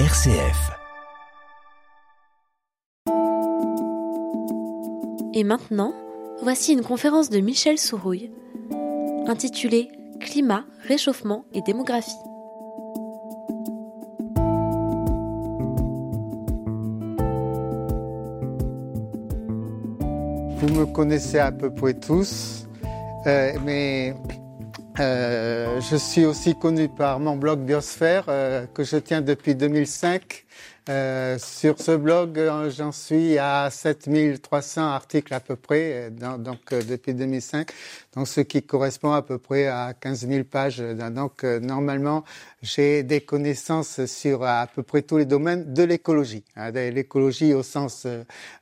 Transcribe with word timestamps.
RCF. 0.00 0.72
Et 5.32 5.44
maintenant, 5.44 5.94
voici 6.42 6.72
une 6.72 6.82
conférence 6.82 7.30
de 7.30 7.38
Michel 7.38 7.78
Sourouille, 7.78 8.32
intitulée 9.28 9.88
Climat, 10.18 10.64
réchauffement 10.88 11.44
et 11.54 11.62
démographie. 11.62 12.10
Vous 20.58 20.74
me 20.74 20.86
connaissez 20.86 21.38
à 21.38 21.52
peu 21.52 21.72
près 21.72 21.94
tous, 21.94 22.66
euh, 23.28 23.52
mais 23.64 24.16
euh, 25.00 25.80
je 25.80 25.96
suis 25.96 26.24
aussi 26.24 26.54
connu 26.56 26.88
par 26.88 27.18
mon 27.18 27.36
blog 27.36 27.58
Biosphère 27.60 28.26
euh, 28.28 28.64
que 28.66 28.84
je 28.84 28.96
tiens 28.96 29.22
depuis 29.22 29.56
2005. 29.56 30.44
Euh, 30.88 31.36
sur 31.38 31.80
ce 31.80 31.92
blog, 31.96 32.38
euh, 32.38 32.70
j'en 32.70 32.92
suis 32.92 33.38
à 33.38 33.70
7300 33.70 34.82
articles 34.82 35.34
à 35.34 35.40
peu 35.40 35.56
près, 35.56 36.10
dans, 36.12 36.38
donc 36.38 36.74
depuis 36.74 37.14
2005, 37.14 37.70
donc 38.14 38.28
ce 38.28 38.42
qui 38.42 38.62
correspond 38.62 39.12
à 39.12 39.22
peu 39.22 39.38
près 39.38 39.66
à 39.66 39.94
15 39.98 40.28
000 40.28 40.44
pages. 40.44 40.78
Donc 40.78 41.42
normalement, 41.42 42.22
j'ai 42.64 43.02
des 43.02 43.20
connaissances 43.20 44.04
sur 44.06 44.42
à 44.42 44.66
peu 44.66 44.82
près 44.82 45.02
tous 45.02 45.18
les 45.18 45.26
domaines 45.26 45.72
de 45.72 45.82
l'écologie, 45.82 46.44
hein, 46.56 46.70
l'écologie 46.70 47.52
au 47.52 47.62
sens 47.62 48.06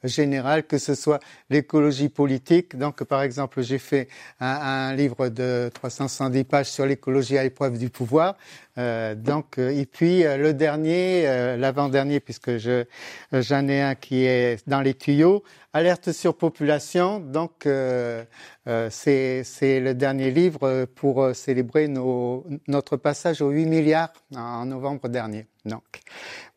général, 0.03 0.67
que 0.67 0.79
ce 0.79 0.95
soit 0.95 1.21
l'écologie 1.49 2.09
politique. 2.09 2.77
Donc 2.77 3.05
par 3.05 3.23
exemple, 3.23 3.63
j'ai 3.63 3.79
fait 3.79 4.09
un, 4.41 4.91
un 4.91 4.95
livre 4.95 5.29
de 5.29 5.71
370 5.73 6.45
pages 6.45 6.71
sur 6.71 6.85
l'écologie 6.85 7.39
à 7.39 7.45
l'épreuve 7.45 7.79
du 7.79 7.91
pouvoir. 7.91 8.37
Euh, 8.79 9.15
donc, 9.15 9.59
et 9.59 9.87
puis 9.87 10.23
le 10.23 10.53
dernier, 10.53 11.25
euh, 11.27 11.57
l'avant-dernier, 11.57 12.21
puisque 12.21 12.57
je 12.57 12.85
j'en 13.33 13.69
ai 13.69 13.81
un 13.83 13.95
qui 13.95 14.25
est 14.25 14.67
dans 14.67 14.81
les 14.81 14.95
tuyaux, 14.95 15.43
alerte 15.73 16.13
sur 16.13 16.37
population. 16.37 17.21
Donc, 17.21 17.67
euh, 17.67 18.25
c'est 18.91 19.43
c'est 19.45 19.81
le 19.81 19.95
dernier 19.95 20.31
livre 20.31 20.85
pour 20.95 21.35
célébrer 21.35 21.89
nos, 21.89 22.47
notre 22.69 22.97
passage 22.97 23.43
aux 23.43 23.51
8 23.51 23.67
milliards 23.67 24.13
en 24.35 24.67
novembre 24.67 25.09
dernier. 25.09 25.47
Donc, 25.65 26.01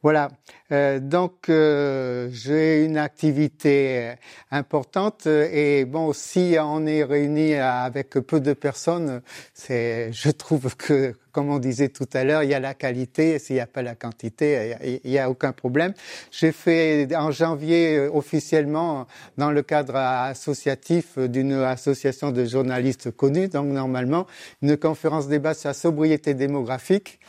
voilà. 0.02 0.30
Euh, 0.72 1.00
donc, 1.00 1.48
euh, 1.50 2.28
j'ai 2.32 2.84
une 2.86 2.98
activité 2.98 4.14
importante 4.50 5.28
et 5.28 5.86
bon, 5.86 6.12
si 6.12 6.56
on 6.60 6.88
est 6.88 7.04
réuni 7.04 7.54
avec 7.54 8.10
peu 8.10 8.40
de 8.40 8.54
personnes, 8.54 9.22
c'est, 9.54 10.12
je 10.12 10.32
trouve 10.32 10.76
que, 10.76 11.14
comme 11.32 11.52
on 11.52 11.60
disait 11.60 11.90
tout 11.90 12.10
à 12.14 12.24
l'heure, 12.24 12.42
il 12.42 12.50
y 12.50 12.56
a 12.56 12.60
la 12.60 12.74
qualité. 12.74 13.38
S'il 13.38 13.58
n'y 13.58 13.62
a 13.62 13.68
pas 13.68 13.84
la 13.84 13.94
quantité, 13.94 14.76
il 15.04 15.12
n'y 15.12 15.20
a, 15.20 15.30
aucun 15.30 15.52
problème. 15.52 15.94
J'ai 16.32 16.52
fait 16.52 17.08
en 17.16 17.30
janvier 17.30 18.00
officiellement 18.12 19.06
dans 19.38 19.52
le 19.52 19.62
cadre 19.62 19.98
associatif 19.98 21.20
d'une 21.20 21.54
association 21.54 22.32
de 22.32 22.44
journalistes 22.44 23.12
connus, 23.12 23.50
donc 23.50 23.68
normalement 23.68 24.26
une 24.64 24.78
conférence 24.78 25.28
débat 25.28 25.54
sur 25.54 25.70
la 25.70 25.74
sobriété 25.76 26.34
démographique 26.34 27.20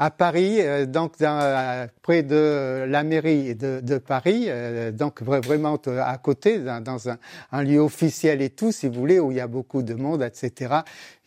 à 0.00 0.10
Paris, 0.10 0.62
euh, 0.62 0.86
donc 0.86 1.18
dans, 1.18 1.86
près 2.00 2.22
de 2.22 2.86
la 2.88 3.04
mairie 3.04 3.54
de, 3.54 3.98
Paris, 3.98 4.46
euh, 4.48 4.92
donc 4.92 5.20
vraiment 5.20 5.76
à 5.76 6.16
côté, 6.16 6.58
dans, 6.58 6.82
dans 6.82 7.10
un, 7.10 7.18
un, 7.52 7.62
lieu 7.62 7.80
officiel 7.80 8.40
et 8.40 8.48
tout, 8.48 8.72
si 8.72 8.88
vous 8.88 8.94
voulez, 8.94 9.20
où 9.20 9.30
il 9.30 9.36
y 9.36 9.40
a 9.40 9.46
beaucoup 9.46 9.82
de 9.82 9.92
monde, 9.92 10.22
etc. 10.22 10.76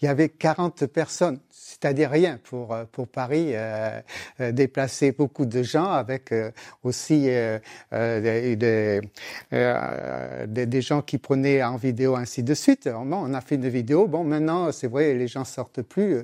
Il 0.03 0.07
y 0.07 0.09
avait 0.09 0.27
40 0.27 0.85
personnes 0.87 1.39
c'est-à-dire 1.83 2.11
rien 2.11 2.39
pour 2.43 2.73
euh, 2.73 2.85
pour 2.91 3.07
Paris 3.07 3.51
euh, 3.53 3.99
euh, 4.39 4.51
déplacer 4.51 5.11
beaucoup 5.11 5.45
de 5.45 5.63
gens 5.63 5.91
avec 5.91 6.31
euh, 6.31 6.51
aussi 6.83 7.25
euh, 7.27 7.59
des, 7.91 8.55
des, 8.55 9.01
des, 10.65 10.81
gens 10.81 11.01
qui 11.01 11.17
prenaient 11.17 11.63
en 11.63 11.75
vidéo 11.75 12.15
ainsi 12.15 12.43
de 12.43 12.53
suite. 12.53 12.87
Bon, 12.87 13.25
on 13.25 13.33
a 13.33 13.41
fait 13.41 13.55
une 13.55 13.67
vidéo. 13.67 14.07
Bon, 14.07 14.23
maintenant 14.23 14.71
c'est 14.71 14.87
vrai, 14.87 15.13
les 15.13 15.27
gens 15.27 15.45
sortent 15.45 15.81
plus. 15.81 16.23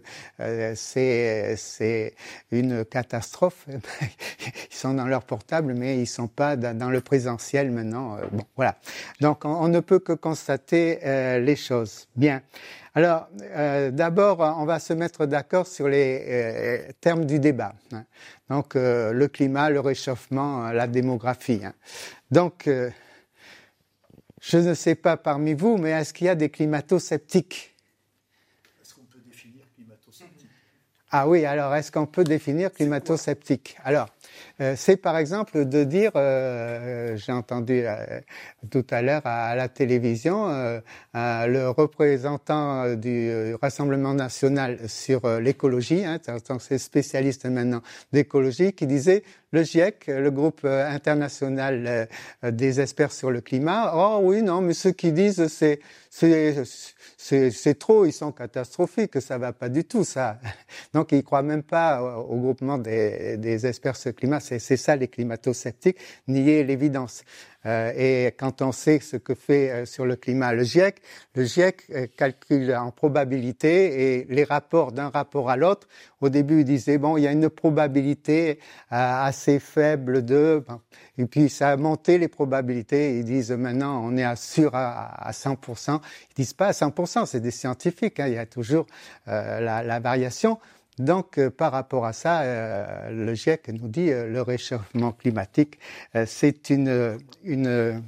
c'est 0.75 1.55
c'est 1.57 2.13
une 2.51 2.85
catastrophe. 2.85 3.65
ils 4.71 4.75
sont 4.75 4.93
dans 4.93 5.07
leur 5.07 5.23
portable, 5.23 5.73
mais 5.73 6.01
ils 6.01 6.07
sont 6.07 6.27
pas 6.27 6.55
dans, 6.55 6.77
dans 6.77 6.89
le 6.89 7.01
présentiel 7.01 7.71
maintenant. 7.71 8.17
bon, 8.31 8.43
voilà. 8.55 8.75
Donc 9.21 9.45
on, 9.45 9.49
on, 9.49 9.67
ne 9.67 9.79
peut 9.79 9.99
que 9.99 10.13
constater 10.13 10.99
les 11.39 11.55
choses. 11.55 12.07
Bien. 12.15 12.41
Alors, 12.95 13.27
euh, 13.41 13.91
d'abord, 13.91 14.39
on 14.39 14.65
va 14.65 14.79
se 14.79 14.93
mettre 14.93 15.25
d'accord 15.25 15.67
sur 15.67 15.87
les 15.87 16.25
euh, 16.27 16.91
termes 16.99 17.25
du 17.25 17.39
débat. 17.39 17.73
Hein. 17.91 18.05
Donc, 18.49 18.75
euh, 18.75 19.11
le 19.11 19.27
climat, 19.27 19.69
le 19.69 19.79
réchauffement, 19.79 20.71
la 20.71 20.87
démographie. 20.87 21.61
Hein. 21.63 21.73
Donc, 22.31 22.69
je 24.41 24.57
ne 24.57 24.73
sais 24.73 24.95
pas 24.95 25.17
parmi 25.17 25.53
vous, 25.53 25.77
mais 25.77 25.91
est-ce 25.91 26.13
qu'il 26.13 26.27
y 26.27 26.29
a 26.29 26.35
des 26.35 26.49
climato-sceptiques? 26.49 27.75
Est-ce 28.81 28.95
qu'on 28.95 29.01
peut 29.01 29.19
définir 29.25 29.65
climato-sceptique? 29.75 30.47
Ah 31.11 31.27
oui, 31.27 31.45
alors 31.45 31.75
est-ce 31.75 31.91
qu'on 31.91 32.07
peut 32.07 32.23
définir 32.23 32.71
climato-sceptique? 32.73 33.77
Alors, 33.83 34.09
euh, 34.61 34.73
c'est 34.75 34.97
par 34.97 35.17
exemple 35.17 35.65
de 35.65 35.83
dire, 35.83 36.11
euh, 36.15 37.15
j'ai 37.15 37.31
entendu 37.31 37.83
euh, 37.85 38.19
tout 38.69 38.85
à 38.89 39.01
l'heure 39.01 39.21
à, 39.25 39.49
à, 39.49 39.55
la 39.55 39.69
télévision, 39.69 40.49
euh, 40.49 40.79
le 41.13 41.69
représentant 41.69 42.95
du 42.95 43.55
Rassemblement 43.61 44.13
national 44.13 44.89
sur 44.89 45.27
l'écologie, 45.39 46.05
hein, 46.05 46.19
c'est 46.59 46.77
spécialiste 46.77 47.45
maintenant 47.45 47.81
d'écologie, 48.11 48.73
qui 48.73 48.87
disait 48.87 49.23
le 49.51 49.63
GIEC, 49.63 50.07
le 50.07 50.29
groupe 50.29 50.63
international 50.65 52.07
des 52.43 52.81
experts 52.81 53.11
sur 53.11 53.31
le 53.31 53.41
climat, 53.41 53.93
oh 53.95 54.19
oui, 54.21 54.43
non, 54.43 54.61
mais 54.61 54.73
ceux 54.73 54.91
qui 54.91 55.11
disent 55.11 55.47
c'est 55.47 55.79
c'est 57.21 57.77
trop, 57.77 58.05
ils 58.05 58.13
sont 58.13 58.31
catastrophiques, 58.31 59.21
ça 59.21 59.37
va 59.37 59.51
pas 59.51 59.67
du 59.67 59.83
tout, 59.83 60.05
ça. 60.05 60.39
Donc, 60.93 61.11
ils 61.11 61.21
croient 61.21 61.41
même 61.41 61.63
pas 61.63 62.01
au, 62.01 62.37
groupement 62.37 62.77
des, 62.77 63.35
des 63.35 63.67
experts 63.67 63.97
sur 63.97 64.09
le 64.09 64.13
climat. 64.13 64.39
C'est 64.39 64.59
ça, 64.77 64.95
les 64.95 65.09
climato-sceptiques, 65.09 65.97
nier 66.29 66.63
l'évidence. 66.63 67.23
Euh, 67.65 67.91
et 67.95 68.31
quand 68.37 68.61
on 68.61 68.71
sait 68.71 68.99
ce 68.99 69.17
que 69.17 69.35
fait 69.35 69.69
euh, 69.69 69.85
sur 69.85 70.05
le 70.05 70.15
climat 70.15 70.53
le 70.53 70.63
GIEC, 70.63 71.01
le 71.35 71.43
GIEC 71.43 71.83
euh, 71.89 72.07
calcule 72.15 72.73
en 72.73 72.91
probabilité 72.91 74.19
et 74.19 74.27
les 74.29 74.45
rapports 74.45 74.93
d'un 74.93 75.09
rapport 75.09 75.49
à 75.49 75.57
l'autre. 75.57 75.87
Au 76.21 76.29
début, 76.29 76.59
il 76.59 76.65
disait 76.65 76.97
bon, 76.97 77.17
il 77.17 77.23
y 77.23 77.27
a 77.27 77.31
une 77.31 77.49
probabilité 77.49 78.59
assez 78.89 79.59
faible 79.59 80.23
de, 80.25 80.63
et 81.17 81.25
puis 81.25 81.49
ça 81.49 81.69
a 81.69 81.77
monté 81.77 82.17
les 82.17 82.27
probabilités. 82.27 83.19
Ils 83.19 83.25
disent 83.25 83.51
maintenant 83.51 84.01
on 84.03 84.17
est 84.17 84.23
assuré 84.23 84.75
à, 84.77 85.27
à 85.27 85.31
100%. 85.31 85.99
Ils 86.31 86.35
disent 86.35 86.53
pas 86.53 86.67
à 86.67 86.71
100%, 86.71 87.25
c'est 87.25 87.39
des 87.39 87.51
scientifiques. 87.51 88.19
Hein, 88.19 88.27
il 88.27 88.33
y 88.33 88.37
a 88.37 88.45
toujours 88.45 88.85
la 89.27 89.99
variation. 89.99 90.59
Donc, 90.99 91.37
euh, 91.37 91.49
par 91.49 91.71
rapport 91.71 92.05
à 92.05 92.13
ça, 92.13 92.41
euh, 92.41 93.09
le 93.09 93.33
GIEC 93.33 93.69
nous 93.69 93.87
dit 93.87 94.11
euh, 94.11 94.27
le 94.27 94.41
réchauffement 94.41 95.13
climatique, 95.13 95.79
c'est 96.25 96.69
une, 96.69 97.17
une 97.43 98.03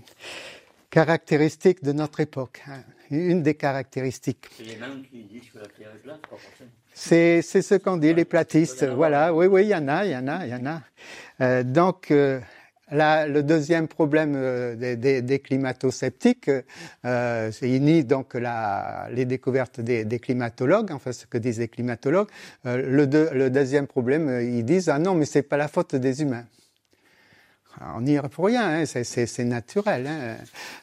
caractéristique 0.90 1.84
de 1.84 1.94
notre 1.94 2.19
époque, 2.19 2.62
hein, 2.68 2.84
une 3.09 3.41
des 3.41 3.56
caractéristiques. 3.56 4.50
C'est 4.57 4.63
les 4.63 4.75
mêmes 4.75 5.03
qui 5.09 5.24
disent 5.24 5.50
que 5.52 5.59
la 5.59 5.66
Terre 5.68 5.91
est 5.96 6.00
plate, 6.03 6.19
c'est, 6.94 7.41
c'est 7.41 7.62
ce 7.62 7.75
qu'on 7.75 7.97
dit, 7.97 8.13
les 8.13 8.25
platistes. 8.25 8.85
Voilà, 8.85 9.34
oui, 9.34 9.46
oui, 9.46 9.63
il 9.63 9.69
y 9.69 9.75
en 9.75 9.88
a, 9.88 10.06
il 10.06 10.12
y 10.12 10.16
en 10.16 10.28
a, 10.28 10.46
il 10.46 10.52
y 10.52 10.56
en 10.56 10.66
a. 10.66 10.81
Euh, 11.40 11.63
donc, 11.63 12.12
euh, 12.12 12.40
le 12.91 13.41
deuxième 13.41 13.88
problème 13.88 14.34
euh, 14.35 14.75
des, 14.75 14.96
des, 14.96 15.22
des 15.22 15.40
climato-sceptiques, 15.40 16.52
euh, 17.06 17.52
ni 17.62 18.03
donc 18.03 18.34
la, 18.34 19.07
les 19.12 19.25
découvertes 19.25 19.79
des, 19.79 20.19
climatologues, 20.19 20.91
enfin 20.91 21.12
ce 21.12 21.25
que 21.25 21.38
disent 21.38 21.59
les 21.59 21.68
climatologues. 21.68 22.28
Euh, 22.66 22.78
le, 22.78 23.06
le, 23.34 23.50
deuxième 23.50 23.88
problème, 23.88 24.41
ils 24.41 24.66
disent 24.66 24.90
ah 24.90 25.00
non 25.00 25.16
mais 25.16 25.25
c'est 25.25 25.41
pas 25.41 25.57
la 25.57 25.67
faute 25.67 25.96
des 25.96 26.22
humains. 26.22 26.46
On 27.96 28.02
n'y 28.02 28.16
est 28.16 28.29
pour 28.29 28.46
rien, 28.46 28.82
hein, 28.82 28.85
c'est 28.85 29.44
naturel. 29.46 30.08
Hein. 30.08 30.38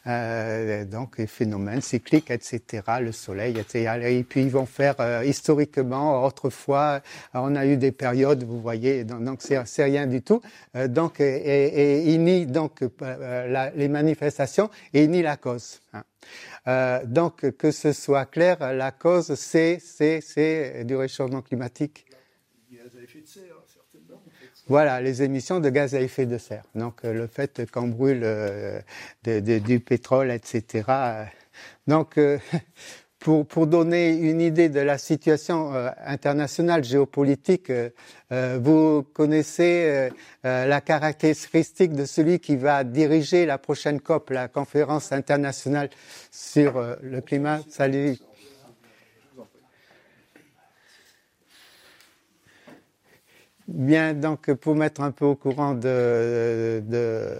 Euh, 0.06 0.84
donc, 0.84 1.18
les 1.18 1.26
phénomènes 1.26 1.80
cycliques, 1.80 2.30
etc., 2.30 2.82
le 3.00 3.12
soleil, 3.12 3.58
etc. 3.58 3.98
Et 4.04 4.22
puis, 4.24 4.42
ils 4.42 4.50
vont 4.50 4.66
faire, 4.66 4.94
euh, 5.00 5.24
historiquement, 5.24 6.24
autrefois, 6.24 7.00
on 7.34 7.54
a 7.56 7.66
eu 7.66 7.76
des 7.76 7.92
périodes, 7.92 8.44
vous 8.44 8.60
voyez, 8.60 9.04
donc, 9.04 9.40
c'est 9.42 9.84
rien 9.84 10.06
du 10.06 10.22
tout. 10.22 10.40
Euh, 10.76 10.88
donc, 10.88 11.20
et, 11.20 12.04
et, 12.04 12.46
donc 12.46 12.80
les 13.76 13.88
manifestations 13.88 14.70
et 14.92 15.04
il 15.04 15.10
nie 15.10 15.22
la 15.22 15.36
cause. 15.36 15.80
Hein. 15.92 17.00
Donc, 17.04 17.50
que 17.56 17.70
ce 17.70 17.92
soit 17.92 18.26
clair, 18.26 18.72
la 18.74 18.90
cause, 18.90 19.34
c'est 19.34 19.78
du 20.84 20.96
réchauffement 20.96 21.42
climatique. 21.42 22.06
Gaz 22.70 22.96
à 22.96 23.02
effet 23.02 23.20
de 23.20 23.26
serre, 23.26 23.62
certainement. 23.66 24.22
Voilà, 24.68 25.00
les 25.00 25.22
émissions 25.22 25.60
de 25.60 25.70
gaz 25.70 25.94
à 25.94 26.00
effet 26.00 26.26
de 26.26 26.38
serre. 26.38 26.64
Donc, 26.74 27.04
euh, 27.04 27.12
le 27.12 27.26
fait 27.26 27.70
qu'on 27.70 27.88
brûle 27.88 28.22
euh, 28.22 28.80
du 29.24 29.80
pétrole, 29.80 30.30
etc. 30.30 30.84
Donc, 31.86 32.18
pour, 33.18 33.66
donner 33.66 34.16
une 34.16 34.40
idée 34.40 34.68
de 34.68 34.80
la 34.80 34.98
situation 34.98 35.74
euh, 35.74 35.90
internationale 36.04 36.84
géopolitique, 36.84 37.70
euh, 37.70 37.90
euh, 38.32 38.58
vous 38.62 39.02
connaissez 39.02 40.10
la 40.44 40.80
caractéristique 40.80 41.92
de 41.92 42.04
celui 42.04 42.38
qui 42.38 42.56
va 42.56 42.84
diriger 42.84 43.46
la 43.46 43.58
prochaine 43.58 44.00
COP, 44.00 44.30
la 44.30 44.48
conférence 44.48 45.12
internationale 45.12 45.90
sur 46.30 46.82
le 47.02 47.20
climat. 47.20 47.60
Salut. 47.68 48.18
Bien, 53.68 54.14
donc 54.14 54.50
pour 54.54 54.74
mettre 54.74 55.02
un 55.02 55.10
peu 55.10 55.26
au 55.26 55.34
courant 55.34 55.74
de, 55.74 56.82
de 56.86 57.36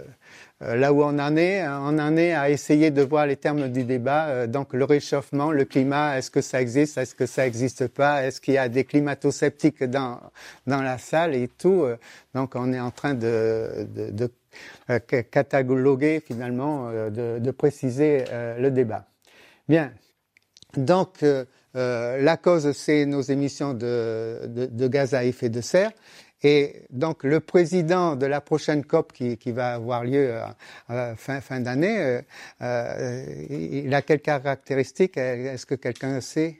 euh, 0.61 0.75
là 0.75 0.93
où 0.93 1.01
on 1.01 1.17
en 1.17 1.35
est, 1.35 1.67
on 1.67 1.97
en 1.97 2.15
est 2.17 2.33
à 2.33 2.51
essayer 2.51 2.91
de 2.91 3.01
voir 3.01 3.25
les 3.25 3.35
termes 3.35 3.67
du 3.69 3.83
débat. 3.83 4.27
Euh, 4.27 4.45
donc 4.45 4.73
le 4.73 4.83
réchauffement, 4.83 5.51
le 5.51 5.65
climat, 5.65 6.19
est-ce 6.19 6.29
que 6.29 6.41
ça 6.41 6.61
existe, 6.61 6.99
est-ce 6.99 7.15
que 7.15 7.25
ça 7.25 7.45
n'existe 7.45 7.87
pas, 7.87 8.23
est-ce 8.23 8.41
qu'il 8.41 8.53
y 8.53 8.57
a 8.59 8.69
des 8.69 8.83
climato-sceptiques 8.83 9.83
dans 9.85 10.19
dans 10.67 10.83
la 10.83 10.99
salle 10.99 11.33
et 11.33 11.47
tout. 11.47 11.81
Euh, 11.81 11.97
donc 12.35 12.53
on 12.53 12.73
est 12.73 12.79
en 12.79 12.91
train 12.91 13.15
de, 13.15 13.87
de, 13.95 14.11
de 14.11 14.31
cataloguer 15.31 16.21
finalement, 16.23 16.91
de, 16.91 17.39
de 17.39 17.51
préciser 17.51 18.25
le 18.31 18.69
débat. 18.69 19.05
Bien. 19.67 19.91
Donc 20.77 21.23
la 21.73 22.37
cause, 22.37 22.71
c'est 22.71 23.05
nos 23.05 23.21
émissions 23.21 23.73
de, 23.73 24.87
gaz 24.87 25.13
à 25.13 25.23
effet 25.23 25.49
de 25.49 25.61
serre. 25.61 25.91
Et 26.41 26.83
donc 26.89 27.23
le 27.23 27.41
président 27.41 28.15
de 28.15 28.25
la 28.25 28.39
prochaine 28.39 28.85
COP 28.85 29.11
qui, 29.11 29.51
va 29.51 29.73
avoir 29.73 30.05
lieu 30.05 30.33
euh, 30.33 30.45
euh 30.89 31.15
fin, 31.15 31.41
fin 31.41 31.59
d'année, 31.59 31.99
euh, 31.99 32.21
euh, 32.61 33.45
il 33.49 33.93
a 33.93 34.01
quelles 34.01 34.21
caractéristiques 34.21 35.17
Est-ce 35.17 35.65
que 35.65 35.75
quelqu'un 35.75 36.21
sait? 36.21 36.59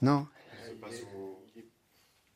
Non? 0.00 0.28
Il 0.68 1.60
est 1.60 1.64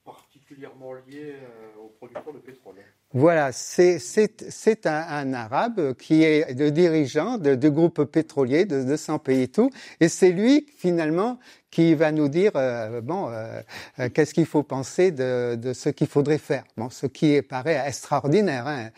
particulièrement 0.05 0.95
lié 0.95 1.37
aux 1.79 1.89
producteurs 1.91 2.33
de 2.33 2.39
pétrole. 2.39 2.77
Voilà, 3.15 3.53
c'est 3.53 4.87
un, 4.87 4.91
un, 5.09 5.33
arabe 5.33 5.95
qui 5.95 6.23
est 6.25 6.53
le 6.53 6.71
dirigeant 6.71 7.39
de, 7.39 7.55
de 7.55 7.69
groupes 7.71 8.05
pétroliers 8.05 8.67
de 8.67 8.85
200 8.85 9.19
pays 9.21 9.43
et 9.45 9.49
tout, 9.49 9.71
et 9.99 10.09
c'est 10.11 10.31
lui 10.31 10.67
finalement 10.77 11.39
qui 11.71 11.95
va 11.95 12.13
nous 12.13 12.29
dire 12.29 12.53
euh, 12.57 13.01
bon 13.01 13.31
euh, 13.31 13.63
euh, 13.99 14.11
qu'est-ce 14.11 14.35
qu'il 14.35 14.45
faut 14.45 14.63
penser 14.63 15.11
de, 15.11 15.57
de 15.57 15.73
ce 15.73 15.89
qu'il 15.89 16.07
faudrait 16.07 16.37
faire. 16.37 16.65
Bon, 16.77 16.91
ce 16.91 17.07
qui 17.07 17.41
paraît 17.41 17.83
extraordinaire, 17.87 18.67
hein, 18.67 18.91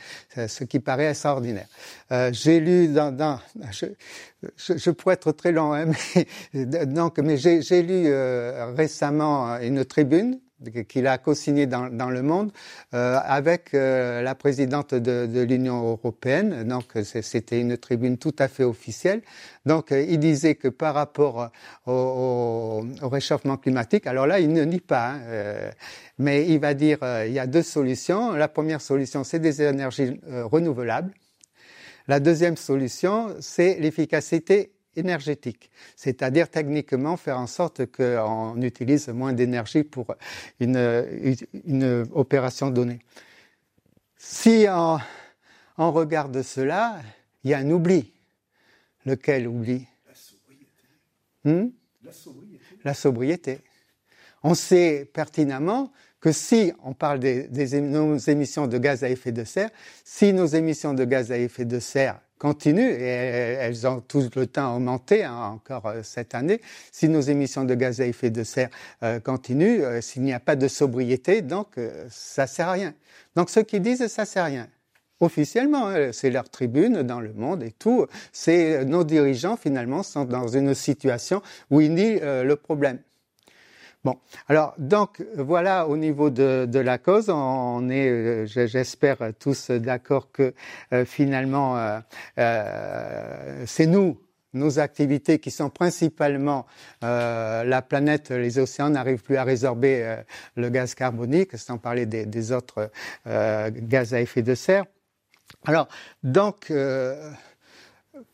ce 0.49 0.65
qui 0.65 0.81
paraît 0.81 1.11
extraordinaire. 1.11 1.69
j'ai 2.33 2.59
lu 2.59 2.89
dans, 2.89 3.15
dans 3.15 3.39
je, 3.71 3.87
je, 4.56 4.77
je, 4.77 4.91
pourrais 4.91 5.15
être 5.15 5.31
très 5.31 5.53
long, 5.53 5.73
hein, 5.73 5.87
mais 6.55 6.67
donc 6.87 7.19
mais 7.19 7.37
j'ai 7.37 7.83
lu 7.83 8.13
récemment 8.77 9.56
une 9.59 9.85
tribune 9.85 10.41
qu'il 10.89 11.07
a 11.07 11.19
co-signé 11.19 11.67
dans, 11.67 11.89
dans, 11.89 12.11
le 12.11 12.23
monde 12.23 12.53
euh, 12.95 13.19
avec 13.25 13.75
euh, 13.75 14.23
la 14.23 14.35
présidente 14.35 14.95
de, 14.95 15.27
de 15.27 15.41
l'Union 15.41 15.91
européenne. 15.93 16.65
Donc 16.65 16.85
c'était 17.03 17.61
une 17.61 17.77
tribune 17.77 18.19
tout 18.19 18.35
à 18.39 18.49
fait 18.49 18.65
officielle. 18.65 19.23
Donc 19.67 19.93
euh, 19.93 20.03
il 20.03 20.19
disait 20.19 20.55
que 20.55 20.69
par 20.69 20.95
rapport 20.95 21.51
au, 21.87 21.93
au, 21.93 22.85
au, 23.03 23.09
réchauffement 23.09 23.57
climatique, 23.57 24.07
alors 24.07 24.27
là 24.27 24.41
il 24.41 24.53
ne 24.53 24.65
nie 24.65 24.81
pas, 24.81 25.11
hein, 25.11 25.21
euh, 25.27 25.71
mais 26.19 26.47
il 26.47 26.59
va 26.59 26.75
dire 26.75 26.99
euh, 27.03 27.27
il 27.27 27.33
y 27.33 27.39
a 27.39 27.47
deux 27.47 27.63
solutions. 27.63 28.33
La 28.33 28.49
première 28.49 28.81
solution 28.81 29.25
c'est 29.25 29.39
des 29.39 29.63
énergies 29.63 30.21
renouvelables. 30.27 31.13
La 32.09 32.21
deuxième 32.21 32.56
solution 32.56 33.35
c'est 33.41 33.79
l'efficacité 33.81 34.73
énergétique, 35.00 35.70
c'est-à-dire 35.97 36.49
techniquement 36.49 37.17
faire 37.17 37.38
en 37.38 37.47
sorte 37.47 37.87
qu'on 37.87 38.61
utilise 38.62 39.08
moins 39.08 39.32
d'énergie 39.32 39.82
pour 39.82 40.14
une, 40.61 41.37
une, 41.67 42.06
opération 42.12 42.70
donnée. 42.70 43.00
Si 44.17 44.67
on, 44.69 44.99
on, 45.79 45.93
regarde 45.93 46.43
cela, 46.43 47.00
il 47.43 47.50
y 47.50 47.55
a 47.55 47.58
un 47.58 47.70
oubli. 47.70 48.12
Lequel 49.06 49.49
oubli? 49.49 49.87
La 50.06 50.14
sobriété. 50.14 50.85
Hmm? 51.44 51.70
La 52.05 52.12
sobriété. 52.12 52.64
La 52.85 52.94
sobriété. 52.94 53.58
On 54.43 54.55
sait 54.55 55.11
pertinemment 55.12 55.93
que 56.20 56.32
si 56.32 56.73
on 56.82 56.93
parle 56.93 57.19
des, 57.19 57.49
des, 57.49 57.81
nos 57.81 58.17
émissions 58.17 58.67
de 58.67 58.79
gaz 58.79 59.03
à 59.05 59.08
effet 59.08 59.32
de 59.32 59.44
serre, 59.44 59.70
si 60.05 60.32
nos 60.32 60.46
émissions 60.46 60.94
de 60.94 61.05
gaz 61.05 61.32
à 61.32 61.38
effet 61.38 61.64
de 61.64 61.79
serre 61.79 62.20
continuent 62.41 62.91
et 62.91 63.05
elles 63.05 63.87
ont 63.87 64.01
tout 64.01 64.29
le 64.35 64.47
temps 64.47 64.75
augmenté 64.75 65.23
hein, 65.23 65.37
encore 65.37 65.87
euh, 65.87 66.01
cette 66.03 66.35
année. 66.35 66.61
Si 66.91 67.09
nos 67.09 67.21
émissions 67.21 67.65
de 67.65 67.75
gaz 67.75 68.01
à 68.01 68.07
effet 68.07 68.31
de 68.31 68.43
serre 68.43 68.71
euh, 69.03 69.21
continuent, 69.21 69.83
euh, 69.83 70.01
s'il 70.01 70.23
n'y 70.23 70.33
a 70.33 70.41
pas 70.41 70.57
de 70.57 70.67
sobriété, 70.67 71.43
donc 71.43 71.77
euh, 71.77 72.07
ça 72.11 72.47
sert 72.47 72.69
à 72.69 72.73
rien. 72.73 72.95
Donc 73.37 73.51
ceux 73.51 73.63
qui 73.63 73.79
disent 73.79 74.07
ça 74.07 74.25
sert 74.25 74.45
à 74.45 74.47
rien, 74.47 74.69
officiellement, 75.21 75.89
hein, 75.89 76.11
c'est 76.13 76.31
leur 76.31 76.49
tribune 76.49 77.03
dans 77.03 77.21
le 77.21 77.35
monde 77.35 77.63
et 77.63 77.73
tout, 77.73 78.07
c'est 78.33 78.87
nos 78.87 79.05
dirigeants 79.05 79.59
finalement 79.59 80.03
sont 80.03 80.25
dans 80.25 80.49
une 80.49 80.75
situation 80.75 81.43
où 81.71 81.83
ils 81.83 81.93
nient 81.93 82.21
le 82.21 82.55
problème. 82.57 82.99
Bon, 84.02 84.17
alors 84.49 84.75
donc 84.79 85.23
voilà 85.37 85.87
au 85.87 85.99
niveau 85.99 86.31
de, 86.31 86.79
la 86.79 86.97
cause, 86.97 87.29
on 87.29 87.91
est, 87.91 88.08
euh, 88.08 88.47
j'espère 88.47 89.19
tous 89.38 89.70
d'accord 89.70 90.32
que 90.32 90.55
euh, 90.94 91.05
finalement 91.05 91.76
euh, 92.38 93.62
c'est 93.67 93.85
nous, 93.85 94.19
nos 94.55 94.79
activités 94.79 95.38
qui 95.38 95.50
sont 95.50 95.69
principalement 95.69 96.64
la 97.02 97.82
planète, 97.87 98.31
les 98.31 98.58
océans 98.58 98.88
n'arrivent 98.88 99.23
plus 99.23 99.37
à 99.37 99.44
résorber 99.44 100.17
le 100.56 100.70
gaz 100.70 100.94
carbonique, 100.94 101.56
sans 101.58 101.76
parler 101.76 102.06
des, 102.06 102.26
des 102.26 102.53
autres 102.53 102.91
gaz 103.26 104.14
à 104.14 104.20
effet 104.20 104.43
de 104.43 104.55
serre. 104.56 104.87
Alors 105.67 105.87
donc 106.25 106.73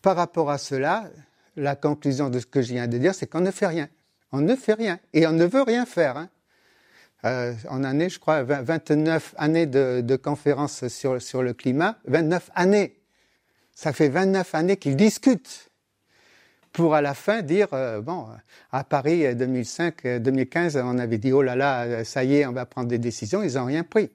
par 0.00 0.16
rapport 0.16 0.50
à 0.50 0.56
cela, 0.56 1.10
la 1.56 1.76
conclusion 1.76 2.30
de 2.30 2.38
ce 2.38 2.46
que 2.46 2.62
je 2.62 2.72
viens 2.72 2.86
de 2.86 2.96
dire, 2.96 3.14
c'est 3.14 3.26
qu'on 3.26 3.40
ne 3.40 3.50
fait 3.50 3.66
rien. 3.66 3.88
On 4.36 4.42
ne 4.42 4.54
fait 4.54 4.74
rien 4.74 5.00
et 5.14 5.26
on 5.26 5.32
ne 5.32 5.46
veut 5.46 5.62
rien 5.62 5.86
faire. 5.86 6.18
Hein. 6.18 6.28
Euh, 7.24 7.54
en 7.70 7.84
année, 7.84 8.10
je 8.10 8.18
crois, 8.18 8.42
29 8.42 9.34
années 9.38 9.64
de, 9.64 10.16
conférences 10.16 10.88
sur, 10.88 11.42
le 11.42 11.52
climat, 11.54 11.98
29 12.06 12.50
années. 12.54 13.00
Ça 13.74 13.94
fait 13.94 14.10
29 14.10 14.54
années 14.54 14.76
qu'ils 14.76 14.96
discutent 14.96 15.70
pour 16.74 16.94
à 16.94 17.00
la 17.00 17.14
fin 17.14 17.40
dire, 17.40 17.68
euh, 17.72 18.02
bon, 18.02 18.26
à 18.72 18.84
Paris 18.84 19.22
2005-2015, 19.22 20.82
on 20.84 20.98
avait 20.98 21.16
dit, 21.16 21.32
oh 21.32 21.40
là 21.40 21.56
là, 21.56 22.04
ça 22.04 22.22
y 22.22 22.36
est, 22.36 22.46
on 22.46 22.52
va 22.52 22.66
prendre 22.66 22.88
des 22.88 22.98
décisions, 22.98 23.42
ils 23.42 23.54
n'ont 23.54 23.64
rien 23.64 23.84
pris. 23.84 24.10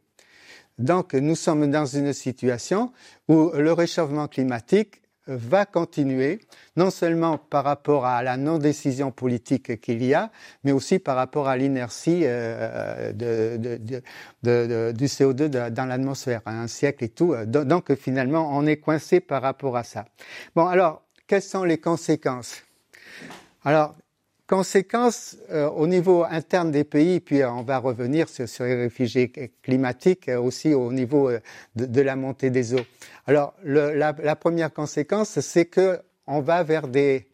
Donc 0.77 1.15
nous 1.15 1.35
sommes 1.35 1.71
dans 1.71 1.87
une 1.87 2.13
situation 2.13 2.94
où 3.28 3.49
le 3.56 3.73
réchauffement 3.73 4.28
climatique 4.28 5.01
va 5.28 5.66
continuer, 5.66 6.40
non 6.75 6.90
seulement 6.90 7.37
par 7.37 7.63
rapport 7.63 8.06
à 8.06 8.23
la 8.23 8.37
non-décision 8.37 9.11
politique 9.11 9.80
qu'il 9.80 10.04
y 10.04 10.13
a, 10.13 10.31
mais 10.63 10.71
aussi 10.71 10.99
par 10.99 11.16
rapport 11.16 11.47
à 11.47 11.57
l'inertie 11.57 12.21
euh, 12.23 13.11
de, 13.13 13.57
de, 13.57 14.01
de, 14.44 14.92
du 14.92 15.06
CO2 15.06 15.47
dans 15.69 15.85
l'atmosphère, 15.85 16.42
un 16.45 16.68
siècle 16.68 17.04
et 17.04 17.09
tout. 17.09 17.35
Donc 17.45 17.94
finalement, 17.95 18.49
on 18.57 18.66
est 18.66 18.78
coincé 18.78 19.19
par 19.19 19.42
rapport 19.42 19.78
à 19.78 19.83
ça. 19.83 20.06
Bon, 20.56 20.68
alors, 20.68 21.04
quelles 21.28 21.42
sont 21.42 21.63
les 21.63 21.78
conséquences? 21.78 22.63
Alors, 23.63 23.95
conséquences 24.52 25.38
euh, 25.50 25.70
au 25.70 25.88
niveau 25.88 26.26
interne 26.26 26.72
des 26.72 26.84
pays, 26.84 27.22
puis 27.22 27.42
on 27.46 27.64
va 27.64 27.78
revenir 27.78 28.28
sur, 28.28 28.66
les 28.66 28.76
réfugiés 28.76 29.31
climatiques, 29.64 30.28
euh, 30.28 30.42
aussi 30.42 30.74
au 30.74 30.92
niveau 30.92 31.30
euh, 31.30 31.40
de, 31.78 32.02
la 32.02 32.18
montée 32.18 32.50
des 32.50 32.74
eaux. 32.74 32.86
Alors, 33.28 33.54
la, 33.64 34.12
la, 34.12 34.36
première 34.36 34.74
conséquence, 34.74 35.40
c'est 35.40 35.68
que 35.68 36.02
on 36.28 36.42
va 36.42 36.64
vers 36.64 36.90
des 36.90 37.30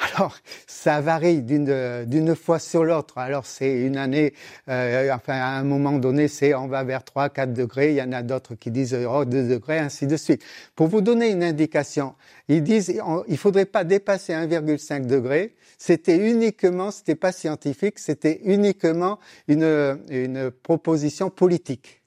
alors, 0.00 0.36
ça 0.66 1.00
varie 1.02 1.42
d'une 1.42 2.34
fois 2.34 2.58
sur 2.58 2.84
l'autre. 2.84 3.18
Alors, 3.18 3.44
c'est 3.44 3.82
une 3.82 3.98
année, 3.98 4.32
euh, 4.68 5.12
enfin, 5.12 5.34
à 5.34 5.58
un 5.58 5.62
moment 5.62 5.92
donné, 5.92 6.26
c'est 6.26 6.54
on 6.54 6.68
va 6.68 6.84
vers 6.84 7.04
3, 7.04 7.28
4 7.28 7.52
degrés. 7.52 7.90
Il 7.90 7.96
y 7.96 8.02
en 8.02 8.12
a 8.12 8.22
d'autres 8.22 8.54
qui 8.54 8.70
disent 8.70 8.96
oh, 9.08 9.24
2 9.26 9.48
degrés, 9.48 9.78
ainsi 9.78 10.06
de 10.06 10.16
suite. 10.16 10.42
Pour 10.74 10.88
vous 10.88 11.02
donner 11.02 11.30
une 11.30 11.44
indication, 11.44 12.14
ils 12.48 12.62
disent 12.62 12.98
on, 13.04 13.24
il 13.28 13.36
faudrait 13.36 13.66
pas 13.66 13.84
dépasser 13.84 14.32
1,5 14.32 15.06
degré. 15.06 15.54
C'était 15.76 16.16
uniquement, 16.16 16.90
c'était 16.90 17.14
pas 17.14 17.32
scientifique, 17.32 17.98
c'était 17.98 18.40
uniquement 18.44 19.18
une, 19.48 19.98
une 20.10 20.50
proposition 20.50 21.30
politique 21.30 21.99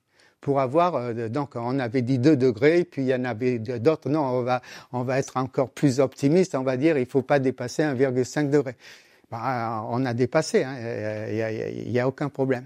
pour 0.44 0.60
avoir 0.60 0.96
euh, 0.96 1.30
donc 1.30 1.56
on 1.56 1.80
avait 1.80 2.04
dit 2.04 2.20
2 2.20 2.36
degrés 2.36 2.84
puis 2.84 3.02
il 3.02 3.08
y 3.08 3.16
en 3.16 3.24
avait 3.24 3.58
d'autres 3.58 4.10
non 4.10 4.46
on 4.92 5.04
va 5.04 5.20
être 5.20 5.38
encore 5.38 5.70
plus 5.70 6.00
optimiste 6.00 6.54
on 6.54 6.64
va 6.64 6.78
dire 6.78 6.98
il 6.98 7.08
faut 7.08 7.24
pas 7.24 7.40
dépasser 7.40 7.82
1,5 7.82 8.50
degré 8.50 8.76
ben, 9.32 9.88
on 9.90 10.06
a 10.06 10.14
dépassé 10.14 10.64
hein, 10.64 10.76
il 11.30 11.38
y 11.38 11.42
a, 11.42 11.70
il 11.70 11.92
y 11.92 12.00
a 12.00 12.08
aucun 12.08 12.30
problème. 12.30 12.66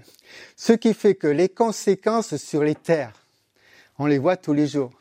Ce 0.54 0.74
qui 0.74 0.92
fait 0.92 1.14
que 1.14 1.28
les 1.28 1.48
conséquences 1.48 2.36
sur 2.36 2.62
les 2.62 2.74
terres 2.74 3.14
on 3.98 4.06
les 4.06 4.18
voit 4.18 4.36
tous 4.36 4.52
les 4.52 4.66
jours 4.66 4.92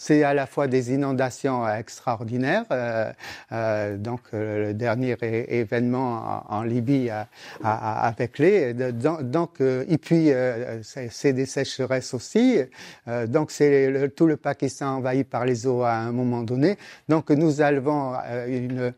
c'est 0.00 0.22
à 0.22 0.32
la 0.32 0.46
fois 0.46 0.66
des 0.66 0.94
inondations 0.94 1.68
extraordinaires. 1.68 2.64
Euh, 2.72 3.98
donc 3.98 4.20
le 4.32 4.72
dernier 4.72 5.14
événement 5.20 6.42
en, 6.48 6.62
Libye 6.62 7.10
avec 7.62 8.38
les. 8.38 8.72
Donc, 8.72 9.60
et 9.60 9.98
puis 9.98 10.30
c'est 11.10 11.34
des 11.34 11.44
sécheresses 11.44 12.14
aussi. 12.14 12.60
donc 13.28 13.50
c'est 13.50 14.10
tout 14.16 14.26
le 14.26 14.38
Pakistan 14.38 14.96
envahi 14.96 15.24
par 15.24 15.44
les 15.44 15.66
eaux 15.66 15.82
à 15.82 15.96
un 15.96 16.12
moment 16.12 16.44
donné. 16.44 16.78
Donc 17.10 17.30
nous 17.30 17.60
avons 17.60 18.14
une 18.46 18.94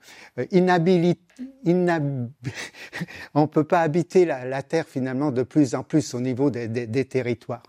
inhabilité 0.52 1.20
on 3.34 3.42
ne 3.42 3.46
peut 3.46 3.64
pas 3.64 3.80
habiter 3.80 4.24
la, 4.24 4.62
Terre 4.62 4.86
finalement 4.86 5.30
de 5.30 5.42
plus 5.42 5.74
en 5.74 5.82
plus 5.82 6.14
au 6.14 6.20
niveau 6.20 6.50
des, 6.50 7.04
territoires. 7.04 7.62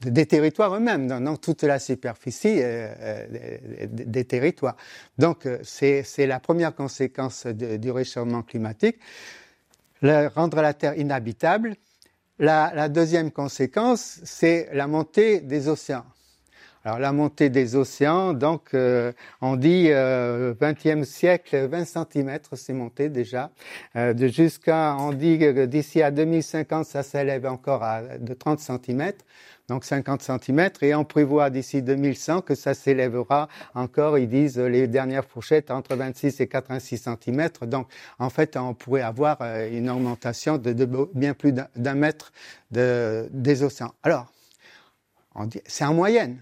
Des 0.00 0.26
territoires 0.26 0.74
eux-mêmes, 0.74 1.06
dans, 1.08 1.36
toute 1.36 1.62
la 1.62 1.78
superficie 1.78 2.60
euh, 2.60 2.92
euh, 3.00 3.86
des, 3.88 4.26
territoires. 4.26 4.76
Donc 5.16 5.46
euh, 5.46 5.58
c'est 5.62 6.26
la 6.26 6.38
première 6.38 6.74
conséquence 6.74 7.46
du 7.46 7.90
réchauffement 7.90 8.42
climatique, 8.42 8.98
rendre 10.02 10.60
la 10.60 10.74
Terre 10.74 10.98
inhabitable. 10.98 11.76
la 12.38 12.88
deuxième 12.90 13.30
conséquence, 13.30 14.20
c'est 14.24 14.68
la 14.74 14.86
montée 14.86 15.40
des 15.40 15.66
océans. 15.66 16.04
Alors 16.86 17.00
la 17.00 17.10
montée 17.10 17.50
des 17.50 17.74
océans, 17.74 18.32
donc 18.32 18.70
on 19.40 19.56
dit 19.56 19.88
euh, 19.90 20.54
20e 20.54 21.02
siècle, 21.02 21.66
20 21.66 21.84
cm 21.84 22.38
c'est 22.52 22.72
monté 22.74 23.08
déjà. 23.08 23.50
De 23.96 24.28
jusqu'à, 24.28 24.96
on 24.96 25.12
dit 25.12 25.36
que 25.36 25.66
d'ici 25.66 26.00
à 26.00 26.12
2050, 26.12 26.84
ça 26.84 27.02
s'élève 27.02 27.44
encore 27.46 27.82
à 27.82 28.02
de 28.18 28.34
30 28.34 28.60
cm, 28.60 29.14
donc 29.68 29.84
50 29.84 30.22
cm, 30.22 30.70
et 30.82 30.94
on 30.94 31.04
prévoit 31.04 31.50
d'ici 31.50 31.82
2100 31.82 32.42
que 32.42 32.54
ça 32.54 32.74
s'élèvera 32.74 33.48
encore, 33.74 34.18
ils 34.18 34.28
disent 34.28 34.58
les 34.58 34.86
dernières 34.86 35.24
fourchettes 35.24 35.70
entre 35.70 35.96
26 35.96 36.40
et 36.40 36.46
86 36.46 37.08
cm. 37.22 37.48
Donc 37.62 37.88
en 38.18 38.30
fait, 38.30 38.56
on 38.56 38.74
pourrait 38.74 39.02
avoir 39.02 39.38
euh, 39.40 39.68
une 39.70 39.90
augmentation 39.90 40.58
de, 40.58 40.72
bien 41.14 41.34
plus 41.34 41.52
d'un 41.52 41.94
mètre 41.94 42.32
de, 42.70 43.28
des 43.30 43.62
océans. 43.62 43.92
Alors, 44.02 44.32
c'est 45.66 45.84
en 45.84 45.94
moyenne. 45.94 46.38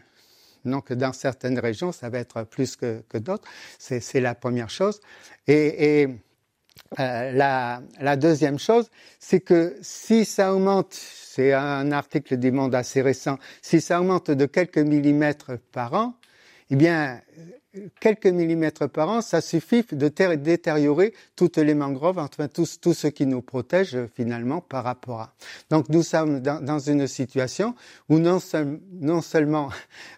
Donc, 0.65 0.93
dans 0.93 1.13
certaines 1.13 1.59
régions, 1.59 1.93
ça 1.93 2.09
va 2.09 2.19
être 2.19 2.45
plus 2.45 2.77
que, 2.77 3.03
que 3.09 3.19
d'autres. 3.19 3.47
C'est 3.79 4.21
la 4.21 4.35
première 4.35 4.71
chose. 4.71 5.01
Et, 5.47 6.01
et 6.03 6.09
euh, 7.01 7.33
la, 7.33 7.83
la, 8.01 8.17
deuxième 8.17 8.59
chose, 8.59 8.91
c'est 9.19 9.41
que 9.41 9.77
si 9.83 10.25
ça 10.25 10.55
augmente, 10.55 10.93
c'est 10.93 11.53
un 11.53 11.93
article 11.93 12.37
du 12.37 12.53
Monde 12.53 12.75
assez 12.75 13.03
récent, 13.03 13.39
si 13.63 13.81
ça 13.81 14.01
augmente 14.01 14.31
de 14.31 14.47
quelques 14.47 14.79
millimètres 14.79 15.59
par 15.73 15.95
an, 15.95 16.15
eh 16.71 16.77
bien, 16.77 17.21
quelques 18.01 18.27
millimètres 18.27 18.89
par 18.89 19.09
an, 19.09 19.21
ça 19.21 19.41
suffit 19.41 19.85
de 19.91 20.09
détériorer 20.37 21.15
toutes 21.37 21.59
les 21.59 21.75
mangroves, 21.75 22.19
enfin 22.19 22.49
tout, 22.49 22.67
tout 22.81 22.95
ce 22.95 23.07
qui 23.07 23.27
nous 23.27 23.43
protège 23.43 23.97
finalement 24.15 24.61
par 24.61 24.85
rapport 24.85 25.21
à. 25.21 25.35
Donc 25.71 25.89
nous 25.89 26.03
sommes 26.03 26.41
dans, 26.41 26.79
une 26.79 27.07
situation 27.07 27.75
où 28.09 28.19
non, 28.19 28.39
non 29.01 29.21
seulement 29.21 29.71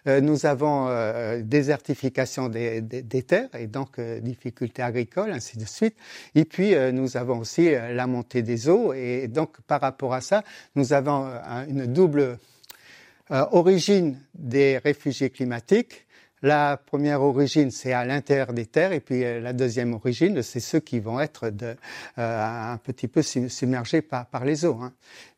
euh, 0.07 0.21
nous 0.21 0.45
avons 0.45 0.87
euh, 0.87 1.41
désertification 1.41 2.49
des, 2.49 2.81
des, 2.81 3.23
terres 3.23 3.49
et 3.57 3.67
donc 3.67 3.99
euh, 3.99 4.19
difficultés 4.19 4.81
agricoles, 4.81 5.31
ainsi 5.31 5.57
de 5.57 5.65
suite, 5.65 5.95
et 6.35 6.45
puis 6.45 6.75
nous 6.93 7.17
avons 7.17 7.39
aussi 7.39 7.71
la 7.71 8.07
montée 8.07 8.41
des 8.41 8.69
eaux 8.69 8.93
et 8.93 9.27
donc 9.27 9.59
par 9.61 9.81
rapport 9.81 10.13
à 10.13 10.21
ça, 10.21 10.43
nous 10.75 10.93
avons 10.93 11.27
une 11.67 11.85
double 11.85 12.37
origine 13.29 14.19
des 14.35 14.77
réfugiés 14.77 15.29
climatiques 15.29 16.06
la 16.41 16.77
première 16.77 17.21
origine, 17.21 17.71
c'est 17.71 17.93
à 17.93 18.05
l'intérieur 18.05 18.53
des 18.53 18.65
terres, 18.65 18.91
et 18.91 18.99
puis 18.99 19.23
euh, 19.23 19.39
la 19.39 19.53
deuxième 19.53 19.93
origine, 19.93 20.43
c'est 20.43 20.59
ceux 20.59 20.79
qui 20.79 20.99
vont 20.99 21.19
être 21.19 21.49
de, 21.49 21.75
euh, 22.17 22.73
un 22.73 22.77
petit 22.77 23.07
peu 23.07 23.21
submergés 23.21 24.01
par, 24.01 24.27
par 24.27 24.45
les 24.45 24.65
eaux. 24.65 24.79
Hein. 24.81 24.93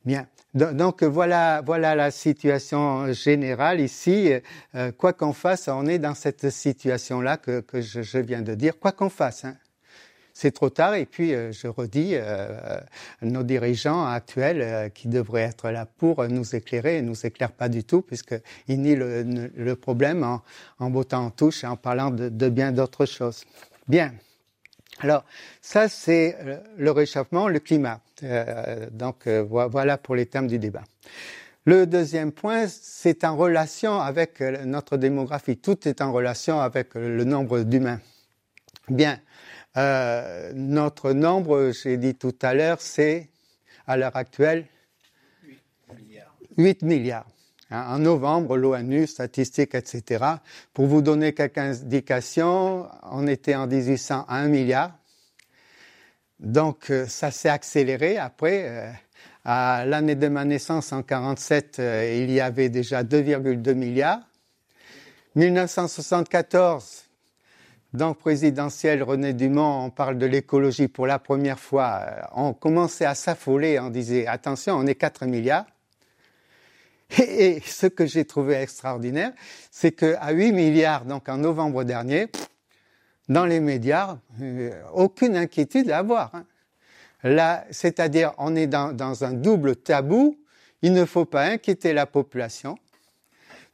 Bien. 0.06 0.28
Donc 0.54 1.04
voilà, 1.04 1.62
voilà 1.64 1.94
la 1.94 2.10
situation 2.10 3.14
générale 3.14 3.80
ici. 3.80 4.34
Euh, 4.74 4.92
quoi 4.92 5.14
qu'on 5.14 5.34
fasse, 5.34 5.68
on 5.68 5.86
est 5.86 6.00
dans 6.00 6.16
cette 6.16 6.50
situation-là 6.50 7.38
que, 7.38 7.60
que 7.60 7.82
je, 7.82 8.02
je, 8.02 8.18
viens 8.18 8.42
de 8.42 8.56
dire. 8.56 8.80
Quoi 8.80 8.92
qu'on 8.92 9.10
fasse. 9.10 9.46
Hein 9.46 9.56
c'est 10.40 10.52
trop 10.52 10.70
tard. 10.70 10.96
Et 10.96 11.06
puis, 11.06 11.34
euh, 11.34 11.52
je 11.52 11.68
redis, 11.68 12.12
euh, 12.14 12.80
nos 13.22 13.44
dirigeants 13.44 14.06
actuels 14.06 14.62
euh, 14.62 14.90
qui 14.90 15.10
devraient 15.10 15.42
être 15.44 15.70
là 15.70 15.86
pour 15.86 16.26
nous 16.30 16.56
éclairer, 16.56 17.02
ne 17.02 17.10
nous 17.10 17.26
éclairent 17.26 17.52
pas 17.52 17.68
du 17.68 17.84
tout, 17.84 18.02
puisqu'ils 18.02 18.82
nient 18.82 18.96
le, 18.96 19.24
le, 19.54 19.76
problème 19.76 20.24
en, 20.24 20.42
en 20.80 20.90
bottant 20.90 21.26
en 21.26 21.30
touche 21.30 21.66
et 21.66 21.68
en 21.68 21.76
parlant 21.76 22.10
de, 22.10 22.30
de 22.30 22.50
bien 22.50 22.72
d'autres 22.72 23.06
choses. 23.06 23.44
Bien. 23.90 24.14
Alors, 25.02 25.26
ça, 25.62 25.90
c'est 25.90 26.38
le 26.78 26.92
réchauffement, 26.92 27.48
le 27.48 27.60
climat. 27.60 28.02
donc, 28.92 29.28
voilà 29.28 29.98
pour 29.98 30.16
les 30.16 30.26
termes 30.26 30.48
du 30.48 30.60
débat. 30.60 30.84
Le 31.64 31.86
deuxième 31.86 32.34
point, 32.34 32.66
c'est 32.68 33.24
en 33.24 33.38
relation 33.38 34.02
avec 34.02 34.42
notre 34.42 34.98
démographie. 34.98 35.56
Tout 35.56 35.88
est 35.88 36.02
en 36.02 36.12
relation 36.12 36.60
avec 36.60 36.96
le 36.96 37.24
nombre 37.24 37.62
d'humains. 37.62 38.02
Bien. 38.90 39.20
Euh, 39.78 40.52
notre 40.54 41.12
nombre, 41.12 41.72
j'ai 41.72 41.98
dit 41.98 42.16
tout 42.16 42.36
à 42.42 42.54
l'heure, 42.54 42.82
c'est 42.82 43.30
à 43.86 43.98
l'heure 43.98 44.16
actuelle 44.16 44.66
8 45.44 45.60
milliards. 45.96 46.36
8 46.58 46.82
milliards. 46.82 47.28
En 47.72 48.00
novembre, 48.00 48.58
l'ONU, 48.58 49.06
statistiques, 49.06 49.76
etc. 49.76 50.26
Pour 50.74 50.88
vous 50.88 51.04
donner 51.04 51.34
quelques 51.34 51.60
indications, 51.60 52.88
on 53.04 53.28
était 53.28 53.54
en 53.54 53.68
1800 53.68 54.26
à 54.28 54.38
1 54.38 54.48
milliard. 54.48 54.98
Donc 56.40 56.90
euh, 56.90 57.06
ça 57.06 57.30
s'est 57.30 57.50
accéléré 57.50 58.18
après. 58.18 58.66
Euh, 58.68 58.92
à 59.46 59.86
l'année 59.86 60.16
de 60.16 60.28
ma 60.28 60.46
naissance, 60.46 60.92
en 60.92 61.04
47, 61.04 61.78
il 61.80 62.30
y 62.30 62.40
avait 62.40 62.70
déjà 62.70 63.04
2,2 63.04 63.74
milliards. 63.74 64.20
1974, 65.36 67.09
donc 67.94 68.20
présidentielle 68.20 69.02
René 69.02 69.34
Dumont, 69.34 69.86
on 69.86 69.90
parle 69.90 70.18
de 70.18 70.26
l'écologie 70.26 70.88
pour 70.88 71.08
la 71.08 71.18
première 71.18 71.60
fois. 71.60 72.02
Euh, 72.04 72.22
on 72.36 72.54
commençait 72.54 73.06
à 73.06 73.16
s'affoler, 73.16 73.80
on 73.80 73.90
disait 73.90 74.28
attention, 74.28 74.76
on 74.76 74.86
est 74.86 74.96
4 74.96 75.26
milliards. 75.26 75.66
Et, 77.18 77.62
ce 77.66 77.88
que 77.88 78.06
j'ai 78.06 78.26
trouvé 78.26 78.56
extraordinaire, 78.56 79.34
c'est 79.72 79.94
qu'à 79.94 80.32
8 80.32 80.52
milliards, 80.52 81.06
donc 81.06 81.28
en 81.30 81.38
novembre 81.38 81.84
dernier, 81.84 82.28
dans 83.28 83.46
les 83.46 83.60
médias, 83.60 84.20
euh, 84.42 84.72
aucune 84.94 85.36
inquiétude 85.36 85.90
à 85.90 86.00
avoir. 86.00 86.36
Hein. 86.36 86.46
Là, 87.24 87.66
c'est-à-dire, 87.72 88.34
on 88.38 88.56
est 88.56 88.68
dans, 88.68 88.94
dans 88.94 89.24
un 89.24 89.34
double 89.34 89.76
tabou. 89.76 90.38
Il 90.84 90.94
ne 90.94 91.06
faut 91.06 91.26
pas 91.26 91.44
inquiéter 91.44 91.92
la 91.94 92.06
population. 92.06 92.78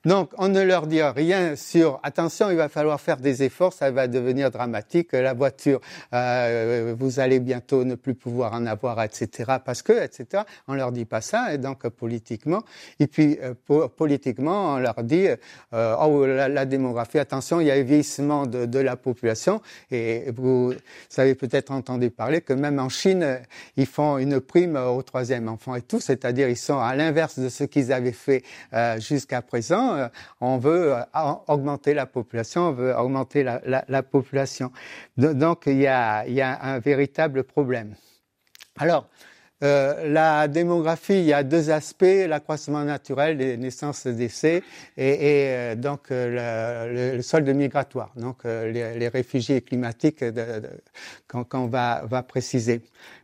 Donc, 0.05 0.29
on 0.37 0.49
ne 0.49 0.61
leur 0.61 0.85
dit 0.85 1.01
rien 1.01 1.55
sur 1.55 1.99
attention, 2.03 2.51
il 2.51 2.57
va 2.57 2.69
falloir 2.69 3.01
faire 3.01 3.17
des 3.17 3.41
efforts, 3.41 3.73
ça 3.73 3.89
va 3.89 4.07
devenir 4.07 4.51
dramatique. 4.51 5.13
La 5.13 5.33
voiture, 5.33 5.81
euh, 6.13 6.93
vous 6.97 7.19
allez 7.19 7.39
bientôt 7.39 7.83
ne 7.83 7.95
plus 7.95 8.13
pouvoir 8.13 8.53
en 8.53 8.67
avoir, 8.67 9.01
etc. 9.01 9.53
Parce 9.65 9.81
que, 9.81 9.93
etc. 9.93 10.43
On 10.67 10.75
leur 10.75 10.91
dit 10.91 11.05
pas 11.05 11.21
ça, 11.21 11.55
et 11.55 11.57
donc 11.57 11.87
politiquement. 11.87 12.61
Et 12.99 13.07
puis 13.07 13.39
euh, 13.41 13.87
politiquement, 13.87 14.75
on 14.75 14.77
leur 14.77 15.03
dit 15.03 15.27
euh, 15.73 15.95
oh 15.99 16.23
la, 16.27 16.65
démographie, 16.65 17.17
attention, 17.17 17.59
il 17.59 17.67
y 17.67 17.71
a 17.71 17.73
un 17.73 17.81
vieillissement 17.81 18.45
de, 18.45 18.67
de 18.67 18.79
la 18.79 18.97
population. 18.97 19.59
Et 19.89 20.25
vous, 20.35 20.73
avez 21.17 21.33
peut-être 21.33 21.71
entendu 21.71 22.11
parler 22.11 22.41
que 22.41 22.53
même 22.53 22.77
en 22.77 22.89
Chine, 22.89 23.39
ils 23.75 23.87
font 23.87 24.19
une 24.19 24.39
prime 24.39 24.75
au 24.75 25.01
troisième 25.01 25.49
enfant 25.49 25.73
et 25.73 25.81
tout, 25.81 25.99
c'est-à-dire 25.99 26.47
ils 26.47 26.57
sont 26.57 26.77
à 26.77 26.95
l'inverse 26.95 27.39
de 27.39 27.49
ce 27.49 27.63
qu'ils 27.63 27.91
avaient 27.91 28.11
fait 28.11 28.43
jusqu'à 28.99 29.41
présent 29.41 29.94
euh, 29.95 30.07
on 30.41 30.57
veut 30.57 30.93
euh, 30.93 31.01
augmenter 31.47 31.93
la 31.93 32.05
population, 32.05 32.69
on 32.69 32.71
veut 32.71 32.95
augmenter 32.95 33.43
la, 33.43 34.03
population. 34.03 34.71
Donc 35.17 35.63
il 35.67 35.77
y, 35.77 35.87
a, 35.87 36.23
un 36.61 36.79
véritable 36.79 37.43
problème. 37.43 37.95
Alors, 38.77 39.07
euh, 39.63 40.11
la 40.11 40.47
démographie, 40.49 41.19
il 41.19 41.25
y 41.25 41.33
a 41.33 41.41
deux 41.41 41.69
aspects, 41.69 42.03
l'accroissement 42.27 42.83
naturel 42.83 43.37
des 43.37 43.55
naissances, 43.55 44.05
décès, 44.05 44.63
et, 44.97 45.75
donc 45.77 46.07
le, 46.09 47.21
solde 47.21 47.49
migratoire, 47.49 48.11
donc 48.17 48.43
les, 48.43 49.07
réfugiés 49.07 49.61
climatiques 49.61 50.23
qu'on 51.29 51.67
va 51.67 52.23
préciser. 52.27 52.81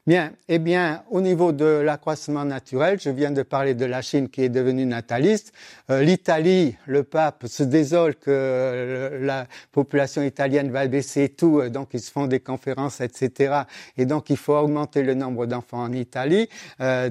Bien, 0.08 0.34
eh 0.48 0.58
bien, 0.58 1.04
au 1.12 1.22
niveau 1.22 1.52
de 1.52 1.64
l'accroissement 1.64 2.44
naturel, 2.44 3.00
je 3.00 3.12
viens 3.12 3.30
de 3.30 3.44
parler 3.44 3.76
de 3.76 3.86
la 3.86 4.02
Chine 4.02 4.30
qui 4.30 4.42
est 4.42 4.50
devenue 4.50 4.88
nataliste. 4.88 5.54
Euh, 5.92 6.02
L'Italie, 6.02 6.76
le 6.88 7.04
pape 7.04 7.46
se 7.46 7.62
désole 7.62 8.16
que 8.16 8.32
euh, 8.32 9.24
la 9.24 9.46
population 9.72 10.24
italienne 10.24 10.72
va 10.72 10.88
baisser 10.88 11.30
tout, 11.30 11.60
euh, 11.60 11.70
donc 11.70 11.90
ils 11.94 12.00
se 12.00 12.12
font 12.12 12.26
des 12.26 12.40
conférences, 12.40 13.00
etc. 13.00 13.66
Et 13.96 14.08
donc 14.08 14.32
il 14.32 14.38
faut 14.38 14.56
augmenter 14.56 15.04
le 15.04 15.14
nombre 15.14 15.46
d'enfants 15.46 15.84
en 15.84 15.94
Italie. 15.94 16.50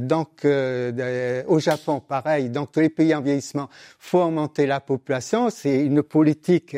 donc 0.01 0.45
au 0.45 1.59
Japon, 1.61 2.01
pareil. 2.01 2.51
Donc 2.51 2.73
tous 2.73 2.81
les 2.81 2.91
pays 2.91 3.15
en 3.15 3.21
vieillissement, 3.21 3.69
faut 4.01 4.21
augmenter 4.21 4.67
la 4.67 4.81
population. 4.81 5.49
C'est 5.51 5.87
une 5.87 6.03
politique 6.03 6.77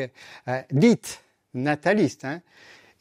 dite 0.71 1.23
nataliste. 1.55 2.25
Hein. 2.25 2.41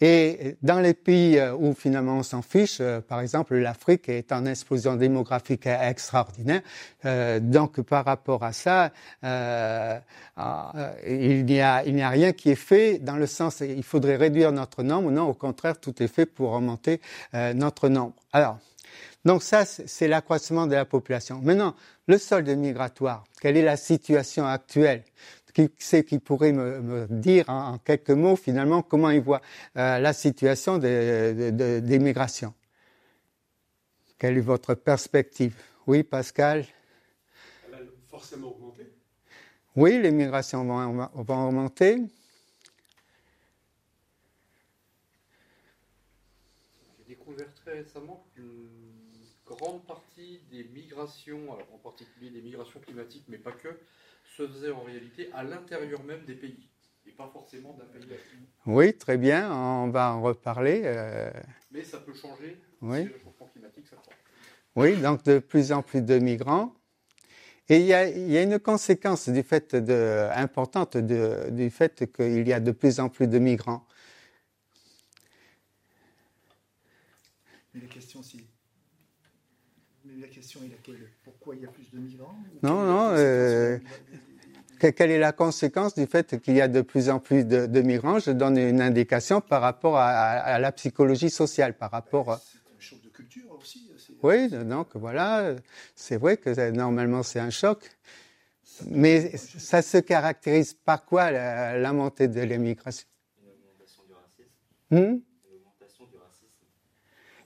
Et 0.04 0.56
dans 0.62 0.80
les 0.80 0.94
pays 0.94 1.38
euh, 1.38 1.54
où 1.54 1.74
finalement 1.74 2.18
on 2.18 2.22
s'en 2.24 2.42
fiche, 2.42 2.78
euh, 2.80 3.00
par 3.00 3.20
exemple 3.20 3.54
l'Afrique 3.54 4.08
est 4.08 4.32
en 4.32 4.46
explosion 4.46 4.96
démographique 4.96 5.66
extraordinaire. 5.66 6.62
Euh, 7.04 7.38
donc 7.38 7.80
par 7.82 8.04
rapport 8.04 8.42
à 8.42 8.52
ça, 8.52 8.90
il 9.22 11.44
n'y 11.44 11.60
a, 11.60 11.84
il 11.86 11.94
n'y 11.94 12.02
a 12.02 12.08
rien 12.08 12.32
qui 12.32 12.50
est 12.50 12.56
fait 12.56 12.98
dans 12.98 13.14
le 13.14 13.28
sens 13.28 13.60
il 13.60 13.84
faudrait 13.84 14.16
réduire 14.16 14.50
notre 14.50 14.82
nombre. 14.82 15.12
Non, 15.12 15.28
au 15.28 15.34
contraire, 15.34 15.78
tout 15.78 16.02
est 16.02 16.08
fait 16.08 16.26
pour 16.26 16.50
augmenter 16.50 17.00
notre 17.32 17.88
nombre. 17.88 18.14
Alors. 18.32 18.58
Donc 19.24 19.44
ça, 19.44 19.64
c'est 19.64 20.08
l'accroissement 20.08 20.66
de 20.66 20.74
la 20.74 20.84
population. 20.84 21.38
Maintenant, 21.44 21.76
le 22.08 22.18
solde 22.18 22.48
migratoire, 22.48 23.22
quelle 23.40 23.56
est 23.56 23.62
la 23.62 23.76
situation 23.76 24.44
actuelle? 24.44 25.04
Qui 25.52 25.70
c'est 25.78 26.04
qui 26.04 26.18
pourrait 26.18 26.52
me, 26.52 27.06
dire 27.10 27.48
en, 27.48 27.78
quelques 27.78 28.10
mots 28.10 28.36
finalement 28.36 28.82
comment 28.82 29.10
il 29.10 29.20
voit 29.20 29.42
euh, 29.76 29.98
la 29.98 30.12
situation 30.12 30.78
des 30.78 31.98
migrations. 32.00 32.54
Quelle 34.22 34.38
est 34.38 34.40
votre 34.40 34.74
perspective? 34.74 35.56
Oui, 35.84 36.04
Pascal? 36.04 36.64
Elle 37.66 37.72
va 37.72 37.90
forcément 38.08 38.52
augmenter. 38.52 38.86
Oui, 39.74 40.00
les 40.00 40.12
migrations 40.12 40.64
vont, 40.64 41.08
vont 41.12 41.48
augmenter. 41.48 41.96
J'ai 46.98 47.04
découvert 47.16 47.52
très 47.54 47.80
récemment 47.80 48.24
qu'une 48.32 48.68
grande 49.44 49.84
partie 49.86 50.40
des 50.52 50.62
migrations, 50.64 51.50
en 51.74 51.78
particulier 51.78 52.30
des 52.30 52.42
migrations 52.42 52.78
climatiques, 52.78 53.24
mais 53.26 53.38
pas 53.38 53.50
que, 53.50 53.76
se 54.36 54.48
faisait 54.48 54.70
en 54.70 54.82
réalité 54.82 55.30
à 55.32 55.42
l'intérieur 55.42 56.02
même 56.04 56.24
des 56.24 56.34
pays 56.34 56.68
et 57.06 57.10
pas 57.10 57.28
forcément 57.32 57.74
d'un 57.74 57.84
pays 57.84 58.08
Oui, 58.66 58.96
très 58.96 59.18
bien, 59.18 59.52
on 59.52 59.88
va 59.88 60.12
en 60.12 60.22
reparler. 60.22 60.82
Euh. 60.84 61.30
Mais 61.70 61.82
ça 61.84 61.98
peut 61.98 62.14
changer 62.14 62.60
oui. 62.80 62.98
si 62.98 63.04
le 63.04 63.12
réchauffement 63.12 63.46
climatique 63.52 63.86
s'accroît. 63.86 64.14
Oui, 64.74 64.96
donc 64.96 65.22
de 65.24 65.38
plus 65.38 65.72
en 65.72 65.82
plus 65.82 66.02
de 66.02 66.18
migrants. 66.18 66.74
Et 67.68 67.78
il 67.78 67.86
y 67.86 67.92
a, 67.92 68.08
il 68.08 68.30
y 68.30 68.36
a 68.36 68.42
une 68.42 68.58
conséquence 68.58 69.28
du 69.28 69.42
fait 69.42 69.74
de, 69.74 70.28
importante 70.34 70.96
de, 70.96 71.50
du 71.50 71.70
fait 71.70 72.10
qu'il 72.12 72.46
y 72.46 72.52
a 72.52 72.60
de 72.60 72.72
plus 72.72 73.00
en 73.00 73.08
plus 73.08 73.26
de 73.26 73.38
migrants. 73.38 73.86
Mais 77.74 77.80
la 77.80 77.86
question, 77.86 78.22
c'est 78.22 78.38
la 80.04 80.26
question 80.26 80.60
est 80.64 80.68
laquelle? 80.68 81.08
Pourquoi 81.22 81.54
il 81.54 81.62
y 81.62 81.64
a 81.64 81.68
plus 81.68 81.90
de 81.90 81.98
migrants? 81.98 82.36
Non, 82.62 82.84
non. 82.84 83.10
Euh, 83.12 83.78
quelle 84.90 85.10
est 85.10 85.18
la 85.18 85.32
conséquence 85.32 85.94
du 85.94 86.06
fait 86.06 86.40
qu'il 86.40 86.56
y 86.56 86.60
a 86.60 86.68
de 86.68 86.80
plus 86.80 87.08
en 87.08 87.20
plus 87.20 87.44
de, 87.44 87.80
migrants? 87.82 88.18
Je 88.18 88.32
donne 88.32 88.58
une 88.58 88.80
indication 88.80 89.40
par 89.40 89.62
rapport 89.62 89.96
à, 89.96 90.58
la 90.58 90.72
psychologie 90.72 91.30
sociale, 91.30 91.74
par 91.74 91.90
rapport. 91.90 92.40
C'est 92.40 92.58
un 92.58 92.80
choc 92.80 93.02
de 93.02 93.08
culture 93.08 93.44
aussi. 93.60 93.88
Oui, 94.22 94.48
donc 94.48 94.88
voilà, 94.94 95.54
c'est 95.94 96.16
vrai 96.16 96.36
que 96.36 96.70
normalement 96.70 97.22
c'est 97.22 97.40
un 97.40 97.50
choc. 97.50 97.90
Mais 98.86 99.36
ça 99.36 99.82
se 99.82 99.98
caractérise 99.98 100.74
par 100.74 101.04
quoi 101.04 101.30
la, 101.30 101.92
montée 101.92 102.28
de 102.28 102.40
l'immigration 102.40 103.06
Une 103.40 103.50
augmentation 103.50 104.02
du 104.08 104.14
racisme. 104.14 105.20
Hmm? 105.20 105.31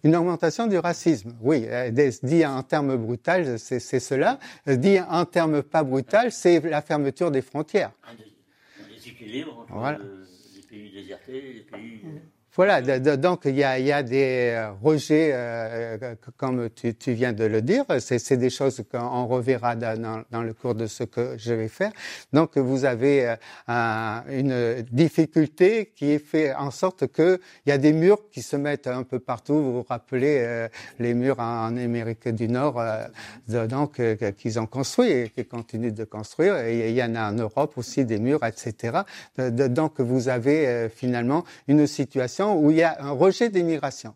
Une 0.07 0.15
augmentation 0.17 0.67
du 0.69 0.79
racisme, 0.79 1.35
oui. 1.41 1.65
Euh, 1.67 1.91
dit 2.23 2.47
en 2.47 2.63
termes 2.63 2.97
brutals, 2.97 3.59
c'est 3.59 3.81
cela. 3.81 4.39
Dit 4.67 4.99
en 5.01 5.25
termes 5.25 5.63
pas 5.63 5.83
brutals, 5.83 6.31
c'est 6.33 6.61
la 6.61 6.81
fermeture 6.81 7.31
des 7.31 7.43
frontières. 7.43 7.93
Un 8.09 8.95
déséquilibre 8.95 9.67
entre 9.69 10.01
les 10.55 10.63
pays 10.63 10.91
désertés 10.93 11.53
les 11.53 11.61
pays... 11.61 12.01
Euh, 12.59 12.67
voilà, 12.67 12.81
donc 13.17 13.43
il 13.45 13.57
y 13.57 13.65
a, 13.65 14.03
des 14.03 14.53
euh, 14.55 14.71
rejets, 14.83 15.31
euh, 15.33 16.15
comme 16.37 16.69
tu, 16.71 17.13
viens 17.13 17.33
de 17.33 17.45
le 17.45 17.63
dire. 17.63 17.85
C'est 17.99 18.37
des 18.37 18.51
choses 18.51 18.83
qu'on 18.91 19.27
reverra 19.27 19.77
dans, 19.77 20.43
le 20.43 20.53
cours 20.53 20.75
de 20.75 20.87
ce 20.87 21.05
que 21.05 21.37
je 21.39 21.53
vais 21.53 21.69
faire. 21.69 21.93
Donc 22.33 22.57
vous 22.57 22.85
avez 22.85 23.37
euh, 23.69 24.21
une 24.29 24.83
difficulté 24.91 25.93
qui 25.95 26.19
fait 26.19 26.55
en 26.55 26.71
sorte 26.71 27.07
qu'il 27.13 27.39
y 27.67 27.73
a 27.73 27.79
des 27.79 27.93
murs 27.93 28.19
qui 28.31 28.43
se 28.43 28.57
mettent 28.57 28.87
un 28.87 29.03
peu 29.03 29.19
partout. 29.19 29.55
Vous 29.55 29.73
vous 29.75 29.87
rappelez 29.89 30.69
les 30.99 31.15
murs 31.15 31.41
en, 31.41 31.77
Amérique 31.77 32.29
du 32.29 32.49
Nord, 32.49 32.83
donc 33.49 34.01
qu'ils 34.37 34.59
ont 34.59 34.67
construits 34.67 35.11
et 35.11 35.29
qu'ils 35.29 35.47
continuent 35.47 35.93
de 35.93 36.05
construire. 36.05 36.57
Et 36.59 36.91
il 36.91 36.95
y 36.95 37.03
en 37.03 37.15
a 37.15 37.31
en 37.31 37.33
Europe 37.33 37.77
aussi 37.77 38.05
des 38.05 38.19
murs, 38.19 38.45
etc. 38.45 39.01
donc 39.37 40.01
vous 40.01 40.29
avez 40.29 40.89
finalement 40.89 41.45
une 41.69 41.87
situation 41.87 42.46
où 42.55 42.71
il 42.71 42.77
y 42.77 42.83
a 42.83 42.97
un 43.03 43.11
rejet 43.11 43.49
des 43.49 43.63
migrations. 43.63 44.15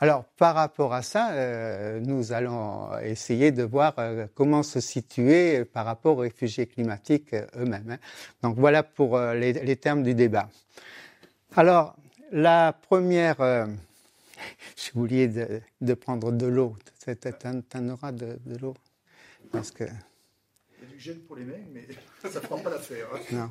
Alors, 0.00 0.24
par 0.24 0.54
rapport 0.54 0.94
à 0.94 1.02
ça, 1.02 1.32
euh, 1.32 1.98
nous 1.98 2.32
allons 2.32 2.96
essayer 3.00 3.50
de 3.50 3.64
voir 3.64 3.94
euh, 3.98 4.28
comment 4.34 4.62
se 4.62 4.78
situer 4.78 5.64
par 5.64 5.84
rapport 5.84 6.18
aux 6.18 6.20
réfugiés 6.20 6.66
climatiques 6.66 7.34
euh, 7.34 7.46
eux-mêmes. 7.56 7.90
Hein. 7.90 7.98
Donc, 8.42 8.56
voilà 8.56 8.84
pour 8.84 9.18
les, 9.18 9.76
termes 9.76 10.04
du 10.04 10.14
débat. 10.14 10.48
Alors, 11.56 11.96
la 12.30 12.72
première, 12.72 13.38
j'ai 14.76 14.92
oublié 14.94 15.26
de, 15.26 15.60
de, 15.80 15.94
prendre 15.94 16.30
de 16.30 16.46
l'eau. 16.46 16.76
Tu 17.04 17.10
auras 17.10 18.12
de, 18.12 18.38
de 18.46 18.56
l'eau 18.58 18.74
Parce 19.50 19.72
que... 19.72 19.84
Il 19.84 20.84
y 20.84 20.86
a 20.86 20.94
du 20.94 21.00
gel 21.00 21.18
pour 21.20 21.34
les 21.34 21.44
mains, 21.44 21.54
mais 21.72 21.88
ça 22.30 22.40
ne 22.40 22.46
prend 22.46 22.58
pas 22.58 22.70
l'affaire. 22.70 23.08
Hein. 23.12 23.20
Non 23.32 23.50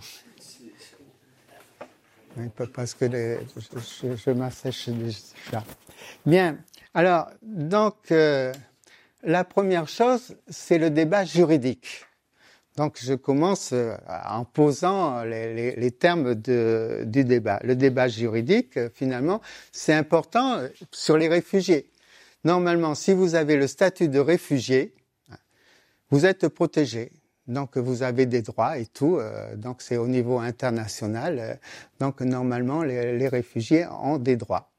parce 2.74 2.94
que 2.94 3.06
je, 3.06 4.32
m'assèche 4.32 4.90
déjà. 4.90 5.64
Bien, 6.26 6.58
alors, 6.94 7.30
donc, 7.42 8.12
euh, 8.12 8.54
la 9.24 9.44
première 9.44 9.88
chose, 9.88 10.36
c'est 10.48 10.78
le 10.78 10.90
débat 10.90 11.26
juridique. 11.26 12.06
Donc, 12.76 12.98
je 13.02 13.16
commence 13.16 13.72
euh, 13.74 13.96
en 14.30 14.46
posant 14.46 15.24
les, 15.24 15.92
termes 15.92 16.36
du 16.36 17.24
débat. 17.24 17.60
Le 17.64 17.76
débat 17.76 18.08
juridique, 18.08 18.80
finalement, 18.94 19.42
c'est 19.72 19.94
important 19.94 20.62
sur 20.92 21.18
les 21.18 21.28
réfugiés. 21.28 21.90
Normalement, 22.44 22.96
si 22.96 23.14
vous 23.14 23.36
avez 23.36 23.58
le 23.58 23.68
statut 23.68 24.10
de 24.10 24.20
réfugié, 24.20 24.94
vous 26.12 26.26
êtes 26.26 26.48
protégé. 26.48 27.12
Donc 27.48 27.78
vous 27.78 28.04
avez 28.04 28.26
des 28.26 28.42
droits 28.42 28.78
et 28.78 28.86
tout. 28.86 29.18
Euh, 29.18 29.56
donc 29.56 29.82
c'est 29.82 29.98
au 29.98 30.08
niveau 30.08 30.40
international. 30.40 31.40
Euh, 31.40 31.54
donc 32.00 32.22
normalement 32.22 32.84
les, 32.84 33.28
réfugiés 33.28 33.86
ont 34.02 34.18
des 34.18 34.36
droits. 34.36 34.72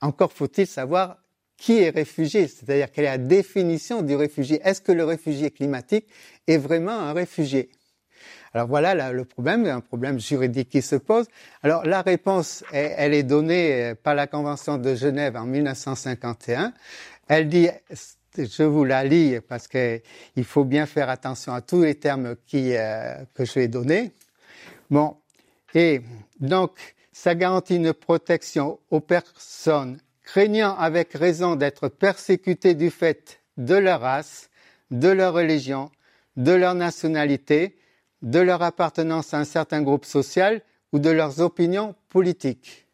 Encore 0.00 0.32
faut-il 0.32 0.66
savoir 0.66 1.18
qui 1.56 1.78
est 1.78 1.90
réfugié, 1.90 2.48
c'est-à-dire 2.48 2.90
quelle 2.90 3.04
est 3.04 3.08
la 3.08 3.18
définition 3.18 4.02
du 4.02 4.16
réfugié. 4.16 4.60
Est-ce 4.64 4.80
que 4.80 4.90
le 4.90 5.04
réfugié 5.04 5.50
climatique 5.50 6.06
est 6.48 6.56
vraiment 6.56 6.98
un 6.98 7.12
réfugié? 7.12 7.70
Alors 8.52 8.66
voilà 8.68 9.12
le 9.12 9.24
problème, 9.24 9.64
un 9.66 9.80
problème 9.80 10.20
juridique 10.20 10.68
qui 10.68 10.82
se 10.82 10.96
pose. 10.96 11.26
Alors 11.62 11.84
la 11.84 12.02
réponse, 12.02 12.64
elle 12.72 13.14
est 13.14 13.22
donnée 13.22 13.90
euh, 13.90 13.94
par 13.94 14.14
la 14.14 14.26
Convention 14.26 14.76
de 14.78 14.94
Genève 14.94 15.36
en 15.36 15.46
1951. 15.46 16.72
Elle 17.28 17.48
dit 17.48 17.68
je 18.36 18.62
vous 18.62 18.84
la 18.84 19.04
lis 19.04 19.40
parce 19.48 19.68
qu'il 19.68 20.44
faut 20.44 20.64
bien 20.64 20.86
faire 20.86 21.08
attention 21.08 21.52
à 21.52 21.60
tous 21.60 21.82
les 21.82 21.94
termes 21.94 22.36
euh, 22.54 23.14
que 23.34 23.44
je 23.44 23.54
vais 23.54 23.68
donner. 23.68 24.12
Bon, 24.90 25.16
et 25.74 26.02
donc, 26.40 26.72
ça 27.12 27.34
garantit 27.34 27.76
une 27.76 27.92
protection 27.92 28.78
aux 28.90 29.00
personnes 29.00 29.98
craignant 30.24 30.76
avec 30.76 31.12
raison 31.12 31.56
d'être 31.56 31.88
persécutées 31.88 32.74
du 32.74 32.90
fait 32.90 33.40
de 33.56 33.74
leur 33.74 34.00
race, 34.00 34.50
de 34.90 35.08
leur 35.08 35.34
religion, 35.34 35.90
de 36.36 36.52
leur 36.52 36.74
nationalité, 36.74 37.76
de 38.22 38.38
leur 38.38 38.62
appartenance 38.62 39.34
à 39.34 39.38
un 39.38 39.44
certain 39.44 39.82
groupe 39.82 40.04
social 40.04 40.62
ou 40.92 40.98
de 40.98 41.10
leurs 41.10 41.40
opinions 41.40 41.94
politiques. 42.08 42.86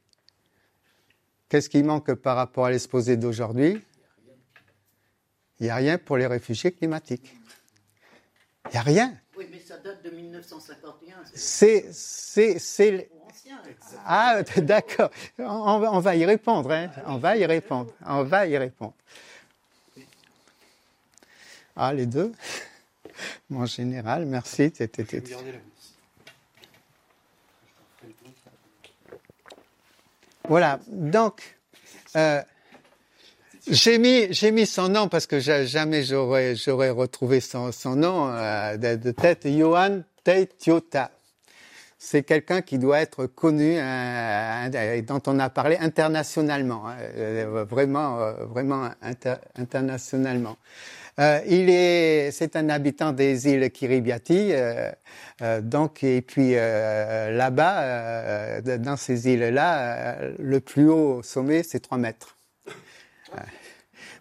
Qu'est-ce 1.48 1.68
qui 1.68 1.82
manque 1.82 2.12
par 2.14 2.36
rapport 2.36 2.66
à 2.66 2.70
l'exposé 2.70 3.16
d'aujourd'hui? 3.16 3.80
Il 5.60 5.64
n'y 5.64 5.70
a 5.70 5.76
rien 5.76 5.98
pour 5.98 6.16
les 6.16 6.26
réfugiés 6.26 6.72
climatiques. 6.72 7.34
Il 8.66 8.72
n'y 8.72 8.76
a 8.78 8.82
rien. 8.82 9.16
Oui, 9.36 9.46
mais 9.50 9.60
ça 9.60 9.78
date 9.78 10.04
de 10.04 10.10
1951. 10.10 11.16
C'est, 11.34 11.86
c'est, 11.92 12.58
c'est. 12.58 13.08
Ah, 14.04 14.42
d'accord. 14.58 15.10
On, 15.38 15.44
on, 15.44 16.00
va 16.00 16.16
y 16.16 16.24
répondre. 16.24 16.70
Hein. 16.70 16.90
On 17.06 17.18
va 17.18 17.36
y 17.36 17.46
répondre. 17.46 17.92
On 18.06 18.24
va 18.24 18.46
y 18.46 18.56
répondre. 18.56 18.94
Ah, 21.76 21.92
les 21.92 22.06
deux. 22.06 22.32
Mon 23.50 23.66
général, 23.66 24.26
merci. 24.26 24.72
Voilà. 30.48 30.80
Donc. 30.88 31.56
Euh, 32.16 32.42
j'ai 33.70 33.98
mis, 33.98 34.32
j'ai 34.32 34.50
mis 34.50 34.66
son 34.66 34.88
nom 34.88 35.08
parce 35.08 35.26
que 35.26 35.40
jamais 35.40 36.02
j'aurais, 36.02 36.56
j'aurais 36.56 36.90
retrouvé 36.90 37.40
son, 37.40 37.72
son 37.72 37.96
nom 37.96 38.30
euh, 38.30 38.76
de, 38.76 39.10
tête. 39.10 39.46
Johan 39.46 40.02
Teitiota. 40.24 41.10
C'est 41.98 42.22
quelqu'un 42.22 42.62
qui 42.62 42.78
doit 42.78 43.00
être 43.00 43.26
connu, 43.26 43.74
euh, 43.76 45.02
dont 45.02 45.20
on 45.26 45.38
a 45.40 45.50
parlé 45.50 45.76
internationalement, 45.78 46.88
hein, 46.88 46.94
euh, 47.16 47.64
vraiment, 47.68 48.20
euh, 48.20 48.32
vraiment 48.44 48.90
internationalement. 49.56 50.56
Euh, 51.18 51.40
il 51.48 51.68
est, 51.68 52.30
c'est 52.30 52.54
un 52.54 52.68
habitant 52.68 53.10
des 53.12 53.48
îles 53.48 53.72
Kiribati, 53.72 54.52
donc 55.62 56.04
et 56.04 56.22
puis 56.22 56.52
là-bas, 56.52 58.60
dans 58.60 58.96
ces 58.96 59.28
îles-là, 59.28 60.18
le 60.38 60.60
plus 60.60 60.88
haut 60.88 61.24
sommet 61.24 61.64
c'est 61.64 61.80
3 61.80 61.98
mètres. 61.98 62.37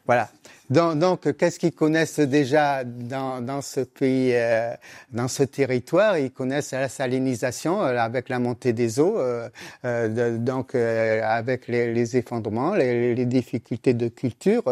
Voilà. 0.06 0.30
Donc, 0.70 1.38
qu'est-ce 1.38 1.60
qu'ils 1.60 1.72
connaissent 1.72 2.20
déjà 2.20 2.84
dans, 2.84 3.62
ce 3.62 3.80
pays, 3.82 4.32
euh, 4.34 4.74
dans 5.12 5.30
ce 5.30 5.44
territoire? 5.44 6.18
Ils 6.18 6.32
connaissent 6.32 6.72
la 6.72 6.90
salinisation 6.90 7.82
euh, 7.82 7.98
avec 7.98 8.28
la 8.28 8.40
montée 8.40 8.74
des 8.74 9.00
eaux, 9.00 9.18
euh, 9.18 10.38
donc 10.38 10.76
avec 10.76 11.68
les, 11.70 12.18
effondrements, 12.18 12.76
les, 12.76 13.26
difficultés 13.26 13.94
de 13.94 14.10
culture. 14.10 14.64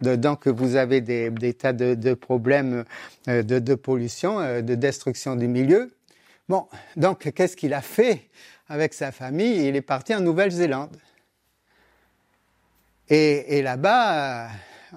Donc 0.00 0.48
vous 0.48 0.76
avez 0.76 1.02
des, 1.02 1.54
tas 1.54 1.74
de, 1.74 1.94
de 1.94 2.14
problèmes 2.14 2.84
de, 3.26 3.42
de, 3.42 3.74
pollution, 3.74 4.62
de 4.62 4.74
destruction 4.74 5.36
du 5.36 5.48
milieu. 5.48 5.90
Bon, 6.48 6.66
donc 6.96 7.30
qu'est-ce 7.32 7.56
qu'il 7.56 7.74
a 7.74 7.82
fait 7.82 8.22
avec 8.68 8.94
sa 8.94 9.12
famille? 9.12 9.66
Il 9.66 9.76
est 9.76 9.82
parti 9.82 10.14
en 10.14 10.20
Nouvelle-Zélande. 10.20 10.96
Et, 13.12 13.58
et 13.58 13.62
là-bas 13.62 14.48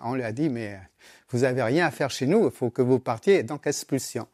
on 0.04 0.16
lui 0.16 0.24
a 0.24 0.32
dit, 0.32 0.50
mais 0.50 0.80
vous 1.30 1.40
n'avez 1.40 1.64
rien 1.64 1.88
à 1.88 1.92
faire 1.92 2.10
chez 2.10 2.28
nous, 2.28 2.46
il 2.46 2.52
faut 2.52 2.70
que 2.70 2.82
vous 2.82 3.00
partiez, 3.00 3.44
donc 3.44 3.68
expulsion. 3.68 4.28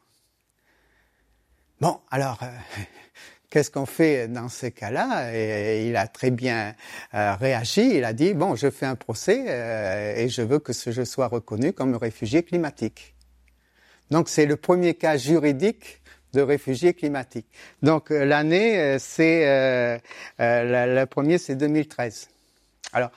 Bon, 1.80 2.00
alors, 2.10 2.38
euh, 2.42 2.46
qu'est-ce 3.50 3.70
qu'on 3.70 3.86
fait 3.86 4.28
dans 4.28 4.48
ces 4.48 4.70
cas-là? 4.70 5.34
Et 5.34 5.88
il 5.88 5.96
a 5.96 6.06
très 6.06 6.30
bien 6.30 6.74
euh, 7.14 7.34
réagi, 7.34 7.96
il 7.96 8.04
a 8.04 8.12
dit, 8.12 8.34
bon, 8.34 8.54
je 8.54 8.70
fais 8.70 8.86
un 8.86 8.94
procès 8.94 9.44
euh, 9.48 10.14
et 10.16 10.28
je 10.28 10.42
veux 10.42 10.58
que 10.58 10.72
ce 10.72 10.92
je 10.92 11.02
sois 11.02 11.26
reconnu 11.26 11.72
comme 11.72 11.96
réfugié 11.96 12.42
climatique. 12.42 13.14
Donc 14.10 14.28
c'est 14.28 14.46
le 14.46 14.56
premier 14.56 14.94
cas 14.94 15.16
juridique 15.16 16.02
de 16.34 16.40
réfugié 16.40 16.94
climatique. 16.94 17.46
Donc 17.82 18.10
l'année, 18.10 18.98
c'est 18.98 20.00
le 20.38 21.04
premier, 21.04 21.38
c'est 21.38 21.56
2013. 21.56 22.28
Alors, 22.94 23.10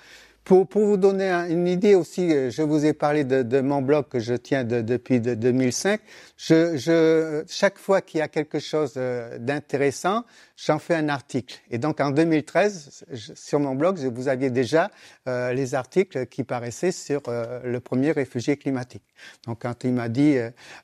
pour, 0.46 0.68
pour, 0.68 0.86
vous 0.86 0.98
donner 0.98 1.32
une 1.50 1.68
idée 1.68 1.96
aussi, 1.96 2.32
euh, 2.32 2.52
je 2.52 2.62
vous 2.62 2.86
ai 2.86 2.94
parlé 2.94 3.24
de, 3.24 3.42
de 3.42 3.62
mon 3.62 3.82
blog 3.82 4.08
que 4.08 4.20
je 4.20 4.36
tiens 4.36 4.64
de, 4.64 4.82
depuis 4.82 5.20
de 5.20 5.34
2005. 5.34 6.00
Je, 6.38 6.78
je, 6.78 7.44
chaque 7.48 7.80
fois 7.80 8.02
qu'il 8.02 8.20
y 8.20 8.22
a 8.22 8.28
quelque 8.28 8.60
chose 8.60 8.94
euh, 8.96 9.40
d'intéressant, 9.40 10.24
j'en 10.58 10.80
fais 10.80 10.96
un 10.96 11.10
article. 11.10 11.60
Et 11.70 11.78
donc 11.78 12.00
en 12.00 12.12
2013, 12.12 13.06
sur 13.36 13.60
mon 13.60 13.76
blog, 13.76 13.98
vous 13.98 14.28
aviez 14.28 14.50
déjà 14.50 14.92
euh, 15.28 15.54
les 15.54 15.76
articles 15.76 16.26
qui 16.28 16.44
paraissaient 16.44 16.92
sur 16.92 17.22
euh, 17.28 17.62
le 17.64 17.80
premier 17.80 18.12
réfugié 18.12 18.58
climatique. 18.58 19.04
Donc 19.46 19.62
quand 19.62 19.84
il 19.84 19.94
m'a 19.94 20.10
dit 20.10 20.36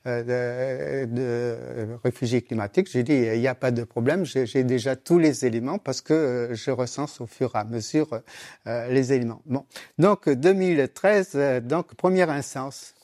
de, 0.06 1.04
de, 1.04 1.56
réfugié 2.02 2.42
climatique, 2.42 2.90
j'ai 2.90 3.02
dit 3.02 3.14
il 3.14 3.40
n'y 3.40 3.48
a 3.48 3.54
pas 3.54 3.70
de 3.70 3.84
problème, 3.84 4.24
j'ai 4.24 4.64
déjà 4.64 4.96
tous 4.96 5.18
les 5.18 5.44
éléments 5.44 5.78
parce 5.78 6.00
que 6.00 6.48
je 6.52 6.70
recense 6.70 7.20
au 7.20 7.26
fur 7.26 7.52
et 7.54 7.58
à 7.58 7.64
mesure 7.64 8.22
les 8.66 9.12
éléments. 9.12 9.42
Bon, 9.46 9.64
donc 9.98 10.28
2013, 10.28 11.62
donc 11.62 11.94
première 11.94 12.30
instance. 12.30 12.94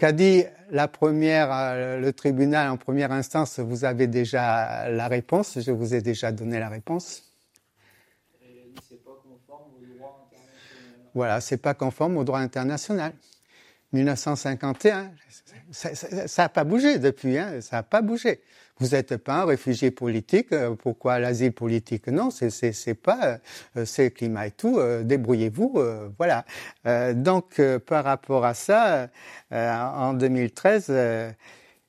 Qu'a 0.00 0.12
dit 0.12 0.44
la 0.70 0.88
première, 0.88 1.52
euh, 1.52 1.98
le 2.00 2.14
tribunal 2.14 2.70
en 2.70 2.78
première 2.78 3.12
instance 3.12 3.58
Vous 3.60 3.84
avez 3.84 4.06
déjà 4.06 4.88
la 4.88 5.08
réponse. 5.08 5.58
Je 5.60 5.70
vous 5.72 5.94
ai 5.94 6.00
déjà 6.00 6.32
donné 6.32 6.58
la 6.58 6.70
réponse. 6.70 7.22
Voilà, 11.12 11.42
c'est 11.42 11.58
pas 11.58 11.74
conforme 11.74 12.16
au 12.16 12.24
droit 12.24 12.38
international. 12.38 13.12
1951, 13.92 15.10
ça 15.72 16.42
n'a 16.42 16.48
pas 16.48 16.64
bougé 16.64 16.98
depuis, 16.98 17.38
hein, 17.38 17.60
ça 17.60 17.76
n'a 17.76 17.82
pas 17.82 18.02
bougé. 18.02 18.40
Vous 18.80 18.88
n'êtes 18.88 19.18
pas 19.18 19.42
un 19.42 19.44
réfugié 19.44 19.90
politique. 19.90 20.52
Euh, 20.52 20.74
pourquoi 20.74 21.18
l'asile 21.18 21.52
politique? 21.52 22.06
Non, 22.06 22.30
c'est 22.30 22.94
pas 22.94 23.38
euh, 23.76 23.84
c'est 23.84 24.04
le 24.04 24.10
climat 24.10 24.46
et 24.46 24.50
tout. 24.50 24.78
Euh, 24.78 25.02
débrouillez-vous, 25.02 25.78
voilà. 26.16 26.44
donc 27.12 27.60
par 27.86 28.04
rapport 28.04 28.44
à 28.44 28.54
ça, 28.54 29.08
en 29.52 30.14
2013. 30.14 30.92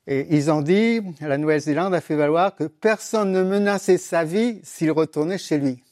ils 0.06 0.50
ont 0.50 0.60
dit, 0.60 1.00
la 1.20 1.38
Nouvelle-Zélande 1.38 1.94
a 1.94 2.00
fait 2.00 2.16
valoir 2.16 2.54
que 2.54 2.64
personne 2.64 3.32
ne 3.32 3.42
menaçait 3.42 3.98
sa 3.98 4.24
vie 4.24 4.60
s'il 4.62 4.90
retournait 4.90 5.38
chez 5.38 5.58
lui. 5.58 5.82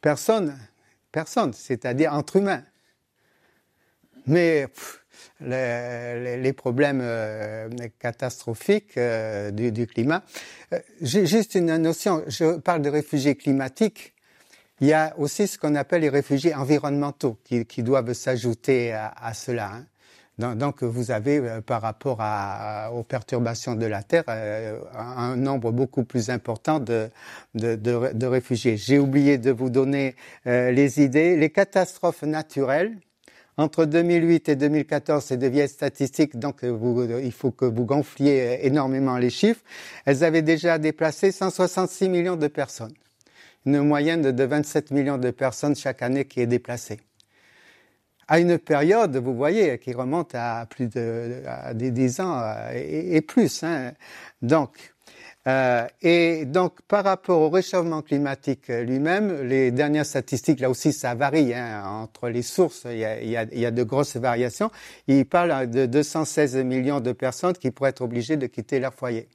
Personne, 0.00 0.58
personne, 1.12 1.52
c'est-à-dire 1.52 2.12
entre 2.12 2.36
humains. 2.36 2.64
Mais 4.26 4.66
les, 5.40 6.36
les, 6.36 6.52
problèmes 6.52 7.00
euh, 7.02 7.68
catastrophiques 7.98 8.96
euh, 8.96 9.50
du, 9.50 9.72
du, 9.72 9.86
climat. 9.86 10.22
Euh, 10.72 10.78
j'ai 11.00 11.26
juste 11.26 11.54
une 11.54 11.76
notion, 11.76 12.22
je 12.26 12.58
parle 12.58 12.82
de 12.82 12.90
réfugiés 12.90 13.34
climatiques. 13.34 14.14
Il 14.80 14.86
y 14.86 14.92
a 14.92 15.14
aussi 15.18 15.46
ce 15.46 15.58
qu'on 15.58 15.74
appelle 15.74 16.02
les 16.02 16.08
réfugiés 16.08 16.54
environnementaux 16.54 17.38
qui, 17.44 17.66
qui 17.66 17.82
doivent 17.82 18.12
s'ajouter 18.12 18.92
à, 18.92 19.12
à, 19.16 19.34
cela. 19.34 19.72
Hein. 19.72 19.86
Donc, 20.56 20.82
vous 20.82 21.10
avez, 21.10 21.60
par 21.66 21.82
rapport 21.82 22.16
à, 22.20 22.90
aux 22.94 23.02
perturbations 23.02 23.74
de 23.74 23.84
la 23.84 24.02
Terre, 24.02 24.24
un 24.26 25.36
nombre 25.36 25.70
beaucoup 25.70 26.02
plus 26.04 26.30
important 26.30 26.80
de, 26.80 27.10
de, 27.54 27.76
de, 27.76 28.12
de 28.14 28.26
réfugiés. 28.26 28.78
J'ai 28.78 28.98
oublié 28.98 29.36
de 29.36 29.50
vous 29.50 29.68
donner 29.68 30.16
les 30.46 31.02
idées. 31.02 31.36
Les 31.36 31.50
catastrophes 31.50 32.22
naturelles, 32.22 32.96
entre 33.60 33.84
2008 33.84 34.48
et 34.48 34.56
2014, 34.56 35.22
c'est 35.22 35.36
de 35.36 35.46
vieilles 35.46 35.68
statistiques, 35.68 36.38
donc 36.38 36.64
euh, 36.64 36.72
euh, 36.72 37.20
il 37.22 37.32
faut 37.32 37.50
que 37.50 37.66
vous 37.66 37.84
gonfliez 37.84 38.40
euh, 38.40 38.56
énormément 38.62 39.18
les 39.18 39.28
chiffres. 39.28 39.60
Elles 40.06 40.24
avaient 40.24 40.40
déjà 40.40 40.78
déplacé 40.78 41.30
166 41.30 42.08
millions 42.08 42.36
de 42.36 42.46
personnes. 42.46 42.94
Une 43.66 43.82
moyenne 43.82 44.32
de 44.32 44.44
27 44.44 44.90
millions 44.92 45.18
de 45.18 45.30
personnes 45.30 45.76
chaque 45.76 46.00
année 46.00 46.24
qui 46.24 46.40
est 46.40 46.46
déplacée. 46.46 47.00
À 48.28 48.38
une 48.38 48.58
période, 48.58 49.16
vous 49.18 49.34
voyez, 49.34 49.78
qui 49.78 49.92
remonte 49.92 50.34
à 50.34 50.64
plus 50.64 50.88
de 50.88 51.42
à 51.46 51.74
des 51.74 51.90
10 51.90 52.20
ans 52.20 52.42
et, 52.72 53.16
et 53.16 53.20
plus. 53.20 53.62
Hein. 53.62 53.92
Donc, 54.40 54.94
euh, 55.46 55.86
et 56.02 56.44
donc, 56.44 56.82
par 56.82 57.04
rapport 57.04 57.40
au 57.40 57.48
réchauffement 57.48 58.02
climatique 58.02 58.68
lui-même, 58.68 59.42
les 59.42 59.70
dernières 59.70 60.04
statistiques, 60.04 60.60
là 60.60 60.68
aussi, 60.68 60.92
ça 60.92 61.14
varie 61.14 61.54
hein, 61.54 61.82
entre 61.86 62.28
les 62.28 62.42
sources. 62.42 62.86
Il 62.90 62.98
y, 62.98 63.04
a, 63.04 63.20
il, 63.20 63.30
y 63.30 63.36
a, 63.36 63.44
il 63.44 63.58
y, 63.58 63.66
a, 63.66 63.70
de 63.70 63.82
grosses 63.82 64.16
variations. 64.16 64.70
Il 65.08 65.24
parle 65.24 65.70
de 65.70 65.86
216 65.86 66.56
millions 66.56 67.00
de 67.00 67.12
personnes 67.12 67.54
qui 67.54 67.70
pourraient 67.70 67.90
être 67.90 68.02
obligées 68.02 68.36
de 68.36 68.46
quitter 68.46 68.80
leur 68.80 68.92
foyer. 68.92 69.28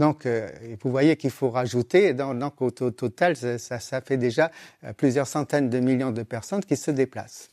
Donc, 0.00 0.26
euh, 0.26 0.48
vous 0.82 0.90
voyez 0.90 1.16
qu'il 1.16 1.30
faut 1.30 1.50
rajouter. 1.50 2.14
Donc, 2.14 2.38
donc 2.38 2.60
au, 2.60 2.66
au, 2.66 2.90
total, 2.90 3.36
ça, 3.36 3.58
ça 3.58 4.00
fait 4.00 4.16
déjà 4.16 4.50
euh, 4.84 4.92
plusieurs 4.92 5.26
centaines 5.26 5.70
de 5.70 5.78
millions 5.78 6.10
de 6.10 6.22
personnes 6.24 6.64
qui 6.64 6.76
se 6.76 6.90
déplacent 6.90 7.50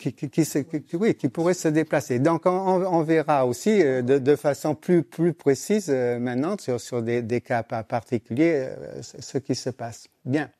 qui, 0.00 0.14
qui, 0.14 0.30
qui, 0.30 0.96
oui, 0.96 1.14
qui 1.14 1.28
pourrait 1.28 1.54
se 1.54 1.68
déplacer. 1.68 2.18
Donc 2.18 2.46
on, 2.46 2.50
on 2.50 3.02
verra 3.02 3.46
aussi 3.46 3.82
euh, 3.82 4.00
de, 4.00 4.18
de, 4.18 4.34
façon 4.34 4.74
plus, 4.74 5.02
plus 5.02 5.34
précise 5.34 5.90
euh, 5.90 6.18
maintenant 6.18 6.56
sur, 6.58 6.80
sur 6.80 7.02
des, 7.02 7.20
des, 7.22 7.42
cas 7.42 7.62
particuliers 7.62 8.70
euh, 8.70 9.02
ce 9.02 9.36
qui 9.38 9.54
se 9.54 9.70
passe. 9.70 10.08
Bien. 10.24 10.50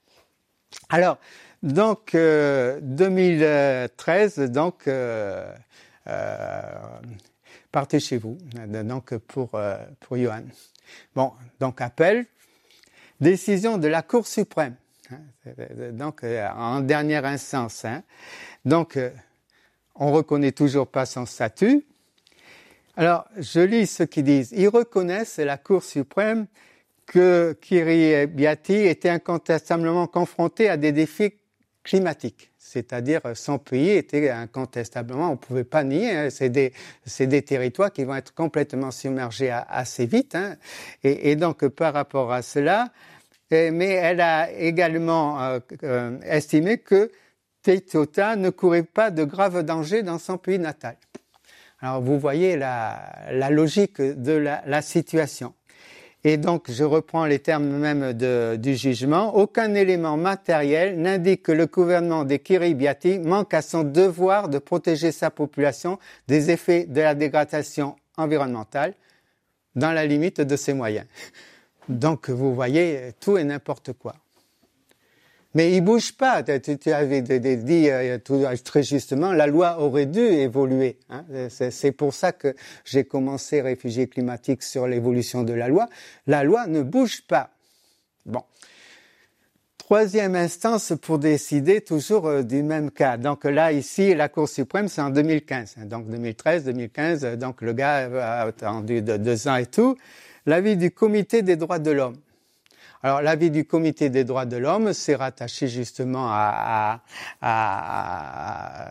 Alors, 0.89 1.19
donc 1.63 2.13
2013, 2.15 4.39
donc 4.51 4.89
partez 7.73 8.01
chez 8.01 8.19
vous. 8.19 8.39
Donc 8.85 9.17
pour 9.17 9.61
pour 9.99 10.17
Johan. 10.17 10.45
Bon, 11.15 11.33
donc 11.59 11.81
appel, 11.81 12.25
décision 13.21 13.79
de 13.79 13.89
la 13.89 14.03
Cour 14.03 14.29
suprême. 14.29 14.77
Hein, 15.11 15.19
donc 15.93 16.23
en 16.25 16.81
dernière 16.81 17.25
instance. 17.25 17.85
Hein. 17.85 18.05
Donc 18.65 18.97
on 20.01 20.11
reconnaît 20.11 20.53
toujours 20.53 20.89
pas 20.89 21.07
son 21.07 21.27
statut. 21.27 21.85
Alors, 22.97 23.27
je 23.37 23.61
lis 23.61 23.87
ce 23.87 24.03
qu'ils 24.03 24.25
disent. 24.25 24.53
Ils 24.57 24.69
reconnaissent, 24.69 25.39
la 25.39 25.59
Cour 25.59 25.85
suprême, 25.85 26.47
que 27.07 27.57
Kiribati 27.61 28.75
était 28.75 29.11
incontestablement 29.11 30.07
confronté 30.07 30.69
à 30.69 30.77
des 30.77 30.93
défis 30.93 31.35
climatiques. 31.85 32.51
C'est-à-dire, 32.59 33.21
son 33.35 33.59
pays 33.59 33.91
était 33.91 34.31
incontestablement, 34.31 35.29
on 35.29 35.33
ne 35.33 35.37
pouvait 35.37 35.65
pas 35.65 35.83
nier, 35.83 36.13
hein, 36.13 36.29
c'est 36.31 36.49
des, 36.51 37.43
territoires 37.43 37.93
qui 37.93 38.05
vont 38.05 38.15
être 38.15 38.33
complètement 38.33 38.93
submergés 38.93 39.51
assez 39.51 40.07
vite. 40.07 40.35
Hein. 40.35 40.57
Et, 41.03 41.31
et, 41.31 41.37
donc, 41.37 41.67
par 41.69 41.95
rapport 41.95 42.33
à 42.33 42.43
cela, 42.43 42.93
mais 43.51 43.89
elle 43.89 44.21
a 44.21 44.53
également 44.53 45.43
euh, 45.43 45.59
euh, 45.83 46.19
estimé 46.23 46.79
que 46.79 47.11
Teitota 47.63 48.37
ne 48.37 48.51
courait 48.51 48.83
pas 48.83 49.11
de 49.11 49.25
graves 49.25 49.63
dangers 49.63 50.03
dans 50.03 50.19
son 50.19 50.39
pays 50.39 50.59
natal. 50.59 50.97
Alors 51.81 52.01
vous 52.01 52.19
voyez 52.19 52.57
la, 52.57 53.51
logique 53.51 54.01
de 54.01 54.33
la, 54.33 54.83
situation. 54.83 55.55
Et 56.25 56.37
donc 56.37 56.71
je 56.71 56.85
reprends 56.85 57.25
les 57.25 57.39
termes 57.39 57.79
même 57.79 58.13
du 58.13 58.75
jugement. 58.75 59.35
Aucun 59.35 59.75
élément 59.75 60.17
matériel 60.17 61.01
n'indique 61.01 61.45
que 61.45 61.53
le 61.53 61.67
gouvernement 61.67 62.25
des 62.25 62.39
Kiribati 62.39 63.19
manque 63.19 63.55
à 63.55 63.63
son 63.63 63.85
devoir 63.85 64.49
de 64.49 64.59
protéger 64.59 65.13
sa 65.13 65.31
population 65.31 65.99
des 66.29 66.51
effets 66.51 66.85
de 66.85 67.01
la 67.01 67.15
dégradation 67.15 67.97
environnementale 68.19 68.95
dans 69.75 69.93
la 69.93 70.05
limite 70.05 70.43
de 70.43 70.57
ses 70.57 70.75
moyens. 70.75 71.07
Donc, 71.89 72.29
vous 72.29 72.55
voyez, 72.55 73.13
tout 73.21 73.39
et 73.39 73.45
n'importe 73.45 73.93
quoi. 73.95 74.15
Mais 75.55 75.73
il 75.73 75.81
bouge 75.81 76.13
pas. 76.13 76.43
Tu, 76.43 76.93
avais 76.93 77.23
dit 77.23 77.91
euh, 77.91 78.19
très 78.65 78.83
justement, 78.83 79.33
la 79.33 79.47
loi 79.47 79.81
aurait 79.81 80.07
dû 80.07 80.21
évoluer. 80.21 80.99
Hein. 81.09 81.25
C'est 81.49 81.93
pour 81.93 82.15
ça 82.15 82.33
que 82.33 82.55
j'ai 82.85 83.05
commencé 83.05 83.61
réfugiés 83.61 84.07
climatiques 84.07 84.63
sur 84.63 84.87
l'évolution 84.87 85.43
de 85.43 85.53
la 85.53 85.69
loi. 85.69 85.89
La 86.27 86.45
loi 86.45 86.67
ne 86.67 86.83
bouge 86.83 87.23
pas. 87.23 87.51
Bon. 88.27 88.43
Troisième 89.79 90.37
instance 90.37 90.93
pour 91.03 91.19
décider 91.19 91.81
toujours 91.81 92.29
euh, 92.29 92.43
du 92.43 92.63
même 92.63 92.93
cas. 92.93 93.17
Donc 93.17 93.45
là, 93.45 93.73
ici, 93.73 94.15
la 94.15 94.29
Cour 94.29 94.49
suprême, 94.49 94.87
c'est 94.87 95.01
en 95.01 95.11
2015. 95.11 95.79
Donc 95.87 96.09
2013, 96.09 96.65
2015. 96.65 97.25
Donc 97.39 97.61
le 97.61 97.73
gars 97.73 98.09
a 98.23 98.43
attendu 98.43 99.03
deux 99.03 99.49
ans 99.49 99.57
et 99.57 99.67
tout 99.67 99.97
l'avis 100.47 100.77
du 100.77 100.91
comité 100.91 101.43
des 101.43 101.57
droits 101.57 101.79
de 101.79 101.91
l'homme. 101.91 102.17
Alors 103.03 103.23
l'avis 103.23 103.51
du 103.51 103.65
comité 103.65 104.11
des 104.11 104.25
droits 104.25 104.45
de 104.45 104.59
l'homme, 104.59 104.93
c'est 104.93 105.15
rattaché 105.15 105.69
justement 105.69 106.29
à, 106.31 107.01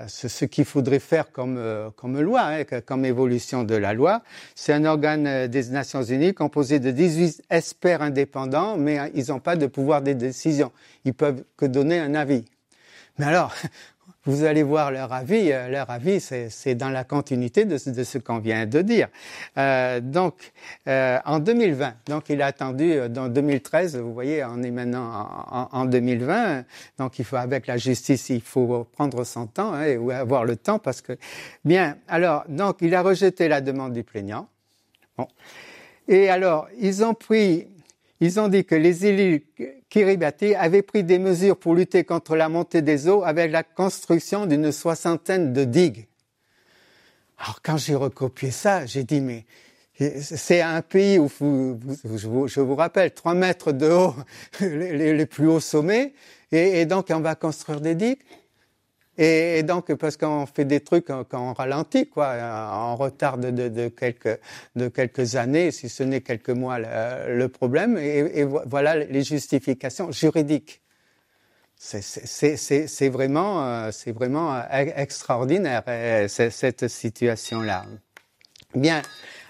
ce, 0.08 0.46
qu'il 0.46 0.66
faudrait 0.66 0.98
faire 0.98 1.32
comme, 1.32 1.58
euh, 1.58 1.92
comme 1.92 2.20
loi, 2.20 2.42
hein, 2.42 2.64
comme 2.86 3.06
évolution 3.06 3.64
de 3.64 3.76
la 3.76 3.94
loi. 3.94 4.24
C'est 4.56 4.74
un 4.74 4.86
organe 4.86 5.28
euh, 5.28 5.48
des 5.48 5.70
Nations 5.70 6.02
Unies 6.02 6.34
composé 6.34 6.80
de 6.80 6.90
18 6.90 7.44
experts 7.52 8.02
indépendants, 8.02 8.78
mais 8.78 8.98
hein, 8.98 9.10
ils 9.14 9.28
n'ont 9.28 9.40
pas 9.40 9.56
de 9.56 9.68
pouvoir 9.68 10.02
de 10.02 10.14
décision. 10.14 10.72
Ils 11.06 11.14
peuvent 11.14 11.44
que 11.56 11.68
donner 11.68 12.00
un 12.00 12.16
avis. 12.16 12.46
Mais 13.20 13.26
alors, 13.26 13.54
vous 14.26 14.44
allez 14.44 14.64
voir 14.64 14.92
leur 14.92 15.14
avis. 15.14 15.52
Euh, 15.52 15.70
leur 15.70 15.90
avis, 15.90 16.20
c'est 16.20 16.76
dans 16.76 16.90
la 16.90 17.04
continuité 17.04 17.66
de, 17.66 17.78
de 17.92 18.04
ce 18.04 18.18
qu'on 18.18 18.40
vient 18.40 18.66
de 18.66 18.82
dire. 18.82 19.08
Euh, 19.58 20.00
donc, 20.02 20.52
euh, 20.88 21.18
en 21.26 21.40
2020, 21.40 21.94
donc 22.08 22.30
il 22.30 22.42
a 22.42 22.48
attendu 22.48 22.92
euh, 22.92 23.08
dans 23.08 23.30
2013. 23.30 23.98
Vous 23.98 24.14
voyez, 24.14 24.44
on 24.44 24.62
est 24.62 24.72
maintenant 24.72 25.10
en, 25.50 25.70
en, 25.72 25.86
2020. 25.86 26.66
Donc, 26.98 27.20
il 27.20 27.26
faut 27.26 27.38
avec 27.38 27.68
la 27.68 27.78
justice, 27.78 28.30
il 28.30 28.42
faut 28.42 28.84
prendre 28.92 29.24
son 29.24 29.48
temps 29.48 29.74
hein, 29.74 29.96
ou 29.98 30.12
avoir 30.12 30.44
le 30.46 30.58
temps 30.58 30.80
parce 30.80 31.02
que 31.02 31.18
bien. 31.64 31.98
Alors, 32.08 32.44
donc, 32.50 32.78
il 32.82 32.94
a 32.96 33.02
rejeté 33.02 33.48
la 33.48 33.62
demande 33.62 33.94
du 33.94 34.04
plaignant. 34.04 34.48
Bon. 35.18 35.28
Et 36.10 36.30
alors, 36.30 36.68
ils 36.80 37.04
ont 37.06 37.14
pris 37.14 37.68
ils 38.20 38.40
ont 38.40 38.48
dit 38.48 38.66
que 38.66 38.76
les 38.76 39.06
élus 39.06 39.46
Kiribati 39.90 40.56
avaient 40.56 40.82
pris 40.82 41.04
des 41.04 41.20
mesures 41.20 41.58
pour 41.58 41.74
lutter 41.74 42.04
contre 42.04 42.36
la 42.36 42.50
montée 42.50 42.82
des 42.82 43.08
eaux 43.08 43.24
avec 43.24 43.52
la 43.52 43.64
construction 43.64 44.46
d'une 44.46 44.72
soixantaine 44.72 45.54
de 45.54 45.64
digues. 45.64 46.08
Alors 47.38 47.62
quand 47.64 47.78
j'ai 47.78 47.96
recopié 47.96 48.52
ça, 48.52 48.86
j'ai 48.86 49.04
dit 49.04 49.22
mais 49.22 49.46
c'est 50.22 50.62
un 50.62 50.82
pays 50.82 51.20
où 51.20 51.30
je, 51.30 52.62
vous, 52.62 52.76
rappelle, 52.76 53.12
trois 53.12 53.34
mètres 53.34 53.74
de 53.74 53.90
haut, 53.90 54.16
les, 54.62 55.26
plus 55.26 55.48
hauts 55.48 55.60
sommets, 55.60 56.14
et, 56.54 56.82
et 56.82 56.86
donc 56.86 57.08
on 57.10 57.20
va 57.20 57.36
construire 57.36 57.82
des 57.82 57.96
digues. 57.96 58.22
Et, 59.22 59.64
donc, 59.64 59.94
parce 59.96 60.16
qu'on 60.16 60.46
fait 60.46 60.64
des 60.64 60.80
trucs 60.80 61.08
quand 61.08 61.26
on 61.34 61.52
ralentit, 61.52 62.08
quoi, 62.08 62.36
en 62.72 62.96
retard 62.96 63.38
de, 63.38 63.90
quelques, 63.90 65.36
années, 65.36 65.72
si 65.72 65.90
ce 65.90 66.04
n'est 66.04 66.22
quelques 66.22 66.50
mois, 66.50 66.80
le, 66.80 67.48
problème. 67.48 67.98
Et, 67.98 68.46
voilà 68.46 68.96
les 68.96 69.24
justifications 69.24 70.12
juridiques. 70.14 70.82
C'est 71.76 73.10
vraiment, 73.10 73.92
c'est 73.92 74.12
vraiment 74.12 74.56
euh, 74.56 74.62
extraordinaire 74.72 75.84
euh, 75.88 76.28
cette 76.28 76.88
situation-là. 76.88 77.86
Bien. 78.74 79.02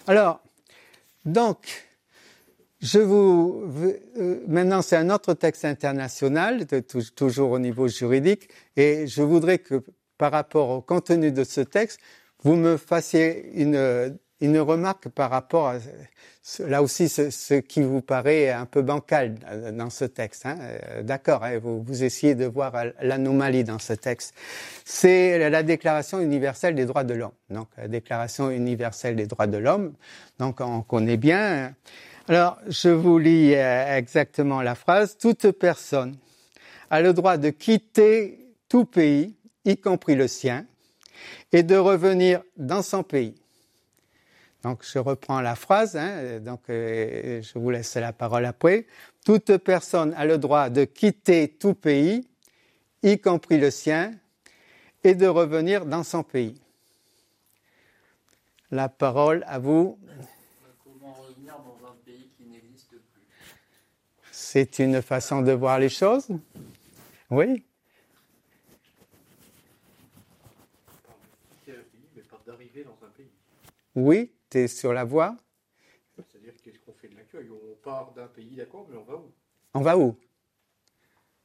Alors, 0.07 0.41
donc, 1.25 1.88
je 2.81 2.99
vous 2.99 3.63
euh, 4.17 4.43
maintenant 4.47 4.81
c'est 4.81 4.95
un 4.95 5.09
autre 5.09 5.33
texte 5.33 5.65
international, 5.65 6.65
toujours 7.15 7.51
au 7.51 7.59
niveau 7.59 7.87
juridique, 7.87 8.49
et 8.75 9.07
je 9.07 9.21
voudrais 9.21 9.59
que 9.59 9.83
par 10.17 10.31
rapport 10.31 10.69
au 10.69 10.81
contenu 10.81 11.31
de 11.31 11.43
ce 11.43 11.61
texte, 11.61 11.99
vous 12.43 12.55
me 12.55 12.77
fassiez 12.77 13.51
une, 13.61 14.17
une 14.41 14.59
remarque 14.59 15.09
par 15.09 15.29
rapport 15.29 15.67
à 15.67 15.75
là 16.59 16.81
aussi 16.81 17.09
ce, 17.09 17.53
qui 17.59 17.81
vous 17.81 18.01
paraît 18.01 18.49
un 18.49 18.65
peu 18.65 18.81
bancal 18.81 19.35
dans 19.73 19.89
ce 19.89 20.05
texte. 20.05 20.45
Hein. 20.45 20.57
Euh, 20.61 21.03
d'accord, 21.03 21.43
hein, 21.43 21.59
vous, 21.59 21.83
vous 21.83 22.03
essayez 22.03 22.33
de 22.33 22.45
voir 22.45 22.73
l'anomalie 23.01 23.63
dans 23.63 23.79
ce 23.79 23.93
texte. 23.93 24.33
C'est 24.85 25.49
la 25.49 25.63
Déclaration 25.63 26.19
universelle 26.19 26.75
des 26.75 26.85
droits 26.85 27.03
de 27.03 27.13
l'homme. 27.13 27.33
Donc 27.49 27.67
la 27.77 27.87
Déclaration 27.87 28.49
universelle 28.49 29.15
des 29.15 29.27
droits 29.27 29.47
de 29.47 29.57
l'homme. 29.57 29.93
Donc 30.39 30.61
on 30.61 30.81
connaît 30.81 31.17
bien. 31.17 31.75
Alors, 32.29 32.59
je 32.67 32.89
vous 32.89 33.17
lis 33.17 33.55
euh, 33.55 33.97
exactement 33.97 34.61
la 34.61 34.75
phrase. 34.75 35.17
Toute 35.17 35.49
personne 35.49 36.15
a 36.91 37.01
le 37.01 37.11
droit 37.11 37.37
de 37.37 37.49
quitter 37.49 38.53
tout 38.67 38.85
pays, 38.85 39.35
y 39.65 39.77
compris 39.77 40.13
le 40.13 40.27
sien, 40.27 40.67
et 41.51 41.63
de 41.63 41.75
revenir 41.75 42.43
dans 42.55 42.83
son 42.83 43.01
pays. 43.01 43.33
Donc, 44.61 44.85
je 44.85 44.99
reprends 44.99 45.41
la 45.41 45.55
phrase, 45.55 45.97
hein, 45.97 46.39
donc 46.39 46.69
euh, 46.69 47.41
je 47.41 47.57
vous 47.57 47.71
laisse 47.71 47.95
la 47.95 48.13
parole 48.13 48.45
après. 48.45 48.85
Toute 49.25 49.57
personne 49.57 50.13
a 50.15 50.23
le 50.25 50.37
droit 50.37 50.69
de 50.69 50.83
quitter 50.83 51.47
tout 51.47 51.73
pays, 51.73 52.27
y 53.01 53.17
compris 53.17 53.57
le 53.57 53.71
sien, 53.71 54.13
et 55.03 55.15
de 55.15 55.25
revenir 55.25 55.83
dans 55.83 56.03
son 56.03 56.21
pays. 56.21 56.61
La 58.69 58.87
parole 58.87 59.43
à 59.47 59.57
vous, 59.57 59.97
C'est 64.51 64.79
une 64.79 64.99
façon 65.03 65.43
de 65.43 65.51
voir 65.51 65.77
les 65.77 65.89
choses? 65.89 66.27
Oui. 67.29 67.63
Oui, 73.95 74.31
tu 74.49 74.57
es 74.57 74.67
sur 74.67 74.91
la 74.91 75.03
voie. 75.03 75.35
C'est-à-dire 76.15 76.53
qu'est-ce 76.63 76.79
qu'on 76.79 76.93
fait 76.93 77.09
de 77.09 77.15
l'accueil? 77.17 77.47
On 77.51 77.75
part 77.83 78.11
d'un 78.15 78.25
pays, 78.25 78.55
d'accord, 78.55 78.87
mais 78.89 78.97
on 78.97 79.03
va 79.03 79.17
où? 79.17 79.31
On 79.75 79.81
va 79.81 79.95
où? 79.95 80.17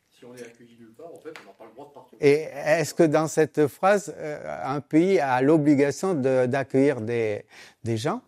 Si 0.08 0.24
on 0.24 0.34
est 0.34 0.42
accueilli 0.42 0.78
nulle 0.78 0.94
part, 0.94 1.12
en 1.12 1.18
fait, 1.18 1.34
on 1.42 1.48
n'a 1.48 1.52
pas 1.52 1.66
le 1.66 1.72
droit 1.72 1.88
de 1.88 1.92
partir. 1.92 2.18
Et 2.22 2.48
est-ce 2.54 2.94
que 2.94 3.02
dans 3.02 3.28
cette 3.28 3.66
phrase, 3.66 4.14
euh, 4.16 4.62
un 4.64 4.80
pays 4.80 5.18
a 5.20 5.42
l'obligation 5.42 6.14
d'accueillir 6.14 7.02
des, 7.02 7.44
des 7.82 7.98
gens? 7.98 8.22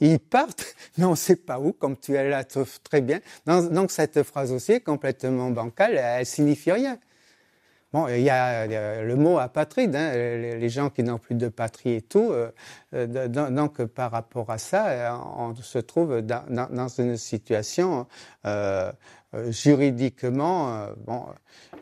Ils 0.00 0.18
partent, 0.18 0.74
mais 0.98 1.04
on 1.04 1.12
ne 1.12 1.16
sait 1.16 1.36
pas 1.36 1.58
où, 1.60 1.72
comme 1.72 1.96
tu 1.96 2.12
la 2.12 2.44
trouves 2.44 2.80
très 2.82 3.00
bien. 3.00 3.20
Donc 3.46 3.90
cette 3.90 4.22
phrase 4.22 4.52
aussi 4.52 4.72
est 4.72 4.80
complètement 4.80 5.50
bancale, 5.50 5.96
elle 5.96 6.26
signifie 6.26 6.72
rien. 6.72 6.98
Bon, 7.92 8.06
il 8.06 8.20
y 8.20 8.30
a 8.30 9.02
le 9.02 9.16
mot 9.16 9.38
apatride, 9.38 9.96
hein, 9.96 10.12
les 10.12 10.68
gens 10.68 10.90
qui 10.90 11.02
n'ont 11.02 11.18
plus 11.18 11.34
de 11.34 11.48
patrie 11.48 11.94
et 11.94 12.02
tout. 12.02 12.30
Euh, 12.30 12.52
euh, 12.94 13.26
donc, 13.28 13.82
par 13.84 14.12
rapport 14.12 14.48
à 14.50 14.58
ça, 14.58 15.20
on 15.36 15.56
se 15.56 15.78
trouve 15.78 16.20
dans, 16.20 16.88
une 16.98 17.16
situation 17.16 18.06
euh, 18.46 18.46
euh, 18.50 18.92
juridiquement, 19.50 20.74
euh, 20.74 20.86
bon, 21.06 21.24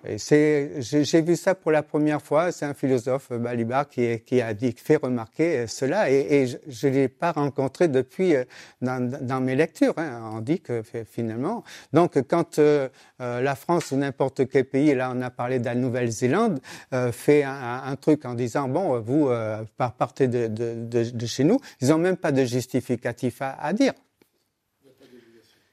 j'ai 0.05 1.23
vu 1.23 1.35
ça 1.35 1.55
pour 1.55 1.71
la 1.71 1.83
première 1.83 2.21
fois. 2.21 2.53
C'est 2.53 2.67
un 2.67 2.75
philosophe 2.75 3.33
Balibar 3.33 3.89
qui, 3.89 4.21
qui, 4.21 4.43
a 4.43 4.53
dit, 4.53 4.75
fait 4.77 4.97
remarquer 4.97 5.67
cela, 5.67 6.11
et, 6.11 6.47
je 6.47 6.87
ne 6.87 6.93
l'ai 6.93 7.09
pas 7.09 7.33
rencontré 7.33 7.89
depuis 7.89 8.35
dans, 8.83 9.41
mes 9.41 9.57
lectures. 9.57 9.95
Hein. 9.97 10.31
On 10.35 10.41
dit 10.41 10.61
que 10.61 10.83
finalement, 11.11 11.65
donc 11.93 12.19
quand 12.29 12.61
la 13.19 13.55
France 13.55 13.93
ou 13.93 13.97
n'importe 13.97 14.49
quel 14.49 14.67
pays, 14.67 14.95
là 14.95 15.13
on 15.15 15.21
a 15.23 15.31
parlé 15.31 15.59
de 15.59 15.65
la 15.65 15.75
Nouvelle-Zélande, 15.75 16.61
fait 17.13 17.45
un, 17.45 17.97
truc 17.97 18.25
en 18.25 18.35
disant 18.35 18.69
bon, 18.69 19.01
vous 19.01 19.31
partez 19.77 20.29
de, 20.29 20.47
de, 20.49 21.11
de, 21.11 21.27
chez 21.27 21.45
nous, 21.45 21.59
ils 21.81 21.89
n'ont 21.89 21.99
même 21.99 22.17
pas 22.17 22.33
de 22.33 22.45
justificatif 22.45 23.43
à, 23.43 23.53
à 23.61 23.73
dire. 23.73 23.95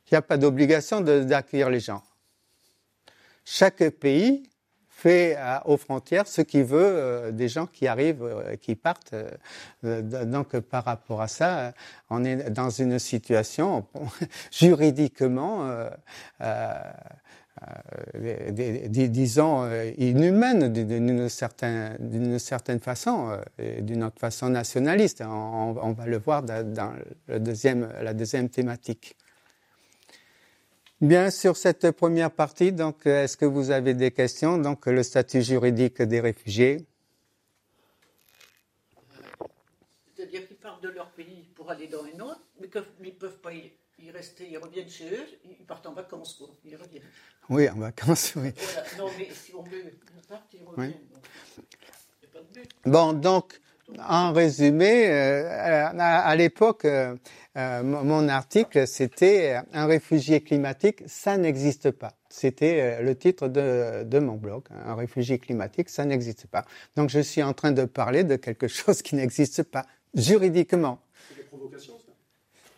Il 0.08 0.14
n'y 0.14 0.18
a 0.18 0.22
pas 0.22 0.38
d'obligation 0.38 1.02
d'accueillir 1.02 1.70
les 1.70 1.80
gens. 1.80 2.04
Chaque 3.44 3.90
pays 3.90 4.50
fait 4.96 5.38
aux 5.66 5.78
frontières 5.78 6.26
ce 6.26 6.42
qu'il 6.42 6.64
veut 6.64 6.80
euh, 6.80 7.32
des 7.32 7.50
gens 7.50 7.68
qui 7.68 7.86
arrivent, 7.86 8.24
euh, 8.24 8.56
qui 8.56 8.76
partent. 8.76 9.14
Euh, 9.84 10.02
donc 10.26 10.58
par 10.60 10.86
rapport 10.86 11.22
à 11.22 11.28
ça, 11.28 11.74
on 12.10 12.24
est 12.24 12.50
dans 12.50 12.70
une 12.70 12.98
situation 12.98 13.86
juridiquement, 14.52 15.70
disons, 19.10 19.70
inhumaine 19.98 20.72
d'une 20.72 21.30
certaine, 21.30 22.80
façon, 22.80 23.38
d'une 23.80 24.04
autre 24.04 24.20
façon 24.20 24.50
nationaliste. 24.50 25.22
On, 25.28 25.92
va 25.92 26.06
le 26.06 26.18
voir 26.18 26.42
dans 26.42 26.94
la 27.28 27.40
deuxième 28.14 28.50
thématique. 28.50 29.16
Bien, 31.02 31.30
sur 31.30 31.58
cette 31.58 31.92
première 31.92 32.32
partie, 32.32 32.72
donc, 32.72 33.06
est-ce 33.06 33.36
que 33.36 33.46
vous 33.46 33.70
avez 33.70 33.94
des 33.94 34.12
questions? 34.12 34.58
Donc, 34.58 34.86
le 34.86 35.04
statut 35.04 35.42
juridique 35.42 36.02
des 36.02 36.22
réfugiés. 36.22 36.86
C'est-à-dire 40.16 40.48
qu'ils 40.48 40.56
partent 40.56 40.82
de 40.82 40.90
leur 40.90 41.12
pays 41.12 41.50
pour 41.54 41.70
aller 41.70 41.88
dans 41.88 42.06
un 42.06 42.20
autre, 42.22 42.42
mais 42.62 42.70
ils 43.02 43.06
ne 43.08 43.12
peuvent 43.12 43.40
pas 43.40 43.54
y, 43.54 43.74
rester, 44.10 44.50
ils 44.50 44.58
reviennent 44.58 44.90
chez 44.90 45.14
eux, 45.14 45.26
ils 45.44 45.66
partent 45.66 45.86
en 45.86 45.94
vacances, 45.94 46.36
quoi. 46.36 46.48
Ils 46.64 46.78
reviennent. 46.78 47.04
Oui, 47.50 47.68
en 47.68 47.76
vacances, 47.76 48.34
oui. 48.38 48.52
Non, 48.98 49.10
mais 49.18 49.30
si 49.34 49.54
on 49.54 49.64
veut, 49.64 49.84
ils 49.84 50.28
partent, 50.28 50.54
ils 50.54 50.64
reviennent. 50.64 50.94
Bon, 52.86 53.12
donc, 53.12 53.60
en 54.00 54.34
résumé, 54.34 55.08
euh, 55.08 55.90
à, 55.98 56.36
l'époque, 56.36 56.86
euh, 56.86 57.16
euh, 57.56 57.84
mon 57.84 58.28
article, 58.28 58.88
c'était 58.88 59.60
Un 59.74 59.86
réfugié 59.86 60.42
climatique, 60.42 61.04
ça 61.06 61.38
n'existe 61.38 61.92
pas. 61.92 62.14
C'était 62.30 63.02
le 63.02 63.16
titre 63.16 63.48
de, 63.48 64.20
mon 64.20 64.36
blog. 64.36 64.64
Un 64.86 64.96
réfugié 64.96 65.40
climatique, 65.40 65.90
ça 65.90 66.04
n'existe 66.04 66.48
pas. 66.48 66.66
Donc 66.96 67.10
je 67.10 67.20
suis 67.20 67.44
en 67.44 67.54
train 67.54 67.72
de 67.72 67.86
parler 67.86 68.24
de 68.24 68.36
quelque 68.36 68.68
chose 68.68 69.02
qui 69.02 69.16
n'existe 69.16 69.64
pas 69.64 69.86
juridiquement. 70.14 71.00
C'est 71.30 71.38
des 71.38 71.44
provocations, 71.44 71.94
ça? 72.00 72.12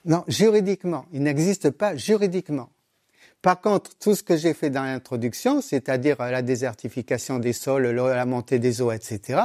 Non, 0.06 0.24
juridiquement. 0.28 1.06
Il 1.12 1.24
n'existe 1.24 1.72
pas 1.72 1.96
juridiquement. 1.96 2.70
Par 3.41 3.62
contre, 3.62 3.98
tout 3.98 4.15
ce 4.15 4.24
que 4.24 4.36
j'ai 4.36 4.54
fait 4.54 4.70
dans 4.70 4.84
l'introduction, 4.84 5.62
c'est-à-dire 5.62 6.17
la 6.20 6.41
désertification 6.41 7.39
des 7.39 7.54
sols, 7.54 7.88
la 7.88 8.26
montée 8.26 8.60
des 8.60 8.82
eaux, 8.82 8.91
etc., 8.91 9.41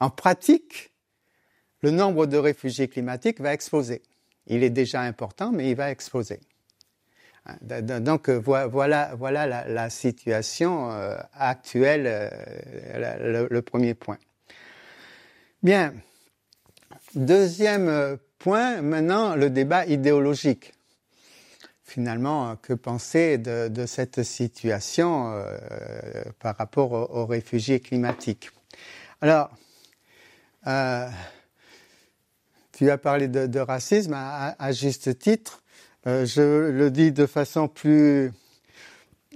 en 0.00 0.10
pratique, 0.10 0.91
le 1.82 1.90
nombre 1.90 2.26
de 2.26 2.36
réfugiés 2.36 2.88
climatiques 2.88 3.40
va 3.40 3.52
exploser. 3.52 4.02
Il 4.46 4.62
est 4.62 4.70
déjà 4.70 5.02
important, 5.02 5.52
mais 5.52 5.70
il 5.70 5.76
va 5.76 5.90
exploser. 5.90 6.40
Donc 7.60 8.30
voilà, 8.30 9.14
voilà 9.16 9.64
la, 9.66 9.90
situation 9.90 10.92
euh, 10.92 11.16
actuelle, 11.34 12.04
euh, 12.06 13.48
le, 13.50 13.62
premier 13.62 13.94
point. 13.94 14.18
Bien. 15.62 15.92
Deuxième 17.16 18.16
point, 18.38 18.80
maintenant 18.80 19.34
le 19.34 19.50
débat 19.50 19.86
idéologique. 19.86 20.72
Finalement, 21.82 22.56
que 22.56 22.72
penser 22.72 23.38
de, 23.38 23.86
cette 23.86 24.22
situation 24.22 25.32
euh, 25.32 25.58
par 26.38 26.56
rapport 26.56 26.92
aux, 26.92 27.26
réfugiés 27.26 27.80
climatiques? 27.80 28.50
Alors, 29.20 29.50
tu 32.82 32.90
as 32.90 32.98
parlé 32.98 33.28
de, 33.28 33.60
racisme 33.60 34.12
à, 34.12 34.72
juste 34.72 35.16
titre. 35.16 35.62
Euh, 36.08 36.26
je 36.26 36.68
le 36.68 36.90
dis 36.90 37.12
de 37.12 37.26
façon 37.26 37.68
plus 37.68 38.32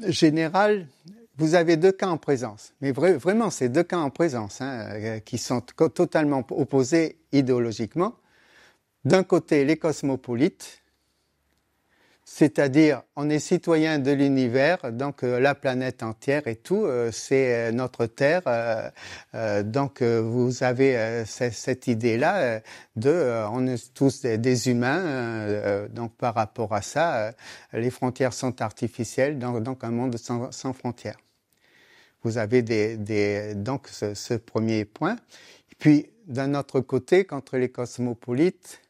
générale. 0.03 0.89
Vous 1.37 1.55
avez 1.55 1.77
deux 1.77 1.93
cas 1.93 2.09
en 2.09 2.17
présence, 2.17 2.73
mais 2.81 2.91
vraiment, 2.91 3.51
c'est 3.51 3.69
deux 3.69 3.85
cas 3.85 3.99
en 3.99 4.11
présence 4.11 4.61
hein, 4.61 4.89
euh, 4.91 5.19
qui 5.21 5.39
sont 5.39 5.61
totalement 5.61 6.45
opposés 6.51 7.19
idéologiquement. 7.31 8.17
D'un 9.05 9.23
côté, 9.23 9.65
les 9.65 9.77
cosmopolites, 9.77 10.83
c'est-à-dire, 12.29 13.03
on 13.15 13.31
est 13.31 13.39
citoyen 13.39 14.01
de 14.01 14.11
l'univers, 14.11 14.93
donc 14.93 15.23
euh, 15.23 15.39
la 15.39 15.55
planète 15.55 16.03
entière 16.03 16.49
et 16.49 16.57
tout, 16.57 16.85
euh, 16.85 17.13
c'est 17.13 17.69
euh, 17.69 17.73
notre 17.73 18.07
Terre. 18.07 18.43
donc, 19.65 20.03
vous 20.03 20.65
avez 20.65 21.25
cette 21.25 21.87
idée-là 21.87 22.61
de, 22.97 23.45
on 23.53 23.67
est 23.69 23.95
tous 23.95 24.23
des, 24.23 24.69
humains. 24.69 25.87
donc, 25.91 26.17
par 26.17 26.35
rapport 26.35 26.75
à 26.75 26.83
ça, 26.83 27.33
les 27.73 27.91
frontières 27.91 28.33
sont 28.33 28.61
artificielles, 28.61 29.39
donc, 29.39 29.85
un 29.85 29.91
monde 29.91 30.17
sans, 30.17 30.73
frontières. 30.73 31.19
Vous 32.25 32.39
avez 32.39 32.63
des, 32.63 33.55
donc 33.55 33.87
ce, 33.89 34.15
ce 34.15 34.35
premier 34.35 34.85
point. 34.85 35.17
puis, 35.79 36.09
d'un 36.27 36.55
autre 36.55 36.81
côté, 36.81 37.25
contre 37.25 37.57
les 37.57 37.69
cosmopolites, 37.69 38.81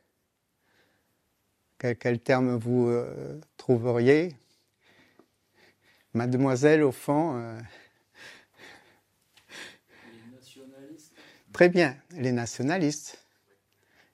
quel, 1.79 2.19
terme 2.19 2.57
vous 2.57 2.89
euh, 2.89 3.41
trouveriez? 3.57 4.35
Mademoiselle, 6.15 6.83
au 6.83 6.93
fond. 6.93 7.37
Euh, 7.37 7.59
les 10.13 10.35
nationalistes. 10.35 11.13
Très 11.53 11.69
bien, 11.69 11.97
les 12.13 12.33
nationalistes. 12.33 13.19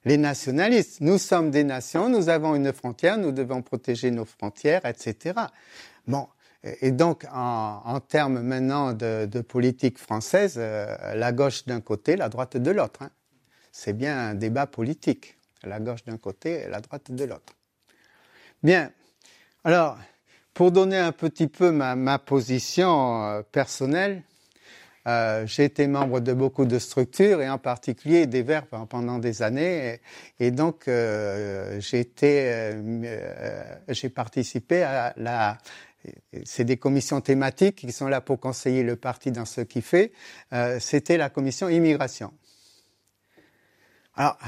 Les 0.04 0.16
nationalistes, 0.16 1.00
nous 1.00 1.18
sommes 1.18 1.52
des 1.52 1.62
nations, 1.62 2.08
nous 2.08 2.28
avons 2.28 2.56
une 2.56 2.72
frontière, 2.72 3.18
nous 3.18 3.30
devons 3.30 3.62
protéger 3.62 4.10
nos 4.10 4.24
frontières, 4.24 4.84
etc. 4.84 5.38
Bon, 6.08 6.26
et 6.64 6.90
donc 6.90 7.24
en, 7.32 8.00
termes 8.00 8.40
maintenant 8.40 8.94
de, 8.94 9.40
politique 9.40 9.98
française, 9.98 10.54
euh, 10.56 11.14
la 11.14 11.30
gauche 11.30 11.66
d'un 11.66 11.80
côté, 11.80 12.16
la 12.16 12.28
droite 12.28 12.56
de 12.56 12.70
l'autre. 12.72 13.02
Hein. 13.02 13.10
C'est 13.70 13.92
bien 13.92 14.18
un 14.18 14.34
débat 14.34 14.66
politique 14.66 15.38
la 15.64 15.80
gauche 15.80 16.04
d'un 16.04 16.18
côté 16.18 16.62
et 16.62 16.68
la 16.68 16.80
droite 16.80 17.10
de 17.10 17.24
l'autre. 17.24 17.54
Bien. 18.62 18.92
Alors, 19.64 19.98
pour 20.54 20.70
donner 20.70 20.98
un 20.98 21.12
petit 21.12 21.46
peu 21.46 21.70
ma, 21.70 22.18
position 22.18 23.24
euh, 23.24 23.42
personnelle, 23.42 24.22
euh, 25.08 25.46
j'ai 25.46 25.64
été 25.64 25.86
membre 25.86 26.20
de 26.20 26.32
beaucoup 26.32 26.64
de 26.64 26.78
structures 26.78 27.42
et 27.42 27.48
en 27.48 27.58
particulier 27.58 28.26
des 28.26 28.42
Verts 28.42 28.66
pendant 28.66 29.18
des 29.18 29.42
années. 29.42 30.00
Et, 30.38 30.50
donc, 30.50 30.86
euh, 30.86 31.80
j'ai 31.80 32.04
participé 34.10 34.82
à 34.82 35.12
la, 35.16 35.58
c'est 36.44 36.64
des 36.64 36.76
commissions 36.76 37.20
thématiques 37.20 37.76
qui 37.76 37.90
sont 37.90 38.08
là 38.08 38.20
pour 38.20 38.38
conseiller 38.38 38.82
le 38.82 38.96
parti 38.96 39.32
dans 39.32 39.44
ce 39.44 39.62
qu'il 39.62 39.82
fait. 39.82 40.12
C'était 40.78 41.16
la 41.16 41.30
commission 41.30 41.68
immigration. 41.68 42.32
Alors, 44.14 44.38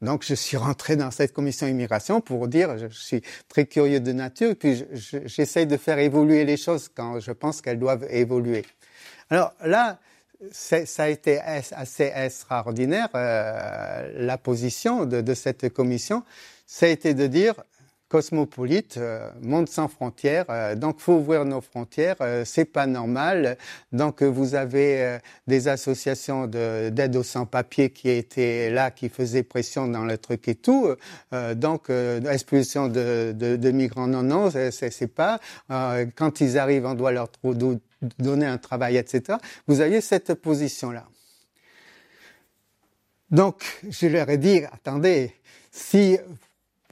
donc 0.00 0.24
je 0.24 0.34
suis 0.34 0.56
rentré 0.56 0.96
dans 0.96 1.10
cette 1.10 1.32
commission 1.32 1.66
immigration 1.66 2.20
pour 2.20 2.46
dire, 2.48 2.78
je 2.78 2.86
suis 2.88 3.22
très 3.48 3.66
curieux 3.66 4.00
de 4.00 4.12
nature, 4.12 4.54
puis 4.56 4.84
j'essaye 4.92 5.66
de 5.66 5.76
faire 5.76 5.98
évoluer 5.98 6.44
les 6.44 6.56
choses 6.56 6.88
quand 6.94 7.18
je 7.20 7.32
pense 7.32 7.60
qu'elles 7.60 7.78
doivent 7.78 8.06
évoluer. 8.10 8.64
Alors 9.30 9.52
là, 9.64 9.98
ça 10.52 11.02
a 11.02 11.08
été 11.08 11.40
assez 11.40 12.12
extraordinaire, 12.14 13.08
euh, 13.14 14.12
la 14.14 14.38
position 14.38 15.04
de, 15.04 15.20
de, 15.20 15.34
cette 15.34 15.68
commission, 15.72 16.22
ça 16.66 16.86
a 16.86 16.90
été 16.90 17.12
de 17.14 17.26
dire, 17.26 17.54
cosmopolite, 18.08 18.96
euh, 18.96 19.30
monde 19.42 19.68
sans 19.68 19.88
frontières. 19.88 20.46
Euh, 20.48 20.74
donc, 20.74 20.98
faut 20.98 21.14
ouvrir 21.14 21.44
nos 21.44 21.60
frontières. 21.60 22.16
Euh, 22.20 22.44
c'est 22.44 22.64
pas 22.64 22.86
normal. 22.86 23.58
Donc, 23.92 24.22
vous 24.22 24.54
avez 24.54 25.18
des 25.46 25.68
associations 25.68 26.46
d'aide 26.46 27.16
aux 27.16 27.22
sans-papiers 27.22 27.90
qui 27.90 28.10
étaient 28.10 28.70
là, 28.70 28.90
qui 28.90 29.08
faisaient 29.08 29.42
pression 29.42 29.86
dans 29.86 30.04
le 30.04 30.18
truc 30.18 30.48
et 30.48 30.54
tout. 30.54 30.88
donc, 31.54 31.90
expulsion 31.90 32.88
de, 32.88 33.32
de, 33.36 33.56
de, 33.56 33.70
migrants, 33.70 34.06
non, 34.06 34.22
non, 34.22 34.50
c'est 34.50 35.14
pas. 35.14 35.40
quand 35.68 36.40
ils 36.40 36.58
arrivent, 36.58 36.86
on 36.86 36.94
doit 36.94 37.12
leur 37.12 37.28
donner 38.18 38.46
un 38.46 38.58
travail, 38.58 38.96
etc. 38.96 39.38
Vous 39.66 39.80
aviez 39.80 40.00
cette 40.00 40.34
position-là. 40.34 41.06
Donc, 43.30 43.80
je 43.88 44.06
leur 44.06 44.28
ai 44.30 44.38
dit, 44.38 44.62
attendez, 44.72 45.32
si 45.70 46.18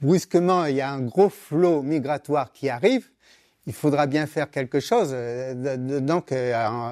brusquement 0.01 0.65
il 0.65 0.77
y 0.77 0.81
a 0.81 0.91
un 0.91 1.01
gros 1.01 1.29
flot 1.29 1.81
migratoire 1.81 2.51
qui 2.51 2.69
arrive, 2.69 3.09
il 3.65 3.73
faudra 3.73 4.07
bien 4.07 4.27
faire 4.27 4.49
quelque 4.49 4.79
chose. 4.79 5.09
Euh, 5.11 5.99
donc, 5.99 6.31
en 6.31 6.91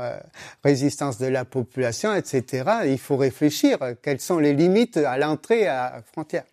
résistance 0.64 1.18
de 1.18 1.28
la 1.28 1.46
population, 1.46 2.14
etc., 2.14 2.64
il 2.86 3.00
faut 3.00 3.18
réfléchir 3.18 3.78
quelles 4.02 4.20
sont 4.20 4.40
les 4.40 4.54
limites 4.54 4.98
à 4.98 5.18
l'entrée 5.18 5.68
à 5.68 6.02
frontière. 6.12 6.44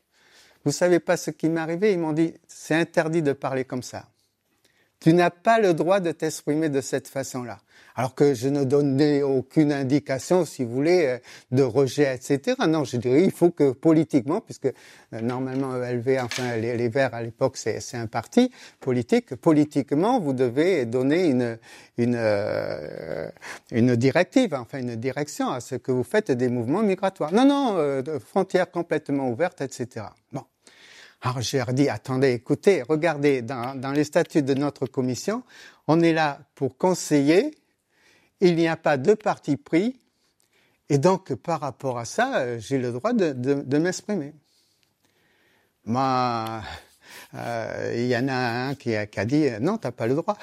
Vous 0.65 0.73
savez 0.73 1.01
pas 1.01 1.17
ce 1.17 1.31
qui 1.33 1.49
m'est 1.49 1.61
arrivé 1.61 1.93
Ils 1.93 1.99
m'ont 1.99 2.13
dit, 2.13 2.35
c'est 2.47 2.77
interdit 2.77 3.23
de 3.23 3.33
parler 3.33 3.65
comme 3.65 3.83
ça. 3.83 4.07
Tu 5.03 5.13
n'as 5.15 5.31
pas 5.31 5.59
le 5.59 5.75
droit 5.75 5.99
de 5.99 6.13
t'exprimer 6.13 6.69
de 6.69 6.81
cette 6.81 7.09
façon-là. 7.09 7.59
Alors 7.97 8.15
que 8.15 8.35
je 8.35 8.49
ne 8.49 8.63
donnais 8.63 9.23
aucune 9.23 9.73
indication, 9.73 10.45
si 10.45 10.63
vous 10.63 10.73
voulez, 10.73 11.07
euh, 11.07 11.19
de 11.51 11.65
rejet, 11.65 12.15
etc. 12.15 12.57
Non, 12.69 12.85
je 12.85 12.99
dirais, 12.99 13.25
il 13.25 13.33
faut 13.33 13.51
que 13.51 13.73
politiquement, 13.73 14.41
puisque 14.41 14.67
euh, 14.67 15.21
normalement 15.21 15.75
ELV, 15.83 16.21
enfin 16.23 16.57
les, 16.57 16.89
Verts 16.89 17.15
à 17.15 17.23
l'époque, 17.23 17.57
c'est 17.57 17.95
un 17.95 18.07
parti 18.07 18.53
politique, 18.79 19.35
politiquement, 19.35 20.21
vous 20.21 20.35
devez 20.35 20.87
donner 20.87 21.27
une, 21.27 21.59
une, 21.99 22.17
euh, 22.17 23.29
une 23.73 23.97
directive, 23.97 24.55
enfin 24.55 24.79
une 24.79 24.95
direction 24.95 25.51
à 25.51 25.59
ce 25.59 25.75
que 25.75 25.91
vous 25.91 26.05
faites 26.05 26.31
des 26.31 26.49
mouvements 26.49 26.83
migratoires. 26.85 27.33
Non, 27.33 27.45
non, 27.45 28.03
frontières 28.21 28.71
complètement 28.71 29.29
ouvertes, 29.29 29.63
etc. 29.63 30.07
Bon. 30.33 30.45
Alors 31.25 31.41
j'ai 31.41 31.63
dit, 31.73 31.89
attendez, 31.89 32.33
écoutez, 32.33 32.83
regardez, 32.83 33.43
dans, 33.43 33.79
dans 33.79 33.93
les 33.93 34.03
statuts 34.03 34.43
de 34.43 34.55
notre 34.55 34.87
commission, 34.87 35.45
on 35.87 36.01
est 36.01 36.13
là 36.13 36.41
pour 36.57 36.77
conseiller, 36.77 37.57
il 38.41 38.57
n'y 38.57 38.67
a 38.67 38.77
pas 38.77 38.97
de 38.97 39.15
parti 39.15 39.57
pris, 39.57 40.01
et 40.89 40.99
donc 40.99 41.33
par 41.35 41.61
rapport 41.61 42.01
à 42.01 42.07
ça, 42.07 42.39
euh, 42.39 42.59
j'ai 42.59 42.77
le 42.77 42.91
droit 42.91 43.13
de, 43.13 43.33
de, 43.33 43.55
de 43.55 43.79
m'exprimer. 43.79 44.35
Moi, 45.85 46.61
euh, 47.35 47.93
il 47.95 48.09
y 48.09 48.17
en 48.17 48.27
a 48.27 48.35
un 48.35 48.75
qui 48.75 48.97
a, 48.97 49.07
qui 49.07 49.21
a 49.21 49.25
dit, 49.25 49.49
non, 49.61 49.79
t'as 49.79 49.93
pas 49.93 50.09
le 50.09 50.17
droit. 50.17 50.37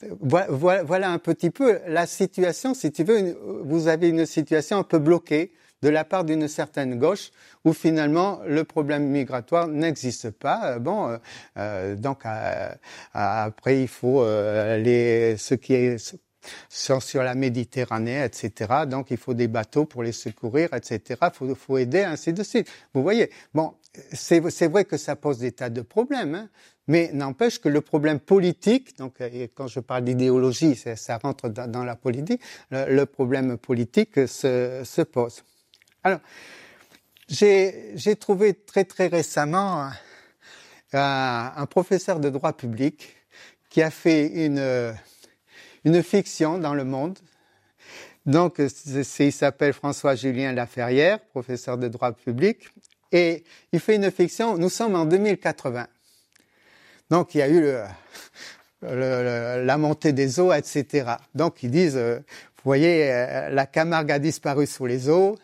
voilà, 0.20 0.82
voilà, 0.82 1.10
un 1.10 1.18
petit 1.18 1.50
peu 1.50 1.78
la 1.86 2.06
situation, 2.06 2.72
si 2.72 2.90
tu 2.90 3.04
veux, 3.04 3.38
vous 3.64 3.88
avez 3.88 4.08
une 4.08 4.24
situation 4.24 4.78
un 4.78 4.82
peu 4.82 4.98
bloquée 4.98 5.52
de 5.82 5.88
la 5.88 6.04
part 6.04 6.24
d'une 6.24 6.48
certaine 6.48 6.98
gauche 6.98 7.30
où 7.64 7.72
finalement 7.72 8.40
le 8.46 8.64
problème 8.64 9.06
migratoire 9.06 9.68
n'existe 9.68 10.30
pas. 10.30 10.72
Euh, 10.72 10.78
bon, 10.78 11.08
euh, 11.08 11.18
euh, 11.56 11.96
donc 11.96 12.22
après 13.12 13.82
il 13.82 13.88
faut 13.88 14.24
les 14.24 15.36
ce 15.38 15.54
qui 15.54 15.74
est 15.74 16.16
sur 16.70 17.22
la 17.22 17.34
Méditerranée, 17.34 18.24
etc. 18.24 18.84
Donc 18.86 19.10
il 19.10 19.16
faut 19.16 19.34
des 19.34 19.48
bateaux 19.48 19.84
pour 19.84 20.02
les 20.02 20.12
secourir, 20.12 20.72
etc. 20.72 21.20
Il 21.22 21.30
faut, 21.34 21.54
faut, 21.54 21.78
aider, 21.78 22.04
ainsi 22.04 22.32
de 22.32 22.42
suite. 22.42 22.70
Vous 22.94 23.02
voyez, 23.02 23.30
bon, 23.52 23.74
c'est 24.12 24.68
vrai 24.68 24.84
que 24.84 24.96
ça 24.96 25.16
pose 25.16 25.38
des 25.38 25.52
tas 25.52 25.68
de 25.68 25.82
problèmes, 25.82 26.34
hein, 26.34 26.48
mais 26.86 27.10
n'empêche 27.12 27.58
que 27.58 27.68
le 27.68 27.82
problème 27.82 28.18
politique, 28.18 28.96
donc 28.96 29.20
quand 29.54 29.66
je 29.66 29.80
parle 29.80 30.04
d'idéologie, 30.04 30.74
ça, 30.74 31.18
rentre 31.18 31.48
dans, 31.48 31.84
la 31.84 31.96
politique, 31.96 32.40
le, 32.70 33.04
problème 33.04 33.58
politique 33.58 34.26
se, 34.26 34.82
se 34.84 35.02
pose. 35.02 35.42
Alors, 36.08 36.20
j'ai 37.28 38.16
trouvé 38.16 38.54
très 38.54 38.86
très 38.86 39.08
récemment 39.08 39.90
un, 40.94 41.52
un, 41.54 41.66
professeur 41.66 42.18
de 42.18 42.30
droit 42.30 42.54
public 42.54 43.14
qui 43.68 43.82
a 43.82 43.90
fait 43.90 44.26
une, 44.46 44.94
une 45.84 46.02
fiction 46.02 46.56
dans 46.56 46.72
le 46.72 46.84
monde. 46.84 47.18
Donc, 48.24 48.58
il 48.58 49.32
s'appelle 49.32 49.74
François-Julien 49.74 50.54
Laferrière, 50.54 51.20
professeur 51.20 51.76
de 51.76 51.88
droit 51.88 52.12
public, 52.12 52.70
et 53.12 53.44
il 53.72 53.80
fait 53.80 53.96
une 53.96 54.10
fiction, 54.10 54.56
nous 54.56 54.70
sommes 54.70 54.94
en 54.94 55.04
2080. 55.04 55.88
Donc, 57.10 57.34
il 57.34 57.38
y 57.38 57.42
a 57.42 57.50
eu 57.50 57.74
la 58.80 59.76
montée 59.76 60.14
des 60.14 60.40
eaux, 60.40 60.54
etc. 60.54 61.16
Donc, 61.34 61.62
ils 61.62 61.70
disent, 61.70 61.98
euh, 61.98 62.20
vous 62.58 62.64
voyez, 62.64 63.12
euh, 63.12 63.50
la 63.50 63.66
Camargue 63.66 64.10
a 64.10 64.18
disparu 64.18 64.66
sous 64.66 64.84
les 64.84 65.08
eaux, 65.08 65.38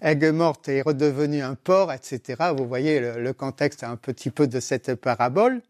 Aigues-Mortes 0.00 0.68
est 0.68 0.82
redevenu 0.82 1.42
un 1.42 1.54
port, 1.54 1.92
etc. 1.92 2.52
Vous 2.56 2.66
voyez 2.66 3.00
le, 3.00 3.32
contexte 3.32 3.84
un 3.84 3.96
petit 3.96 4.30
peu 4.30 4.46
de 4.46 4.60
cette 4.60 4.94
parabole. 4.94 5.62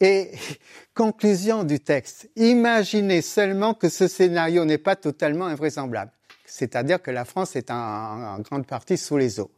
Et 0.00 0.30
conclusion 0.94 1.64
du 1.64 1.80
texte, 1.80 2.28
imaginez 2.36 3.22
seulement 3.22 3.74
que 3.74 3.88
ce 3.88 4.06
scénario 4.06 4.64
n'est 4.64 4.78
pas 4.78 4.96
totalement 4.96 5.46
invraisemblable, 5.46 6.12
c'est-à-dire 6.44 7.02
que 7.02 7.10
la 7.10 7.24
France 7.24 7.56
est 7.56 7.70
en, 7.70 8.38
grande 8.40 8.66
partie 8.66 8.96
sous 8.96 9.16
les 9.16 9.40
eaux. 9.40 9.50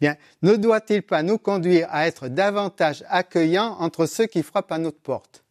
Bien, 0.00 0.16
ne 0.42 0.54
doit-il 0.56 1.02
pas 1.02 1.22
nous 1.22 1.38
conduire 1.38 1.88
à 1.90 2.06
être 2.06 2.28
davantage 2.28 3.04
accueillants 3.08 3.76
entre 3.80 4.06
ceux 4.06 4.26
qui 4.26 4.42
frappent 4.42 4.72
à 4.72 4.78
notre 4.78 5.00
porte? 5.00 5.44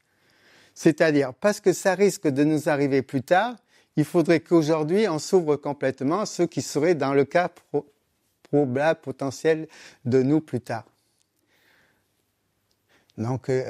C'est-à-dire, 0.74 1.34
parce 1.34 1.60
que 1.60 1.74
ça 1.74 1.96
risque 1.96 2.28
de 2.28 2.44
nous 2.44 2.70
arriver 2.70 3.02
plus 3.02 3.22
tard, 3.22 3.56
il 4.00 4.06
faudrait 4.06 4.39
qu'aujourd'hui 4.39 5.10
on 5.10 5.20
s'ouvre 5.20 5.58
complètement 5.58 6.22
à 6.22 6.26
ceux 6.26 6.47
qui 6.47 6.62
seraient 6.62 6.95
dans 6.95 7.14
le 7.14 7.26
cas 7.26 7.52
probable 8.43 9.02
potentiel 9.02 9.68
de 10.06 10.24
nous 10.24 10.39
plus 10.39 10.62
tard. 10.62 10.86
Donc, 13.20 13.50
euh, 13.50 13.62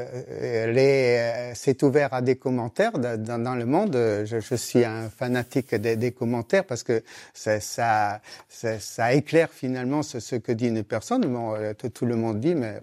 euh, 0.41 0.74
euh, 0.78 1.52
c'est 1.56 1.82
ouvert 1.82 2.14
à 2.14 2.22
des 2.22 2.36
commentaires 2.36 2.91
dans, 3.00 3.56
le 3.56 3.66
monde. 3.66 3.93
Je, 3.93 4.56
suis 4.56 4.86
un 4.86 5.10
fanatique 5.10 5.74
des, 5.74 6.12
commentaires 6.12 6.66
parce 6.66 6.84
que 6.84 7.04
ça, 7.34 7.60
ça, 7.60 8.22
ça, 8.47 9.14
éclaire 9.14 9.50
finalement 9.52 10.04
ce, 10.04 10.36
que 10.36 10.52
dit 10.52 10.68
une 10.68 10.84
personne. 10.84 11.26
Bon, 11.26 11.56
tout, 11.93 12.06
le 12.06 12.16
monde 12.16 12.39
dit, 12.39 12.54
mais 12.54 12.80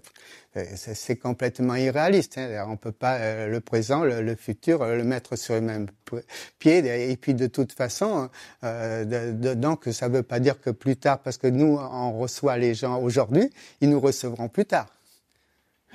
c'est 0.75 1.15
complètement 1.15 1.75
irréaliste. 1.75 2.37
Hein. 2.37 2.65
On 2.67 2.75
peut 2.75 2.91
pas 2.91 3.47
le 3.47 3.59
présent, 3.61 4.03
le, 4.03 4.35
futur, 4.35 4.85
le 4.85 5.03
mettre 5.05 5.37
sur 5.37 5.55
le 5.55 5.61
même 5.61 5.87
pied. 6.59 7.09
Et 7.09 7.15
puis 7.15 7.33
de 7.33 7.47
toute 7.47 7.71
façon, 7.71 8.29
donc 8.61 9.85
ça 9.91 10.09
ne 10.09 10.17
veut 10.17 10.23
pas 10.23 10.41
dire 10.41 10.59
que 10.59 10.71
plus 10.71 10.97
tard, 10.97 11.19
parce 11.19 11.37
que 11.37 11.47
nous 11.47 11.77
on 11.77 12.19
reçoit 12.19 12.57
les 12.57 12.73
gens 12.73 13.01
aujourd'hui, 13.01 13.49
ils 13.79 13.89
nous 13.89 14.01
recevront 14.01 14.49
plus 14.49 14.65
tard. 14.65 14.96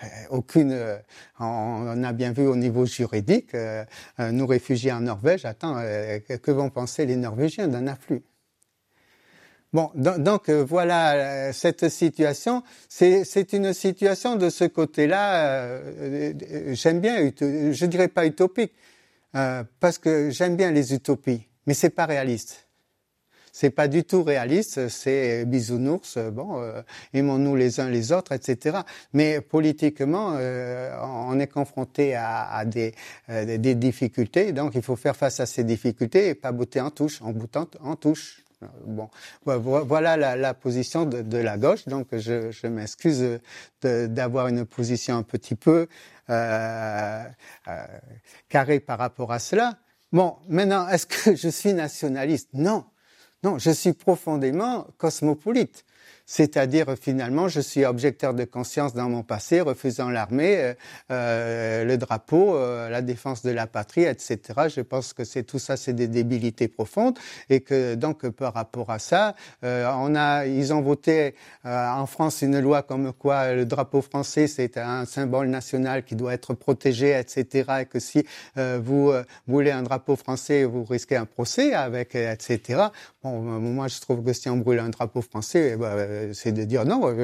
Euh, 0.03 0.07
aucune. 0.31 0.73
Euh, 0.73 0.97
on 1.39 2.03
a 2.03 2.13
bien 2.13 2.33
vu 2.33 2.47
au 2.47 2.57
niveau 2.57 2.87
juridique, 2.87 3.55
euh, 3.55 3.85
nous 4.31 4.47
réfugiés 4.47 4.93
en 4.93 5.01
Norvège, 5.01 5.45
attends, 5.45 5.75
que 5.75 6.51
vont 6.51 6.71
penser 6.71 7.07
les 7.07 7.17
Norvégiens 7.17 7.69
d'un 7.69 7.87
afflux? 7.87 8.23
Bon, 9.73 9.91
donc, 9.95 10.51
voilà 10.51 11.53
cette 11.53 11.89
situation. 11.89 12.63
C'est 12.89 13.53
une 13.53 13.73
situation 13.73 14.37
de 14.37 14.51
ce 14.51 14.65
côté-là. 14.65 15.81
j'aime 16.75 17.01
bien, 17.01 17.31
je 17.41 17.87
dirais 17.87 18.09
pas 18.09 18.27
utopique, 18.27 18.73
parce 19.33 19.99
que 19.99 20.31
j'aime 20.31 20.57
bien 20.57 20.71
les 20.71 20.95
utopies, 20.95 21.49
mais 21.67 21.75
c'est 21.75 21.91
pas 21.91 22.07
réaliste 22.07 22.69
c'est 23.53 23.71
pas 23.71 23.87
du 23.87 24.05
tout 24.05 24.23
réaliste, 24.23 24.89
c'est 24.89 25.45
bisounours, 25.45 26.19
bon, 26.19 26.61
euh, 26.61 26.83
aimons-nous 27.13 27.55
les 27.55 27.81
uns 27.81 27.89
les 27.89 28.11
autres, 28.11 28.33
etc. 28.33 28.79
Mais 29.13 29.41
politiquement, 29.41 30.35
euh, 30.37 30.91
on 31.03 31.39
est 31.39 31.47
confronté 31.47 32.15
à, 32.15 32.51
à 32.51 32.65
des, 32.65 32.95
euh, 33.29 33.59
des, 33.59 33.75
difficultés, 33.75 34.53
donc 34.53 34.75
il 34.75 34.83
faut 34.83 34.97
faire 34.97 35.17
face 35.17 35.39
à 35.41 35.47
ces 35.47 35.65
difficultés 35.65 36.29
et 36.29 36.35
pas 36.35 36.53
bouter 36.53 36.81
en 36.81 36.91
touche, 36.91 37.21
en 37.23 37.33
boutant 37.33 37.69
en 37.81 37.97
touche. 37.97 38.39
Bon, 38.87 39.11
voilà 39.45 40.17
la, 40.17 40.37
la 40.37 40.55
position 40.55 41.05
de, 41.05 41.21
de, 41.21 41.39
la 41.39 41.59
gauche. 41.59 41.89
Donc, 41.89 42.07
je, 42.13 42.53
je 42.53 42.69
m'excuse 42.69 43.41
d'avoir 43.83 44.47
une 44.47 44.65
position 44.65 45.17
un 45.17 45.25
petit 45.25 45.57
peu 45.57 45.89
euh, 46.31 47.25
euh, 47.69 47.87
carrée 48.49 48.79
par 48.81 48.99
rapport 48.99 49.33
à 49.33 49.39
cela. 49.39 49.79
Bon, 50.13 50.37
maintenant, 50.49 50.87
est-ce 50.89 51.07
que 51.07 51.35
je 51.35 51.49
suis 51.49 51.75
nationaliste? 51.75 52.51
Non, 52.55 52.85
non, 53.43 53.59
je 53.59 53.71
suis 53.71 53.93
profondément 53.93 54.87
cosmopolite. 54.99 55.85
C'est-à-dire, 56.27 56.87
finalement, 57.01 57.49
je 57.49 57.61
suis 57.61 57.85
objecteur 57.85 58.35
de 58.35 58.45
conscience 58.45 58.95
dans 58.95 59.09
mon 59.09 59.23
passé, 59.23 59.61
refusant 59.61 60.09
l'armée, 60.09 60.57
euh, 60.57 60.75
euh 61.11 61.85
le 61.85 61.97
drapeau, 61.97 62.55
euh, 62.57 62.89
la 62.89 63.03
défense 63.03 63.43
de 63.43 63.51
la 63.51 63.67
patrie, 63.67 64.05
etc. 64.05 64.39
Je 64.75 64.81
pense 64.81 65.13
que 65.13 65.25
c'est 65.25 65.43
tout 65.43 65.59
ça, 65.59 65.77
c'est 65.77 65.93
des 65.93 66.09
débilités 66.09 66.69
profondes, 66.69 67.19
et 67.51 67.61
que 67.61 67.95
donc 67.95 68.29
par 68.29 68.55
rapport 68.55 68.91
à 68.91 68.99
ça, 68.99 69.35
euh, 69.65 69.91
on 69.99 70.15
a, 70.15 70.47
ils 70.47 70.73
ont 70.73 70.81
voté 70.81 71.35
en 71.65 72.07
France 72.07 72.43
une 72.43 72.61
loi 72.61 72.83
comme 72.83 73.13
quoi 73.13 73.53
le 73.53 73.65
drapeau 73.65 74.03
français 74.03 74.47
c'est 74.47 74.77
un 74.77 75.05
symbole 75.05 75.49
national 75.49 76.05
qui 76.05 76.17
doit 76.17 76.35
être 76.35 76.55
protégé, 76.55 77.19
etc. 77.19 77.65
Et 77.83 77.87
que 77.87 77.99
si 77.99 78.25
vous 78.57 79.13
voulez 79.47 79.71
un 79.71 79.83
drapeau 79.83 80.17
français, 80.17 80.65
vous 80.65 80.85
risquez 80.85 81.17
un 81.17 81.27
procès 81.27 81.75
avec, 81.75 82.15
etc. 82.15 82.85
Bon, 83.23 83.41
moi 83.41 83.89
je 83.89 84.01
trouve 84.01 84.25
que 84.25 84.33
si 84.33 84.49
on 84.49 84.57
brûle 84.57 84.81
un 84.81 84.91
drapeau 84.91 85.23
français, 85.23 85.73
eh 85.75 85.77
ben, 85.77 86.12
c'est 86.33 86.53
de 86.53 86.65
dire 86.65 86.85
non, 86.85 87.15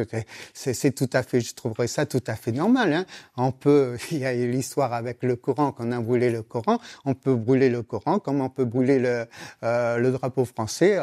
c'est 0.55 0.95
tout 0.95 1.11
à 1.13 1.23
fait, 1.23 1.41
je 1.41 1.55
trouverais 1.55 1.87
ça 1.87 2.07
tout 2.07 2.23
à 2.27 2.35
fait 2.35 2.53
normal. 2.53 2.93
Hein. 2.93 3.07
On 3.37 3.53
peut, 3.53 3.97
il 4.11 4.19
y 4.19 4.27
a 4.27 4.33
l'histoire 4.33 4.93
avec 4.93 5.23
le 5.23 5.37
Coran, 5.37 5.73
qu'on 5.73 5.93
a 5.93 6.01
brûlé 6.01 6.31
le 6.31 6.43
Coran, 6.43 6.79
on 7.05 7.15
peut 7.15 7.35
brûler 7.35 7.69
le 7.71 7.83
Coran 7.83 8.19
comme 8.19 8.41
on 8.41 8.49
peut 8.49 8.65
brûler 8.65 8.99
le, 8.99 9.27
le 9.63 10.11
drapeau 10.11 10.45
français. 10.45 10.99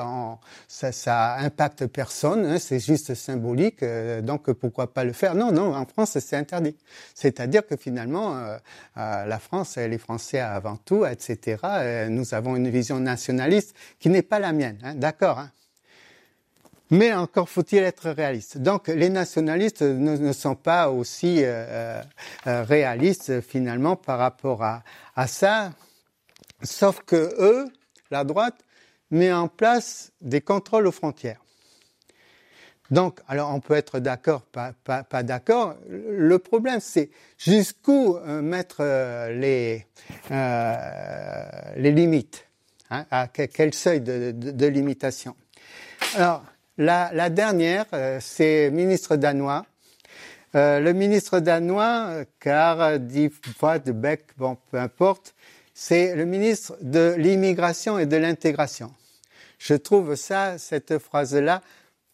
Ça, 0.67 0.91
ça 0.91 1.35
impacte 1.35 1.87
personne, 1.87 2.45
hein, 2.45 2.59
c'est 2.59 2.79
juste 2.79 3.13
symbolique, 3.15 3.83
donc 4.23 4.51
pourquoi 4.53 4.93
pas 4.93 5.03
le 5.03 5.13
faire? 5.13 5.35
Non, 5.35 5.51
non, 5.51 5.73
en 5.75 5.85
France 5.85 6.17
c'est 6.19 6.35
interdit. 6.35 6.75
C'est-à-dire 7.13 7.65
que 7.65 7.75
finalement, 7.75 8.35
la 8.95 9.39
France, 9.39 9.77
les 9.77 9.97
Français 9.97 10.39
avant 10.39 10.77
tout, 10.77 11.05
etc. 11.05 11.57
nous 12.09 12.33
avons 12.33 12.55
une 12.55 12.69
vision 12.69 12.99
nationaliste 12.99 13.75
qui 13.99 14.09
n'est 14.09 14.21
pas 14.21 14.39
la 14.39 14.53
mienne, 14.53 14.77
hein, 14.83 14.95
d'accord 14.95 15.39
hein. 15.39 15.51
Mais 16.91 17.13
encore 17.13 17.49
faut-il 17.49 17.79
être 17.79 18.09
réaliste. 18.11 18.59
Donc 18.59 18.87
les 18.87 19.09
nationalistes 19.09 19.81
ne, 19.81 20.31
sont 20.33 20.55
pas 20.55 20.89
aussi 20.89 21.39
euh, 21.41 22.01
euh, 22.45 22.63
réalistes 22.63 23.41
finalement 23.41 23.95
par 23.95 24.19
rapport 24.19 24.63
à, 24.63 24.83
ça, 25.27 25.71
sauf 26.61 27.01
que 27.05 27.33
eux, 27.39 27.65
la 28.11 28.23
droite, 28.23 28.55
met 29.09 29.33
en 29.33 29.47
place 29.47 30.11
des 30.21 30.41
contrôles 30.41 30.87
aux 30.87 30.91
frontières. 30.91 31.41
Donc, 32.91 33.19
alors 33.27 33.51
on 33.51 33.61
peut 33.61 33.73
être 33.73 33.97
d'accord, 33.97 34.43
pas, 34.43 35.23
d'accord. 35.23 35.75
Le 35.89 36.37
problème, 36.37 36.79
c'est 36.79 37.09
jusqu'où 37.39 38.15
euh, 38.15 38.43
mettre 38.43 38.83
les, 39.31 39.87
limites. 41.77 42.45
Hein, 42.91 43.05
à 43.09 43.27
quel 43.27 43.73
seuil 43.73 44.01
de, 44.01 44.31
de 44.31 44.67
limitation 44.67 45.35
Alors, 46.13 46.43
la, 46.77 47.29
dernière, 47.29 47.85
euh, 47.93 48.19
c'est 48.21 48.69
ministre 48.71 49.15
danois. 49.15 49.65
Euh, 50.55 50.79
le 50.79 50.93
ministre 50.93 51.39
danois, 51.39 52.23
car 52.39 52.99
dit 52.99 53.29
de 53.29 53.91
Beck, 53.91 54.23
bon, 54.37 54.57
peu 54.71 54.77
importe, 54.77 55.35
c'est 55.73 56.15
le 56.15 56.25
ministre 56.25 56.77
de 56.81 57.15
l'immigration 57.17 57.99
et 57.99 58.05
de 58.05 58.15
l'intégration. 58.15 58.93
Je 59.57 59.73
trouve 59.73 60.15
ça, 60.15 60.57
cette 60.57 60.97
phrase-là, 60.97 61.61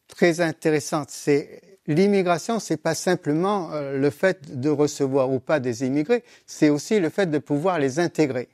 très 0.08 0.42
intéressante. 0.42 1.10
C'est 1.12 1.62
l'immigration, 1.88 2.60
c'est 2.60 2.78
pas 2.78 2.96
simplement 2.96 3.72
euh, 3.74 3.98
le 3.98 4.10
fait 4.10 4.60
de 4.60 4.70
recevoir 4.70 5.32
ou 5.32 5.40
pas 5.40 5.60
des 5.60 5.86
immigrés, 5.86 6.24
c'est 6.46 6.70
aussi 6.70 7.00
le 7.00 7.10
fait 7.10 7.28
de 7.28 7.38
pouvoir 7.38 7.80
les 7.80 8.00
intégrer 8.00 8.50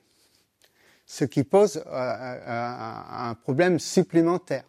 ce 1.07 1.23
qui 1.23 1.43
pose 1.43 1.81
euh, 1.87 3.29
un, 3.29 3.33
problème 3.35 3.79
supplémentaire. 3.79 4.65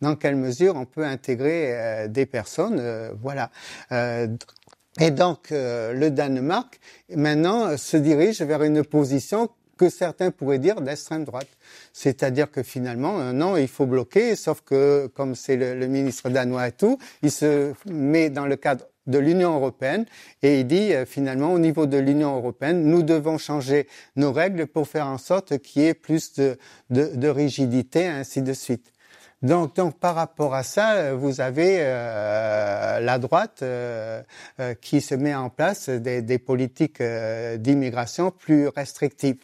Dans 0.00 0.16
quelle 0.16 0.36
mesure 0.36 0.76
on 0.76 0.86
peut 0.86 1.04
intégrer 1.04 1.74
euh, 1.74 2.08
des 2.08 2.26
personnes, 2.26 2.78
euh, 2.80 3.12
voilà. 3.20 3.50
et 5.00 5.10
donc 5.10 5.50
le 5.50 6.08
Danemark 6.08 6.80
maintenant 7.14 7.76
se 7.76 7.96
dirige 7.96 8.42
vers 8.42 8.62
une 8.62 8.84
position 8.84 9.48
que 9.78 9.88
certains 9.88 10.30
pourraient 10.30 10.58
dire 10.58 10.80
d'extrême 10.80 11.24
droite. 11.24 11.48
C'est-à-dire 11.92 12.50
que 12.50 12.62
finalement, 12.62 13.32
non, 13.32 13.56
il 13.56 13.68
faut 13.68 13.86
bloquer, 13.86 14.36
sauf 14.36 14.60
que 14.60 15.06
comme 15.14 15.34
c'est 15.34 15.56
le, 15.56 15.74
le, 15.74 15.86
ministre 15.86 16.28
danois 16.28 16.68
et 16.68 16.72
tout, 16.72 16.98
il 17.22 17.30
se 17.30 17.72
met 17.86 18.28
dans 18.28 18.46
le 18.46 18.56
cadre 18.56 18.84
de 19.10 19.18
l'Union 19.18 19.54
européenne 19.54 20.06
et 20.42 20.60
il 20.60 20.66
dit 20.66 20.94
euh, 20.94 21.04
finalement 21.04 21.52
au 21.52 21.58
niveau 21.58 21.86
de 21.86 21.98
l'Union 21.98 22.36
européenne, 22.36 22.84
nous 22.84 23.02
devons 23.02 23.38
changer 23.38 23.86
nos 24.16 24.32
règles 24.32 24.66
pour 24.66 24.88
faire 24.88 25.06
en 25.06 25.18
sorte 25.18 25.58
qu'il 25.58 25.82
y 25.82 25.86
ait 25.86 25.94
plus 25.94 26.34
de, 26.34 26.56
de, 26.90 27.14
de, 27.14 27.28
rigidité, 27.28 28.06
ainsi 28.06 28.42
de 28.42 28.52
suite. 28.52 28.92
Donc, 29.42 29.74
donc 29.74 29.98
par 29.98 30.14
rapport 30.16 30.54
à 30.54 30.62
ça, 30.62 31.14
vous 31.14 31.40
avez 31.40 31.78
euh, 31.80 33.00
la 33.00 33.18
droite 33.18 33.60
euh, 33.62 34.22
euh, 34.60 34.74
qui 34.74 35.00
se 35.00 35.14
met 35.14 35.34
en 35.34 35.48
place 35.48 35.88
des, 35.88 36.20
des 36.20 36.38
politiques 36.38 37.00
euh, 37.00 37.56
d'immigration 37.56 38.30
plus 38.30 38.68
restrictives. 38.68 39.38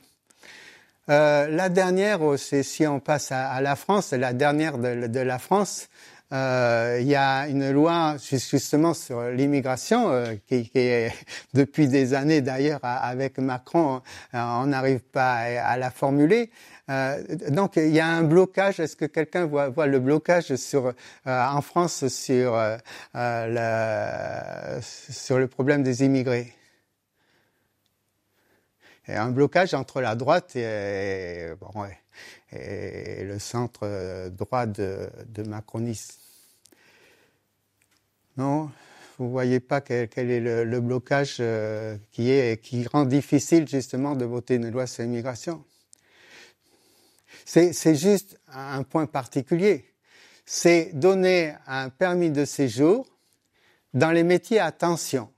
la 1.08 1.68
dernière, 1.70 2.20
c'est 2.36 2.62
si 2.62 2.86
on 2.86 3.00
passe 3.00 3.32
à, 3.32 3.60
la 3.62 3.76
France, 3.76 4.12
la 4.12 4.34
dernière 4.34 4.76
de, 4.76 5.06
de 5.06 5.20
la 5.20 5.38
France, 5.38 5.88
euh, 6.32 6.98
il 7.00 7.06
y 7.06 7.14
a 7.14 7.46
une 7.46 7.70
loi 7.70 8.16
justement 8.18 8.94
sur 8.94 9.22
l'immigration 9.30 10.10
euh, 10.10 10.34
qui, 10.48 10.68
qui, 10.68 10.78
est 10.78 11.12
depuis 11.54 11.86
des 11.86 12.14
années 12.14 12.40
d'ailleurs 12.40 12.80
avec 12.82 13.38
Macron, 13.38 14.02
euh, 14.34 14.38
on 14.40 14.66
n'arrive 14.66 15.00
pas 15.00 15.34
à, 15.34 15.76
la 15.76 15.90
formuler. 15.90 16.50
Euh, 16.88 17.22
donc 17.50 17.76
il 17.76 17.90
y 17.90 18.00
a 18.00 18.06
un 18.08 18.22
blocage. 18.22 18.80
Est-ce 18.80 18.96
que 18.96 19.06
quelqu'un 19.06 19.46
voit, 19.46 19.86
le 19.86 19.98
blocage 19.98 20.54
sur 20.56 20.92
en 21.24 21.60
France 21.60 22.08
sur 22.08 22.56
le, 23.14 24.80
sur 24.82 25.38
le 25.38 25.46
problème 25.48 25.82
des 25.82 26.04
immigrés? 26.04 26.56
Un 29.08 29.30
blocage 29.30 29.72
entre 29.74 30.00
la 30.00 30.16
droite 30.16 30.56
et, 30.56 31.46
le 32.52 33.38
centre 33.38 33.80
euh, 33.84 34.30
droit 34.30 34.66
de, 34.66 35.08
de 35.28 35.42
macronisme. 35.44 36.18
Non, 38.36 38.70
vous 39.18 39.30
voyez 39.30 39.60
pas 39.60 39.80
quel, 39.80 40.08
est 40.16 40.40
le, 40.40 40.80
blocage 40.80 41.36
euh, 41.40 41.96
qui 42.10 42.58
qui 42.62 42.86
rend 42.86 43.04
difficile 43.04 43.68
justement 43.68 44.16
de 44.16 44.24
voter 44.24 44.56
une 44.56 44.70
loi 44.70 44.86
sur 44.86 45.04
l'immigration? 45.04 45.64
C'est 47.46 47.94
juste 47.94 48.38
un 48.52 48.82
point 48.82 49.06
particulier. 49.06 49.84
C'est 50.44 50.90
donner 50.94 51.54
un 51.68 51.90
permis 51.90 52.30
de 52.30 52.44
séjour 52.44 53.06
dans 53.94 54.10
les 54.10 54.24
métiers 54.24 54.58
à 54.58 54.72
tension. 54.72 55.30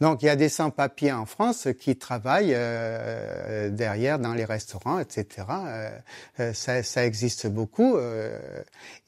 Donc 0.00 0.22
il 0.22 0.26
y 0.26 0.28
a 0.28 0.36
des 0.36 0.48
sans-papiers 0.48 1.10
en 1.10 1.26
France 1.26 1.66
qui 1.80 1.96
travaillent 1.96 2.54
euh, 2.54 3.68
derrière 3.70 4.20
dans 4.20 4.32
les 4.32 4.44
restaurants, 4.44 5.00
etc. 5.00 5.46
Euh, 5.50 5.90
euh, 6.38 6.52
ça, 6.52 7.04
existe 7.04 7.48
beaucoup. 7.48 7.96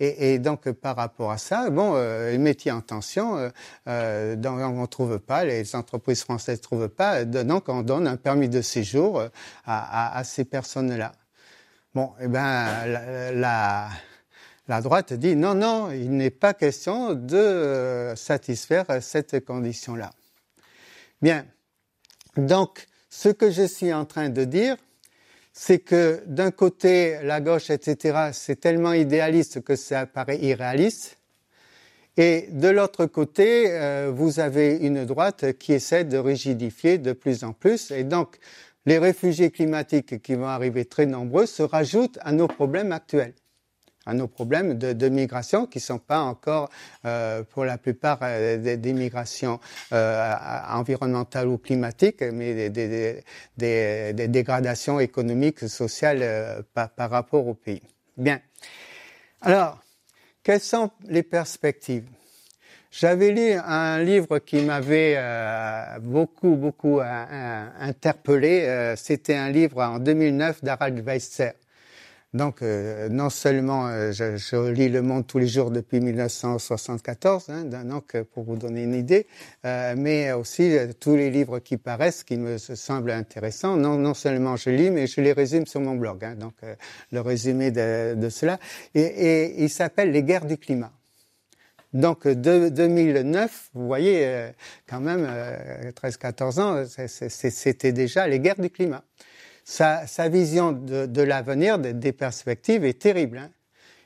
Et, 0.00 0.38
donc 0.40 0.68
par 0.72 0.96
rapport 0.96 1.30
à 1.30 1.38
ça, 1.38 1.70
bon, 1.70 1.94
les 1.94 2.38
métiers 2.38 2.72
en 2.72 2.80
tension, 2.80 3.34
on 3.86 3.90
ne 3.90 4.86
trouve 4.86 5.20
pas, 5.20 5.44
les 5.44 5.76
entreprises 5.76 6.22
françaises 6.22 6.58
ne 6.58 6.62
trouvent 6.62 6.88
pas, 6.88 7.24
donc 7.24 7.68
on 7.68 7.82
donne 7.82 8.08
un 8.08 8.16
permis 8.16 8.48
de 8.48 8.60
séjour 8.60 9.22
à 9.64 10.22
ces 10.24 10.44
personnes-là. 10.44 11.12
Bon, 11.92 12.12
eh 12.20 12.28
ben 12.28 12.86
la, 13.34 13.90
droite 14.80 15.12
dit 15.12 15.34
non, 15.34 15.54
non, 15.54 15.90
il 15.90 16.16
n'est 16.16 16.30
pas 16.30 16.54
question 16.54 17.14
de 17.14 18.12
satisfaire 18.14 18.86
cette 19.00 19.44
condition-là. 19.44 20.12
Bien. 21.20 21.44
Donc, 22.36 22.86
ce 23.08 23.28
que 23.28 23.50
je 23.50 23.64
suis 23.64 23.92
en 23.92 24.04
train 24.04 24.28
de 24.28 24.44
dire, 24.44 24.76
c'est 25.52 25.80
que 25.80 26.22
d'un 26.26 26.52
côté, 26.52 27.18
la 27.24 27.40
gauche, 27.40 27.70
etc., 27.70 28.30
c'est 28.32 28.60
tellement 28.60 28.92
idéaliste 28.92 29.62
que 29.62 29.74
ça 29.74 30.06
paraît 30.06 30.38
irréaliste. 30.38 31.18
Et 32.16 32.48
de 32.52 32.68
l'autre 32.68 33.06
côté, 33.06 33.66
euh, 33.68 34.12
vous 34.14 34.38
avez 34.38 34.76
une 34.76 35.04
droite 35.06 35.58
qui 35.58 35.72
essaie 35.72 36.04
de 36.04 36.18
rigidifier 36.18 36.98
de 36.98 37.12
plus 37.12 37.42
en 37.42 37.52
plus. 37.52 37.90
Et 37.90 38.04
donc, 38.04 38.38
les 38.90 38.98
réfugiés 38.98 39.52
climatiques 39.52 40.20
qui 40.20 40.34
vont 40.34 40.48
arriver 40.48 40.84
très 40.84 41.06
nombreux 41.06 41.46
se 41.46 41.62
rajoutent 41.62 42.18
à 42.22 42.32
nos 42.32 42.48
problèmes 42.48 42.90
actuels 42.90 43.34
à 44.06 44.14
nos 44.14 44.26
problèmes 44.26 44.78
de, 44.78 45.08
migration 45.08 45.66
qui 45.66 45.78
ne 45.78 45.82
sont 45.82 45.98
pas 45.98 46.20
encore, 46.20 46.70
euh, 47.04 47.44
pour 47.44 47.66
la 47.66 47.76
plupart, 47.76 48.18
euh, 48.22 48.76
des, 48.76 48.92
migrations 48.92 49.60
euh, 49.92 50.34
environnementales 50.70 51.46
ou 51.46 51.58
climatiques, 51.58 52.22
mais 52.22 52.70
des, 52.70 53.22
dégradations 53.58 54.98
économiques, 54.98 55.68
sociales 55.68 56.64
par, 56.72 56.88
par, 56.90 57.10
rapport 57.10 57.46
au 57.46 57.54
pays. 57.54 57.82
Bien. 58.16 58.40
Alors, 59.42 59.78
quelles 60.42 60.60
sont 60.60 60.90
les 61.06 61.22
perspectives? 61.22 62.08
J'avais 62.90 63.30
lu 63.30 63.52
un 63.52 64.02
livre 64.02 64.38
qui 64.40 64.62
m'avait 64.62 65.14
euh, 65.16 65.98
beaucoup, 66.00 66.56
beaucoup 66.56 67.00
interpellé. 67.00 68.94
C'était 68.96 69.36
un 69.36 69.50
livre 69.50 69.82
en 69.82 69.98
2009 69.98 70.64
d'Harald 70.64 70.98
Weisser 71.06 71.52
donc, 72.32 72.62
euh, 72.62 73.08
non 73.08 73.28
seulement 73.28 73.88
euh, 73.88 74.12
je, 74.12 74.36
je, 74.36 74.70
lis 74.70 74.88
Le 74.88 75.02
Monde 75.02 75.26
tous 75.26 75.38
les 75.38 75.48
jours 75.48 75.72
depuis 75.72 76.00
1974, 76.00 77.48
hein, 77.48 77.64
donc 77.64 78.14
euh, 78.14 78.22
pour 78.22 78.44
vous 78.44 78.54
donner 78.54 78.84
une 78.84 78.94
idée, 78.94 79.26
euh, 79.64 79.94
mais 79.96 80.30
aussi 80.32 80.76
euh, 80.76 80.92
tous 80.98 81.16
les 81.16 81.30
livres 81.30 81.58
qui 81.58 81.76
paraissent, 81.76 82.22
qui 82.22 82.36
me 82.36 82.56
semblent 82.58 83.10
intéressants. 83.10 83.76
Non, 83.76 83.96
non 83.98 84.14
seulement 84.14 84.56
je 84.56 84.70
lis, 84.70 84.90
mais 84.90 85.08
je 85.08 85.20
les 85.20 85.32
résume 85.32 85.66
sur 85.66 85.80
mon 85.80 85.96
blog. 85.96 86.24
Hein, 86.24 86.36
donc, 86.36 86.54
euh, 86.62 86.76
le 87.10 87.20
résumé 87.20 87.72
de, 87.72 88.14
de 88.14 88.28
cela. 88.28 88.60
Et, 88.94 89.00
et 89.00 89.64
il 89.64 89.70
s'appelle 89.70 90.12
Les 90.12 90.22
guerres 90.22 90.46
du 90.46 90.56
climat. 90.56 90.92
Donc, 91.92 92.26
de 92.28 92.68
2009, 92.68 93.70
vous 93.74 93.86
voyez, 93.86 94.50
quand 94.86 95.00
même, 95.00 95.28
13-14 96.00 96.60
ans, 96.60 96.84
c'était 97.06 97.92
déjà 97.92 98.28
les 98.28 98.38
guerres 98.38 98.60
du 98.60 98.70
climat 98.70 99.02
sa, 99.70 100.28
vision 100.28 100.72
de, 100.72 101.22
l'avenir, 101.22 101.78
des, 101.78 102.12
perspectives 102.12 102.84
est 102.84 102.98
terrible. 102.98 103.38
Hein. 103.38 103.50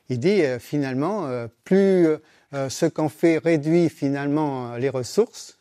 Il 0.09 0.19
dit 0.19 0.43
euh, 0.43 0.59
finalement, 0.59 1.25
euh, 1.25 1.47
plus 1.63 2.07
ce 2.69 2.85
qu'on 2.85 3.09
fait 3.09 3.37
réduit 3.37 3.89
finalement 3.89 4.77
les 4.77 4.87
ressources. 4.87 5.57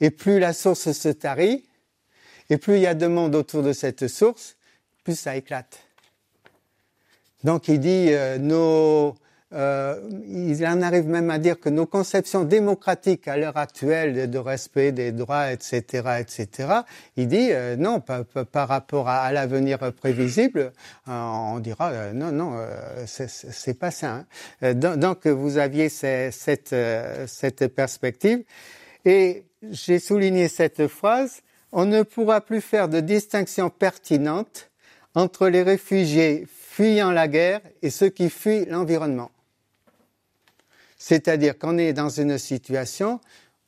Et 0.00 0.10
plus 0.10 0.38
la 0.38 0.52
source 0.52 0.92
se 0.92 1.08
tarit, 1.08 1.64
et 2.50 2.58
plus 2.58 2.74
il 2.74 2.82
y 2.82 2.86
a 2.86 2.94
de 2.94 3.06
monde 3.06 3.34
autour 3.34 3.62
de 3.62 3.72
cette 3.72 4.06
source, 4.08 4.56
plus 5.04 5.18
ça 5.18 5.36
éclate. 5.36 5.78
Donc 7.44 7.68
il 7.68 7.80
dit, 7.80 8.10
nos, 8.40 9.16
euh, 9.52 10.00
il 10.28 10.66
en 10.66 10.82
arrive 10.82 11.06
même 11.06 11.30
à 11.30 11.38
dire 11.38 11.60
que 11.60 11.68
nos 11.68 11.86
conceptions 11.86 12.42
démocratiques 12.42 13.28
à 13.28 13.36
l'heure 13.36 13.56
actuelle 13.56 14.28
de 14.28 14.38
respect 14.38 14.90
des 14.90 15.12
droits, 15.12 15.52
etc., 15.52 16.18
etc., 16.18 16.68
il 17.16 17.28
dit 17.28 17.48
euh, 17.52 17.76
non, 17.76 18.00
par, 18.00 18.68
rapport 18.68 19.08
à, 19.08 19.30
l'avenir 19.32 19.92
prévisible, 19.92 20.72
euh, 21.08 21.12
on 21.12 21.60
dira 21.60 21.90
euh, 21.90 22.12
non, 22.12 22.32
non, 22.32 22.60
c'est 23.06 23.78
pas 23.78 23.92
ça. 23.92 24.24
Hein. 24.62 24.74
Donc, 24.74 25.26
vous 25.26 25.58
aviez 25.58 25.88
cette 25.88 26.74
perspective. 27.74 28.42
Et 29.04 29.44
j'ai 29.70 30.00
souligné 30.00 30.48
cette 30.48 30.88
phrase, 30.88 31.42
on 31.70 31.84
ne 31.84 32.02
pourra 32.02 32.40
plus 32.40 32.60
faire 32.60 32.88
de 32.88 32.98
distinction 32.98 33.70
pertinente 33.70 34.70
entre 35.14 35.48
les 35.48 35.62
réfugiés 35.62 36.46
fuyant 36.48 37.12
la 37.12 37.28
guerre 37.28 37.60
et 37.82 37.90
ceux 37.90 38.08
qui 38.08 38.28
fuient 38.28 38.66
l'environnement. 38.66 39.30
C'est-à-dire 41.08 41.56
qu'on 41.56 41.78
est 41.78 41.92
dans 41.92 42.08
une 42.08 42.36
situation 42.36 43.20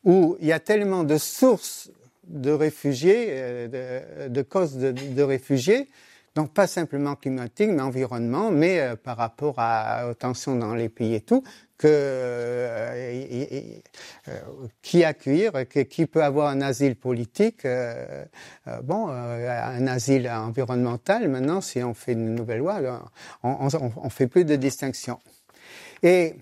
où 0.03 0.37
il 0.41 0.49
y 0.49 0.53
a 0.53 0.59
tellement 0.59 1.05
de 1.05 1.19
sources 1.19 1.89
de 2.25 2.51
réfugiés, 2.51 3.27
euh, 3.29 4.29
de, 4.29 4.43
causes 4.43 4.77
de, 4.77 5.23
réfugiés, 5.23 5.89
donc 6.35 6.53
pas 6.53 6.67
simplement 6.67 7.15
climatique, 7.15 7.71
mais 7.71 7.81
environnement, 7.81 8.51
mais 8.51 8.81
euh, 8.81 8.97
par 8.97 9.17
rapport 9.17 9.55
aux 10.11 10.15
tensions 10.15 10.57
dans 10.57 10.75
les 10.75 10.89
pays 10.89 11.15
et 11.15 11.21
tout, 11.21 11.45
que 11.79 11.87
euh, 11.89 13.53
qui 14.83 15.05
accueillir, 15.05 15.53
qui 15.69 16.07
peut 16.07 16.25
avoir 16.25 16.49
un 16.49 16.61
asile 16.61 16.97
politique, 16.97 17.65
bon, 18.83 19.11
un 19.11 19.87
asile 19.87 20.29
environnemental. 20.29 21.29
Maintenant, 21.29 21.61
si 21.61 21.85
on 21.85 21.95
fait 21.95 22.15
une 22.15 22.35
nouvelle 22.35 22.59
loi, 22.59 22.81
on 23.45 24.11
fait 24.11 24.27
plus 24.27 24.45
de 24.45 24.57
distinction. 24.57 25.21
Et 26.03 26.35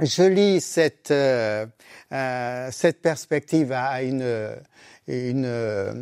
je 0.00 0.22
lis 0.24 0.60
cette, 0.60 1.10
euh, 1.10 1.66
euh, 2.12 2.68
cette 2.72 3.00
perspective 3.00 3.72
à 3.72 4.02
une, 4.02 4.56
une 5.06 5.44
euh, 5.44 5.94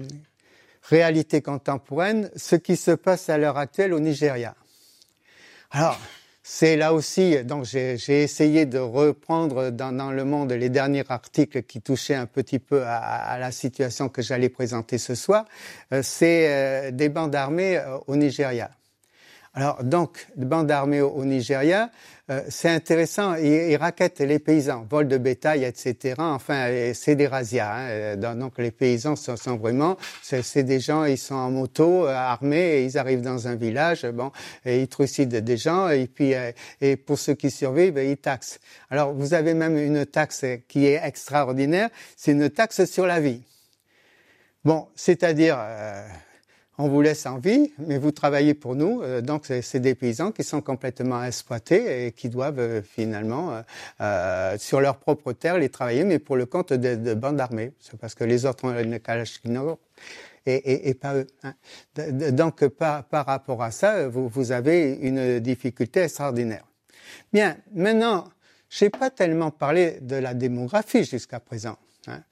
réalité 0.82 1.42
contemporaine, 1.42 2.30
ce 2.36 2.56
qui 2.56 2.76
se 2.76 2.92
passe 2.92 3.28
à 3.28 3.36
l'heure 3.36 3.58
actuelle 3.58 3.92
au 3.92 4.00
Nigeria. 4.00 4.54
Alors, 5.70 5.98
c'est 6.42 6.76
là 6.76 6.92
aussi, 6.92 7.44
donc 7.44 7.64
j'ai 7.64 8.22
essayé 8.22 8.66
de 8.66 8.78
reprendre 8.78 9.70
dans, 9.70 10.10
le 10.10 10.24
monde 10.24 10.52
les 10.52 10.68
derniers 10.70 11.04
articles 11.08 11.62
qui 11.62 11.80
touchaient 11.80 12.16
un 12.16 12.26
petit 12.26 12.58
peu 12.58 12.82
à 12.84 13.38
la 13.38 13.52
situation 13.52 14.08
que 14.08 14.22
j'allais 14.22 14.48
présenter 14.48 14.98
ce 14.98 15.14
soir. 15.14 15.44
c'est 16.02 16.90
des 16.92 17.08
bandes 17.08 17.36
armées 17.36 17.80
au 18.08 18.16
Nigeria. 18.16 18.72
Alors 19.54 19.84
donc, 19.84 20.26
des 20.34 20.46
bandes 20.46 20.70
armées 20.70 21.02
au 21.02 21.24
Nigeria, 21.26 21.90
euh, 22.30 22.40
c'est 22.48 22.70
intéressant, 22.70 23.34
ils, 23.34 23.76
raquettent 23.76 24.20
les 24.20 24.38
paysans, 24.38 24.86
vol 24.88 25.08
de 25.08 25.18
bétail, 25.18 25.64
etc. 25.64 26.14
Enfin, 26.18 26.92
c'est 26.94 27.16
des 27.16 27.26
razzias. 27.26 27.70
Hein. 27.70 27.88
Euh, 27.90 28.34
donc 28.34 28.56
les 28.56 28.70
paysans 28.70 29.14
sont, 29.14 29.56
vraiment, 29.56 29.98
c'est 30.22 30.62
des 30.62 30.80
gens, 30.80 31.04
ils 31.04 31.18
sont 31.18 31.34
en 31.34 31.50
moto, 31.50 32.06
euh, 32.06 32.14
armés, 32.14 32.84
ils 32.84 32.96
arrivent 32.96 33.20
dans 33.20 33.46
un 33.46 33.54
village, 33.54 34.06
bon, 34.06 34.32
et 34.64 34.80
ils 34.80 34.88
trucident 34.88 35.40
des 35.40 35.56
gens, 35.58 35.90
et 35.90 36.06
puis 36.06 36.32
et 36.80 36.96
pour 36.96 37.18
ceux 37.18 37.34
qui 37.34 37.50
survivent, 37.50 37.98
ils 38.02 38.16
taxent. 38.16 38.58
Alors 38.88 39.12
vous 39.12 39.34
avez 39.34 39.52
même 39.52 39.76
une 39.76 40.06
taxe 40.06 40.46
qui 40.68 40.86
est 40.86 41.00
extraordinaire, 41.04 41.90
c'est 42.16 42.32
une 42.32 42.48
taxe 42.48 42.86
sur 42.86 43.06
la 43.06 43.20
vie. 43.20 43.42
Bon, 44.64 44.86
c'est-à-dire 44.94 45.58
on 46.78 46.88
vous 46.88 47.02
laisse 47.02 47.26
en 47.26 47.38
vie, 47.38 47.72
mais 47.78 47.98
vous 47.98 48.12
travaillez 48.12 48.54
pour 48.54 48.74
nous. 48.74 49.02
Euh, 49.02 49.20
donc, 49.20 49.46
c'est 49.46 49.80
des 49.80 49.94
paysans 49.94 50.32
qui 50.32 50.42
sont 50.42 50.62
complètement 50.62 51.22
exploités 51.22 52.06
et 52.06 52.12
qui 52.12 52.30
doivent 52.30 52.58
euh, 52.58 52.82
finalement, 52.82 53.62
euh, 54.00 54.56
sur 54.58 54.80
leur 54.80 54.96
propre 54.96 55.32
terre, 55.32 55.58
les 55.58 55.68
travailler, 55.68 56.04
mais 56.04 56.18
pour 56.18 56.36
le 56.36 56.46
compte 56.46 56.72
de, 56.72 57.14
bandes 57.14 57.40
armées. 57.40 57.72
C'est 57.78 57.98
parce 57.98 58.14
que 58.14 58.24
les 58.24 58.46
autres 58.46 58.64
ont 58.64 58.78
une 58.78 58.98
Kalachnikov 59.00 59.76
et, 60.46 60.88
et, 60.88 60.94
pas 60.94 61.14
eux. 61.14 61.26
Hein. 61.44 61.54
Donc, 62.32 62.66
par, 62.66 63.04
par, 63.04 63.26
rapport 63.26 63.62
à 63.62 63.70
ça, 63.70 64.08
vous, 64.08 64.28
vous, 64.28 64.50
avez 64.50 64.94
une 64.94 65.40
difficulté 65.40 66.00
extraordinaire. 66.00 66.64
Bien, 67.32 67.58
maintenant, 67.74 68.24
je 68.70 68.86
n'ai 68.86 68.90
pas 68.90 69.10
tellement 69.10 69.50
parlé 69.50 69.98
de 70.00 70.16
la 70.16 70.32
démographie 70.34 71.04
jusqu'à 71.04 71.38
présent. 71.38 71.76
Hein. 72.08 72.22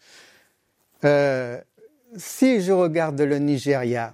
si 2.17 2.61
je 2.61 2.73
regarde 2.73 3.21
le 3.21 3.39
Nigeria, 3.39 4.13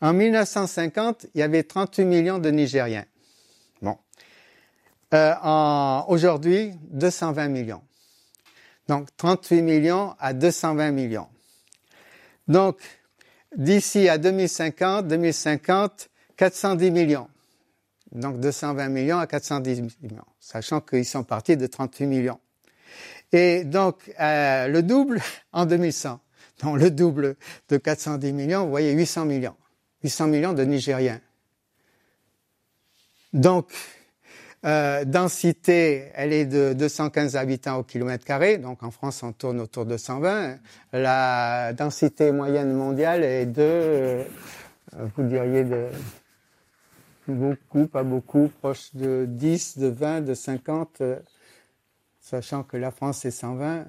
en 0.00 0.12
1950, 0.12 1.26
il 1.34 1.40
y 1.40 1.42
avait 1.42 1.62
38 1.62 2.04
millions 2.04 2.38
de 2.38 2.50
Nigériens. 2.50 3.04
Bon. 3.80 3.96
Euh, 5.14 5.34
aujourd'hui, 6.08 6.72
220 6.90 7.48
millions. 7.48 7.82
Donc 8.88 9.08
38 9.16 9.62
millions 9.62 10.14
à 10.18 10.32
220 10.32 10.90
millions. 10.92 11.28
Donc 12.46 12.78
d'ici 13.56 14.08
à 14.08 14.18
2050, 14.18 15.08
2050, 15.08 16.08
410 16.36 16.90
millions. 16.90 17.28
Donc 18.12 18.38
220 18.38 18.88
millions 18.88 19.18
à 19.18 19.26
410 19.26 19.82
millions, 20.02 20.24
sachant 20.38 20.80
qu'ils 20.80 21.04
sont 21.04 21.24
partis 21.24 21.56
de 21.56 21.66
38 21.66 22.06
millions. 22.06 22.38
Et 23.32 23.64
donc 23.64 24.12
euh, 24.20 24.68
le 24.68 24.82
double 24.82 25.20
en 25.52 25.66
2100. 25.66 26.20
Donc 26.62 26.78
le 26.78 26.90
double 26.90 27.36
de 27.68 27.76
410 27.76 28.32
millions, 28.32 28.64
vous 28.64 28.70
voyez 28.70 28.92
800 28.92 29.24
millions. 29.24 29.56
800 30.06 30.28
millions 30.28 30.52
de 30.52 30.62
Nigériens. 30.62 31.20
Donc, 33.32 33.72
euh, 34.64 35.04
densité, 35.04 36.10
elle 36.14 36.32
est 36.32 36.46
de 36.46 36.74
215 36.74 37.34
habitants 37.34 37.78
au 37.78 37.82
kilomètre 37.82 38.24
carré. 38.24 38.58
Donc 38.58 38.84
en 38.84 38.92
France, 38.92 39.24
on 39.24 39.32
tourne 39.32 39.60
autour 39.60 39.84
de 39.84 39.96
120. 39.96 40.58
La 40.92 41.72
densité 41.72 42.30
moyenne 42.30 42.72
mondiale 42.72 43.24
est 43.24 43.46
de, 43.46 43.62
euh, 43.62 44.24
vous 45.16 45.24
diriez 45.24 45.64
de 45.64 45.88
beaucoup, 47.26 47.88
pas 47.88 48.04
beaucoup, 48.04 48.48
proche 48.60 48.94
de 48.94 49.26
10, 49.28 49.78
de 49.78 49.88
20, 49.88 50.20
de 50.20 50.34
50, 50.34 51.00
euh, 51.00 51.18
sachant 52.20 52.62
que 52.62 52.76
la 52.76 52.92
France 52.92 53.24
est 53.24 53.32
120. 53.32 53.86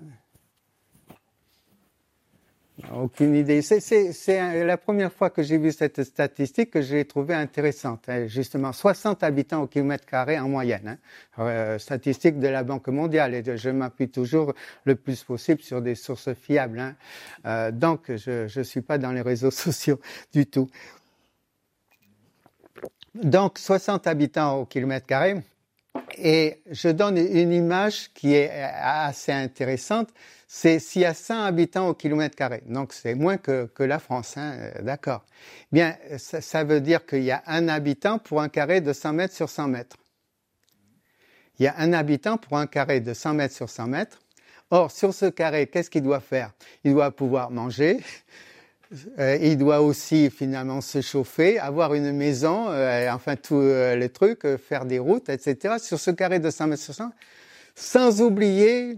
Aucune 2.93 3.36
idée. 3.36 3.63
C'est 3.63 4.63
la 4.63 4.78
première 4.78 5.11
fois 5.11 5.32
que 5.32 5.41
j'ai 5.41 5.57
vu 5.57 5.71
cette 5.71 6.03
statistique 6.03 6.69
que 6.69 6.82
j'ai 6.82 7.05
trouvée 7.05 7.34
intéressante. 7.34 8.07
Hein. 8.07 8.28
Justement, 8.28 8.71
60 8.71 9.23
habitants 9.23 9.63
au 9.63 9.67
kilomètre 9.67 10.05
carré 10.05 10.38
en 10.38 10.47
moyenne. 10.47 10.99
Hein. 11.39 11.43
Euh, 11.43 11.80
statistique 11.80 12.39
de 12.39 12.47
la 12.47 12.63
Banque 12.63 12.89
mondiale. 12.89 13.34
Et 13.34 13.57
je 13.57 13.69
m'appuie 13.71 14.09
toujours 14.09 14.53
le 14.84 14.95
plus 14.95 15.23
possible 15.23 15.61
sur 15.61 15.82
des 15.82 15.95
sources 15.95 16.34
fiables. 16.36 16.80
Hein. 16.80 16.95
Euh, 17.47 17.71
donc, 17.71 18.11
je 18.15 18.59
ne 18.59 18.63
suis 18.63 18.82
pas 18.82 18.99
dans 18.99 19.11
les 19.11 19.21
réseaux 19.21 19.51
sociaux 19.65 19.99
du 20.32 20.45
tout. 20.45 20.69
Donc, 23.15 23.57
60 23.57 24.05
habitants 24.05 24.59
au 24.59 24.65
kilomètre 24.65 25.07
carré. 25.07 25.41
Et 26.18 26.61
je 26.70 26.89
donne 26.89 27.18
une 27.18 27.53
image 27.53 28.11
qui 28.13 28.34
est 28.34 28.49
assez 28.51 29.32
intéressante 29.32 30.09
c'est 30.47 30.80
s'il 30.80 31.01
y 31.01 31.05
a 31.05 31.13
100 31.13 31.43
habitants 31.43 31.89
au 31.89 31.93
kilomètre 31.93 32.36
carré. 32.36 32.63
Donc 32.65 32.93
c'est 32.93 33.15
moins 33.15 33.38
que, 33.38 33.70
la 33.80 33.99
France, 33.99 34.38
hein, 34.38 34.53
euh, 34.57 34.82
d'accord. 34.82 35.26
Bien, 35.72 35.97
ça, 36.18 36.63
veut 36.63 36.80
dire 36.80 37.05
qu'il 37.05 37.24
y 37.24 37.32
a 37.32 37.43
un 37.45 37.68
habitant 37.68 38.18
pour 38.18 38.41
un 38.41 38.49
carré 38.49 38.80
de 38.80 38.93
100 38.93 39.13
mètres 39.13 39.36
sur 39.36 39.49
100 39.49 39.68
mètres. 39.68 39.97
Il 41.59 41.63
y 41.63 41.68
a 41.68 41.76
un 41.78 41.91
habitant 41.91 42.38
pour 42.38 42.57
un 42.57 42.68
carré 42.68 43.01
de 43.01 43.13
100 43.13 43.34
mètres 43.34 43.55
sur 43.55 43.70
100 43.70 43.88
mètres. 43.88 44.20
Or, 44.70 44.91
sur 44.91 45.13
ce 45.13 45.26
carré, 45.26 45.68
qu'est-ce 45.68 45.89
qu'il 45.89 46.03
doit 46.03 46.20
faire? 46.20 46.51
Il 46.84 46.93
doit 46.93 47.11
pouvoir 47.11 47.51
manger, 47.51 47.99
euh, 49.19 49.38
il 49.41 49.57
doit 49.57 49.81
aussi 49.81 50.29
finalement 50.29 50.81
se 50.81 51.01
chauffer, 51.01 51.59
avoir 51.59 51.93
une 51.93 52.11
maison, 52.11 52.69
euh, 52.69 53.11
enfin 53.11 53.35
tous 53.35 53.61
les 53.61 54.09
trucs, 54.09 54.47
faire 54.57 54.85
des 54.85 54.99
routes, 54.99 55.29
etc. 55.29 55.75
Sur 55.79 55.99
ce 55.99 56.11
carré 56.11 56.39
de 56.39 56.49
100 56.49 56.67
mètres 56.67 56.83
sur 56.83 56.93
100 56.93 57.11
sans 57.75 58.21
oublier 58.21 58.97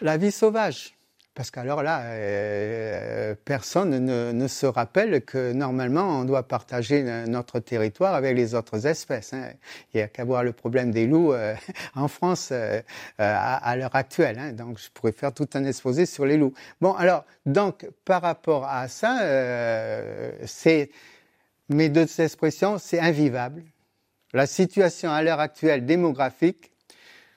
la 0.00 0.16
vie 0.16 0.30
sauvage. 0.30 0.94
Parce 1.34 1.50
qu'alors 1.50 1.82
là, 1.82 2.02
euh, 2.04 3.34
personne 3.44 3.98
ne, 3.98 4.48
se 4.48 4.66
rappelle 4.66 5.24
que 5.24 5.52
normalement 5.52 6.20
on 6.20 6.24
doit 6.24 6.44
partager 6.44 7.02
notre 7.26 7.58
territoire 7.58 8.14
avec 8.14 8.36
les 8.36 8.54
autres 8.54 8.86
espèces. 8.86 9.32
Hein. 9.32 9.50
Il 9.92 9.96
n'y 9.96 10.02
a 10.02 10.06
qu'à 10.06 10.24
voir 10.24 10.44
le 10.44 10.52
problème 10.52 10.92
des 10.92 11.08
loups 11.08 11.32
euh, 11.32 11.54
en 11.96 12.06
France 12.06 12.50
euh, 12.52 12.80
à, 13.18 13.76
l'heure 13.76 13.96
actuelle. 13.96 14.38
Hein. 14.38 14.52
Donc 14.52 14.78
je 14.78 14.88
pourrais 14.90 15.10
faire 15.10 15.34
tout 15.34 15.48
un 15.54 15.64
exposé 15.64 16.06
sur 16.06 16.24
les 16.24 16.36
loups. 16.36 16.54
Bon, 16.80 16.92
alors 16.92 17.24
donc 17.46 17.84
par 18.04 18.22
rapport 18.22 18.68
à 18.68 18.86
ça, 18.86 19.18
c'est 20.46 20.90
mes 21.68 21.88
deux 21.88 22.06
expressions, 22.20 22.78
c'est 22.78 23.00
invivable. 23.00 23.64
La 24.32 24.46
situation 24.46 25.10
à 25.10 25.22
l'heure 25.22 25.40
actuelle 25.40 25.84
démographique 25.84 26.73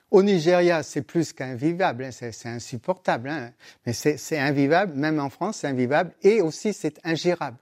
Au 0.09 0.23
Nigeria, 0.23 0.83
c'est 0.83 1.01
plus 1.01 1.33
qu'invivable, 1.33 2.05
hein, 2.05 2.11
c'est 2.11 2.45
insupportable, 2.45 3.29
hein. 3.29 3.51
mais 3.85 3.93
c'est 3.93 4.39
invivable, 4.39 4.93
même 4.95 5.19
en 5.19 5.29
France, 5.29 5.57
c'est 5.57 5.67
invivable, 5.67 6.13
et 6.21 6.41
aussi 6.41 6.73
c'est 6.73 6.99
ingérable. 7.03 7.57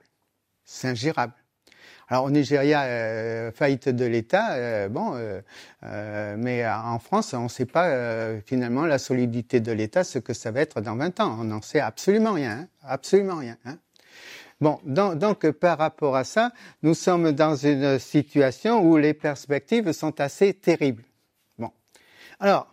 C'est 0.64 0.88
ingérable. 0.88 1.34
Alors 2.08 2.24
au 2.24 2.30
Nigeria, 2.30 2.82
euh, 2.84 3.50
faillite 3.50 3.88
de 3.88 4.04
l'État, 4.04 4.54
euh, 4.54 4.88
bon, 4.88 5.14
euh, 5.16 6.36
mais 6.38 6.64
en 6.64 7.00
France, 7.00 7.34
on 7.34 7.44
ne 7.44 7.48
sait 7.48 7.66
pas 7.66 8.40
finalement 8.46 8.86
la 8.86 8.98
solidité 8.98 9.58
de 9.58 9.72
l'État, 9.72 10.04
ce 10.04 10.20
que 10.20 10.32
ça 10.32 10.52
va 10.52 10.60
être 10.60 10.80
dans 10.80 10.94
20 10.94 11.18
ans. 11.18 11.38
On 11.40 11.44
n'en 11.44 11.62
sait 11.62 11.80
absolument 11.80 12.34
rien, 12.34 12.60
hein. 12.60 12.68
absolument 12.84 13.36
rien. 13.36 13.56
Hein. 13.64 13.78
Bon, 14.60 14.78
donc, 14.84 15.18
donc, 15.18 15.50
par 15.50 15.78
rapport 15.78 16.16
à 16.16 16.24
ça, 16.24 16.52
nous 16.82 16.94
sommes 16.94 17.32
dans 17.32 17.56
une 17.56 17.98
situation 17.98 18.82
où 18.82 18.96
les 18.96 19.12
perspectives 19.12 19.90
sont 19.92 20.20
assez 20.20 20.54
terribles. 20.54 21.02
Alors, 22.40 22.72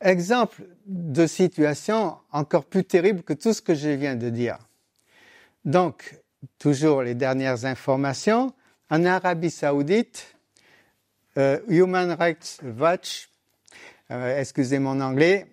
exemple 0.00 0.62
de 0.86 1.26
situation 1.26 2.16
encore 2.32 2.64
plus 2.64 2.84
terrible 2.84 3.22
que 3.22 3.32
tout 3.32 3.52
ce 3.52 3.62
que 3.62 3.74
je 3.74 3.88
viens 3.88 4.16
de 4.16 4.30
dire. 4.30 4.58
Donc, 5.64 6.14
toujours 6.58 7.02
les 7.02 7.14
dernières 7.14 7.64
informations, 7.64 8.52
en 8.90 9.04
Arabie 9.04 9.50
saoudite, 9.50 10.36
euh, 11.38 11.58
Human 11.68 12.12
Rights 12.12 12.60
Watch, 12.78 13.28
euh, 14.10 14.38
excusez 14.38 14.78
mon 14.78 15.00
anglais, 15.00 15.46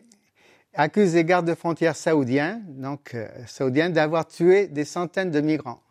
accuse 0.73 1.15
les 1.15 1.25
gardes 1.25 1.53
frontières 1.55 1.95
saoudiens, 1.95 2.61
donc 2.67 3.15
euh, 3.15 3.27
saoudiens, 3.47 3.89
d'avoir 3.89 4.27
tué 4.27 4.67
des 4.67 4.85
centaines 4.85 5.31
de 5.31 5.41
migrants. 5.41 5.82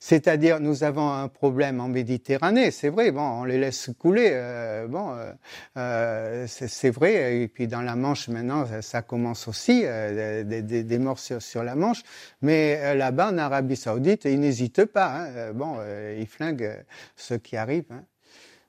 C'est-à-dire, 0.00 0.60
nous 0.60 0.84
avons 0.84 1.12
un 1.12 1.26
problème 1.26 1.80
en 1.80 1.88
Méditerranée, 1.88 2.70
c'est 2.70 2.88
vrai, 2.88 3.10
bon, 3.10 3.40
on 3.40 3.44
les 3.44 3.58
laisse 3.58 3.90
couler, 3.98 4.30
euh, 4.32 4.86
bon, 4.86 5.12
euh, 5.12 5.32
euh 5.76 6.46
c'est 6.46 6.90
vrai, 6.90 7.40
et 7.40 7.48
puis 7.48 7.66
dans 7.66 7.82
la 7.82 7.96
Manche 7.96 8.28
maintenant, 8.28 8.64
ça, 8.80 9.02
commence 9.02 9.48
aussi, 9.48 9.82
euh, 9.84 10.44
des, 10.44 10.62
des, 10.62 10.84
des, 10.84 10.98
morts 10.98 11.18
sur, 11.18 11.64
la 11.64 11.74
Manche, 11.74 12.02
mais 12.42 12.94
là-bas, 12.94 13.32
en 13.32 13.38
Arabie 13.38 13.74
Saoudite, 13.74 14.24
ils 14.24 14.38
n'hésitent 14.38 14.84
pas, 14.84 15.08
hein, 15.08 15.52
bon, 15.52 15.78
ils 16.16 16.28
flinguent 16.28 16.84
ceux 17.16 17.38
qui 17.38 17.56
arrivent. 17.56 17.90
Hein. 17.90 18.04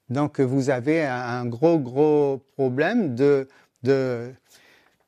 Donc, 0.09 0.39
vous 0.39 0.71
avez 0.71 1.05
un 1.05 1.45
gros, 1.45 1.77
gros 1.77 2.43
problème 2.55 3.13
de, 3.13 3.47
de 3.83 4.33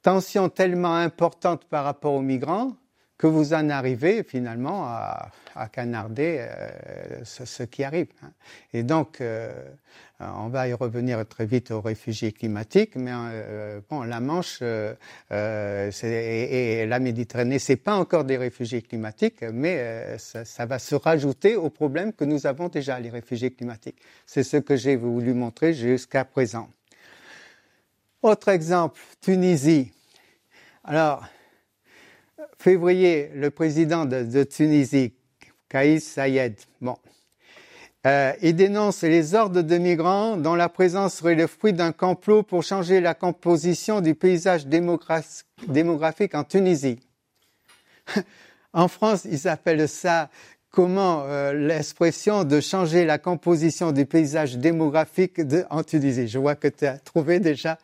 tension 0.04 0.50
tellement 0.50 0.96
importante 0.96 1.66
par 1.66 1.84
rapport 1.84 2.14
aux 2.14 2.22
migrants 2.22 2.74
que 3.22 3.28
vous 3.28 3.54
en 3.54 3.70
arrivez 3.70 4.24
finalement 4.24 4.84
à, 4.86 5.32
canarder 5.72 6.38
euh, 6.40 7.24
ce, 7.24 7.62
qui 7.62 7.84
arrive. 7.84 8.08
Hein. 8.24 8.32
Et 8.74 8.82
donc, 8.82 9.22
euh, 9.22 9.54
on 10.20 10.48
va 10.48 10.68
y 10.68 10.74
revenir 10.74 11.24
très 11.28 11.46
vite 11.46 11.70
aux 11.70 11.82
réfugiés 11.82 12.32
climatiques, 12.32 12.96
mais 12.96 13.12
euh, 13.14 13.80
bon, 13.88 14.02
la 14.02 14.20
Manche 14.20 14.64
et, 14.64 14.96
la 16.88 17.00
Méditerranée, 17.00 17.60
c'est 17.60 17.76
pas 17.76 17.96
encore 17.96 18.24
des 18.24 18.38
réfugiés 18.38 18.82
climatiques, 18.82 19.44
mais 19.44 20.18
ça, 20.18 20.44
ça, 20.44 20.66
va 20.66 20.80
se 20.80 20.96
rajouter 20.96 21.56
au 21.56 21.70
problème 21.70 22.14
que 22.14 22.24
nous 22.26 22.48
avons 22.48 22.70
déjà, 22.70 23.00
les 23.00 23.12
réfugiés 23.12 23.52
climatiques. 23.52 24.02
C'est 24.26 24.44
ce 24.44 24.58
que 24.58 24.76
j'ai 24.76 24.96
voulu 24.96 25.36
montrer 25.36 25.76
jusqu'à 25.76 26.26
présent. 26.26 26.70
Autre 28.24 28.50
exemple, 28.50 29.00
Tunisie. 29.22 29.92
Alors, 30.84 31.24
février, 32.62 33.32
le 33.34 33.50
président 33.50 34.06
de, 34.06 34.44
Tunisie, 34.44 35.14
Kaïs 35.68 36.04
Sayed, 36.04 36.56
bon, 36.80 36.96
euh, 38.06 38.34
il 38.42 38.56
dénonce 38.56 39.02
les 39.02 39.36
ordres 39.36 39.62
de 39.62 39.78
migrants 39.78 40.38
dont 40.38 40.56
la 40.56 40.70
présence 40.70 41.16
serait 41.16 41.36
le 41.36 41.48
fruit 41.48 41.74
d'un 41.74 41.92
complot 41.92 42.44
pour 42.44 42.64
changer 42.64 43.02
la 43.02 43.14
composition 43.14 44.02
du 44.02 44.16
paysage 44.16 44.66
démographique 44.68 46.36
en 46.36 46.44
Tunisie. 46.44 47.00
en 48.74 48.88
France, 48.88 49.26
ils 49.26 49.48
appellent 49.48 49.90
ça 49.90 50.30
comment 50.70 51.24
euh, 51.26 51.54
l'expression 51.54 52.44
de 52.44 52.60
changer 52.60 53.06
la 53.06 53.18
composition 53.18 53.92
du 53.92 54.06
paysage 54.06 54.58
démographique 54.58 55.42
en 55.70 55.84
Tunisie. 55.84 56.28
Je 56.28 56.40
vois 56.40 56.56
que 56.56 56.68
tu 56.68 56.86
as 56.86 56.98
trouvé 56.98 57.40
déjà 57.40 57.78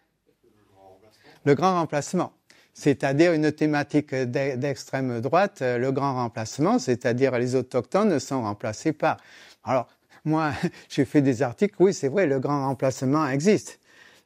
le 1.45 1.55
grand 1.55 1.73
remplacement 1.73 2.31
c'est-à-dire 2.77 3.33
une 3.33 3.51
thématique 3.51 4.13
d'extrême 4.13 5.19
droite, 5.19 5.59
euh, 5.63 5.79
le 5.79 5.91
grand 5.91 6.13
remplacement, 6.13 6.77
c'est-à-dire 6.77 7.37
les 7.39 7.55
autochtones 7.55 8.19
sont 8.19 8.43
remplacés 8.43 8.93
par. 8.93 9.17
Alors, 9.63 9.87
moi, 10.25 10.51
j'ai 10.89 11.03
fait 11.03 11.21
des 11.21 11.41
articles, 11.41 11.73
oui, 11.79 11.91
c'est 11.91 12.07
vrai, 12.07 12.27
le 12.27 12.39
grand 12.39 12.67
remplacement 12.67 13.27
existe, 13.27 13.79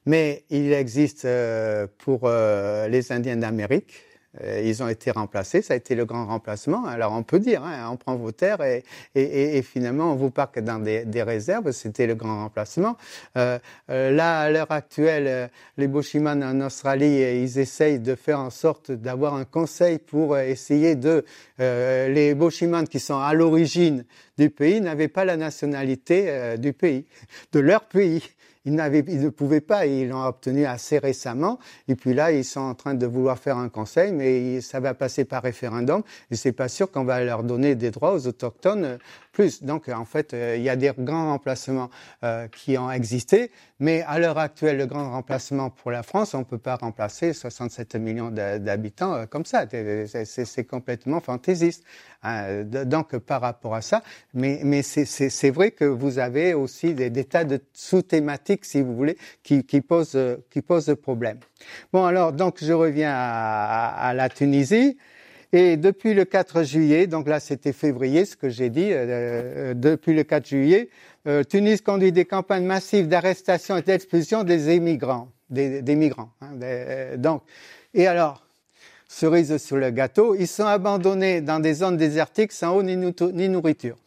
mais 0.05 0.43
il 0.49 0.73
existe 0.73 1.23
euh, 1.23 1.87
pour 1.99 2.23
euh, 2.25 2.89
les 2.89 3.13
Indiens 3.13 3.37
d'Amérique, 3.37 4.03
ils 4.43 4.81
ont 4.81 4.87
été 4.87 5.11
remplacés, 5.11 5.61
ça 5.61 5.73
a 5.73 5.77
été 5.77 5.93
le 5.93 6.05
grand 6.05 6.25
remplacement. 6.25 6.85
Alors 6.85 7.11
on 7.11 7.23
peut 7.23 7.39
dire, 7.39 7.63
hein, 7.63 7.89
on 7.91 7.97
prend 7.97 8.15
vos 8.15 8.31
terres 8.31 8.61
et, 8.63 8.83
et, 9.15 9.57
et, 9.57 9.61
finalement 9.61 10.13
on 10.13 10.15
vous 10.15 10.31
parque 10.31 10.59
dans 10.59 10.79
des, 10.79 11.03
des 11.05 11.23
réserves, 11.23 11.71
c'était 11.71 12.07
le 12.07 12.15
grand 12.15 12.43
remplacement. 12.43 12.97
Euh, 13.37 13.59
euh 13.89 14.11
là, 14.11 14.41
à 14.41 14.49
l'heure 14.49 14.71
actuelle, 14.71 15.27
euh, 15.27 15.47
les 15.77 15.87
Boshiman 15.87 16.43
en 16.43 16.61
Australie, 16.61 17.21
ils 17.43 17.59
essayent 17.59 17.99
de 17.99 18.15
faire 18.15 18.39
en 18.39 18.49
sorte 18.49 18.91
d'avoir 18.91 19.35
un 19.35 19.45
conseil 19.45 19.99
pour 19.99 20.37
essayer 20.37 20.95
de... 20.95 21.25
Euh, 21.59 22.07
les 22.09 22.33
Boshiman 22.33 22.87
qui 22.87 22.99
sont 22.99 23.19
à 23.19 23.33
l'origine 23.33 24.05
du 24.37 24.49
pays 24.49 24.81
n'avaient 24.81 25.07
pas 25.07 25.25
la 25.25 25.37
nationalité 25.37 26.55
du 26.57 26.73
pays, 26.73 27.05
de 27.51 27.59
leur 27.59 27.85
pays. 27.85 28.23
Ils, 28.65 28.73
ils 29.07 29.21
ne 29.21 29.29
pouvaient 29.29 29.61
pas, 29.61 29.85
ils 29.85 30.09
l'ont 30.09 30.23
obtenu 30.23 30.65
assez 30.65 30.97
récemment. 30.97 31.59
Et 31.87 31.95
puis 31.95 32.13
là, 32.13 32.31
ils 32.31 32.45
sont 32.45 32.59
en 32.59 32.75
train 32.75 32.93
de 32.93 33.05
vouloir 33.05 33.39
faire 33.39 33.57
un 33.57 33.69
conseil, 33.69 34.11
mais 34.11 34.61
ça 34.61 34.79
va 34.79 34.93
passer 34.93 35.25
par 35.25 35.43
référendum. 35.43 36.03
Et 36.29 36.35
c'est 36.35 36.51
pas 36.51 36.67
sûr 36.67 36.91
qu'on 36.91 37.03
va 37.03 37.23
leur 37.23 37.43
donner 37.43 37.75
des 37.75 37.91
droits 37.91 38.13
aux 38.13 38.27
autochtones 38.27 38.99
plus. 39.31 39.63
Donc, 39.63 39.89
en 39.89 40.05
fait, 40.05 40.33
euh, 40.33 40.55
il 40.57 40.63
y 40.63 40.69
a 40.69 40.75
des 40.75 40.91
grands 40.97 41.31
remplacements 41.31 41.89
euh, 42.23 42.47
qui 42.47 42.77
ont 42.77 42.91
existé, 42.91 43.51
mais 43.79 44.03
à 44.07 44.19
l'heure 44.19 44.37
actuelle, 44.37 44.77
le 44.77 44.85
grand 44.85 45.11
remplacement 45.11 45.69
pour 45.69 45.91
la 45.91 46.03
France, 46.03 46.33
on 46.33 46.39
ne 46.39 46.43
peut 46.43 46.57
pas 46.57 46.75
remplacer 46.75 47.33
67 47.33 47.95
millions 47.95 48.29
d'habitants 48.29 49.13
euh, 49.13 49.25
comme 49.25 49.45
ça. 49.45 49.65
C'est 50.25 50.65
complètement 50.65 51.21
fantaisiste. 51.21 51.83
Hein. 52.23 52.63
Donc, 52.63 53.17
par 53.17 53.41
rapport 53.41 53.75
à 53.75 53.81
ça, 53.81 54.03
mais, 54.33 54.59
mais 54.63 54.81
c'est 54.83 55.49
vrai 55.49 55.71
que 55.71 55.85
vous 55.85 56.19
avez 56.19 56.53
aussi 56.53 56.93
des, 56.93 57.09
des 57.09 57.23
tas 57.23 57.43
de 57.43 57.59
sous-thématiques, 57.73 58.50
si 58.63 58.81
vous 58.81 58.95
voulez, 58.95 59.17
qui, 59.43 59.63
posent, 59.81 60.17
qui 60.49 60.61
posent 60.61 60.95
problème. 61.01 61.37
Bon, 61.93 62.05
alors, 62.05 62.33
donc, 62.33 62.57
je 62.61 62.73
reviens 62.73 63.13
à, 63.13 64.13
la 64.15 64.29
Tunisie. 64.29 64.97
Et 65.53 65.75
depuis 65.75 66.13
le 66.13 66.23
4 66.23 66.63
juillet, 66.63 67.07
donc 67.07 67.27
là 67.27 67.41
c'était 67.41 67.73
février, 67.73 68.23
ce 68.23 68.37
que 68.37 68.47
j'ai 68.47 68.69
dit, 68.69 68.93
euh, 68.93 69.71
euh, 69.71 69.73
depuis 69.73 70.13
le 70.13 70.23
4 70.23 70.47
juillet, 70.47 70.89
euh, 71.27 71.43
Tunis 71.43 71.81
conduit 71.81 72.13
des 72.13 72.23
campagnes 72.23 72.63
massives 72.63 73.09
d'arrestation 73.09 73.75
et 73.75 73.81
d'expulsion 73.81 74.45
des 74.45 74.73
immigrants, 74.73 75.27
des, 75.49 75.81
migrants. 75.95 76.29
Hein, 76.39 77.17
donc, 77.17 77.43
et 77.93 78.07
alors, 78.07 78.45
cerise 79.09 79.57
sur 79.57 79.75
le 79.75 79.89
gâteau, 79.89 80.35
ils 80.35 80.47
sont 80.47 80.65
abandonnés 80.65 81.41
dans 81.41 81.59
des 81.59 81.73
zones 81.73 81.97
désertiques 81.97 82.53
sans 82.53 82.77
eau 82.77 82.81
ni 82.83 83.49
nourriture 83.49 83.97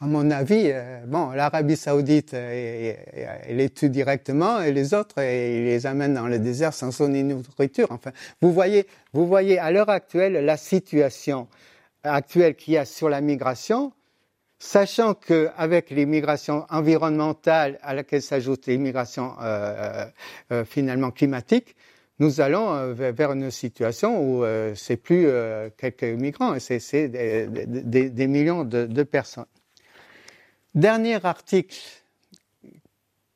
à 0.00 0.06
mon 0.06 0.30
avis, 0.30 0.70
euh, 0.72 1.00
l'Arabie 1.34 1.76
Saoudite, 1.76 2.32
euh, 2.34 2.94
elle 3.42 3.56
les 3.56 3.70
tue 3.70 3.90
directement 3.90 4.60
et 4.60 4.70
les 4.72 4.94
autres, 4.94 5.20
ils 5.20 5.64
les 5.64 5.86
amènent 5.86 6.14
dans 6.14 6.28
le 6.28 6.38
désert 6.38 6.72
sans 6.72 6.92
son 6.92 7.08
nourriture. 7.08 7.88
Enfin, 7.90 8.12
vous 8.40 8.52
voyez, 8.52 9.58
à 9.58 9.72
l'heure 9.72 9.90
actuelle 9.90 10.44
la 10.44 10.56
situation 10.56 11.48
actuelle 12.04 12.54
qu'il 12.54 12.74
y 12.74 12.76
a 12.76 12.84
sur 12.84 13.08
la 13.08 13.20
migration, 13.20 13.92
sachant 14.60 15.14
que 15.14 15.48
avec 15.56 15.90
les 15.90 16.06
migrations 16.06 16.64
environnementales 16.70 17.80
à 17.82 17.92
laquelle 17.92 18.22
s'ajoute 18.22 18.66
les 18.66 18.78
migrations 18.78 19.34
euh, 19.42 20.04
euh, 20.52 20.64
finalement 20.64 21.10
climatiques, 21.10 21.74
nous 22.20 22.40
allons 22.40 22.94
vers 22.94 23.30
une 23.30 23.48
situation 23.52 24.20
où 24.20 24.44
c'est 24.74 24.96
plus 24.96 25.28
quelques 25.76 26.02
migrants, 26.02 26.58
c'est 26.58 27.08
des, 27.08 28.26
millions 28.26 28.64
de 28.64 29.02
personnes. 29.04 29.46
Dernier 30.78 31.18
article 31.24 31.76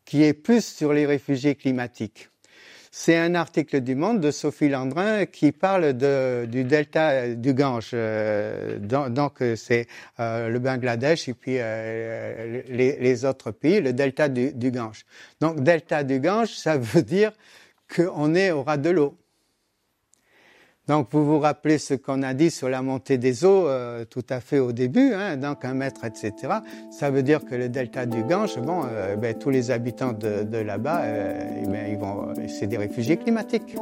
qui 0.04 0.22
est 0.22 0.32
plus 0.32 0.64
sur 0.64 0.92
les 0.92 1.06
réfugiés 1.06 1.56
climatiques. 1.56 2.28
C'est 2.92 3.16
un 3.16 3.34
article 3.34 3.80
du 3.80 3.96
Monde 3.96 4.20
de 4.20 4.30
Sophie 4.30 4.68
Landrin 4.68 5.26
qui 5.26 5.50
parle 5.50 5.92
du 6.46 6.62
delta 6.62 7.34
du 7.34 7.52
Gange. 7.52 7.90
Euh, 7.94 8.78
donc 8.78 9.42
c'est 9.56 9.88
euh, 10.20 10.50
le 10.50 10.60
Bangladesh 10.60 11.28
et 11.28 11.34
puis 11.34 11.56
euh, 11.58 12.62
les, 12.68 13.24
autres 13.24 13.50
pays, 13.50 13.80
le 13.80 13.92
delta 13.92 14.28
du, 14.28 14.70
Gange. 14.70 15.04
Donc 15.40 15.64
delta 15.64 16.04
du 16.04 16.20
Gange, 16.20 16.50
ça 16.50 16.78
veut 16.78 17.02
dire 17.02 17.32
qu'on 17.92 18.36
est 18.36 18.52
au 18.52 18.62
ras 18.62 18.76
de 18.76 18.90
l'eau. 18.90 19.16
Donc 20.88 21.08
vous 21.12 21.24
vous 21.24 21.38
rappelez 21.38 21.78
ce 21.78 21.94
qu'on 21.94 22.22
a 22.22 22.34
dit 22.34 22.50
sur 22.50 22.68
la 22.68 22.82
montée 22.82 23.16
des 23.16 23.44
eaux 23.44 23.68
euh, 23.68 24.04
tout 24.04 24.24
à 24.28 24.40
fait 24.40 24.58
au 24.58 24.72
début, 24.72 25.12
hein, 25.14 25.36
donc 25.36 25.64
un 25.64 25.74
mètre, 25.74 26.04
etc. 26.04 26.32
Ça 26.90 27.10
veut 27.10 27.22
dire 27.22 27.44
que 27.44 27.54
le 27.54 27.68
delta 27.68 28.04
du 28.04 28.24
Gange, 28.24 28.58
bon, 28.58 28.82
euh, 28.84 29.14
ben, 29.14 29.34
tous 29.38 29.50
les 29.50 29.70
habitants 29.70 30.12
de, 30.12 30.58
là-bas, 30.58 31.02
euh, 31.02 31.62
eh 31.62 31.68
ben, 31.68 32.48
c'est 32.48 32.66
des 32.66 32.78
réfugiés 32.78 33.16
climatiques. 33.16 33.76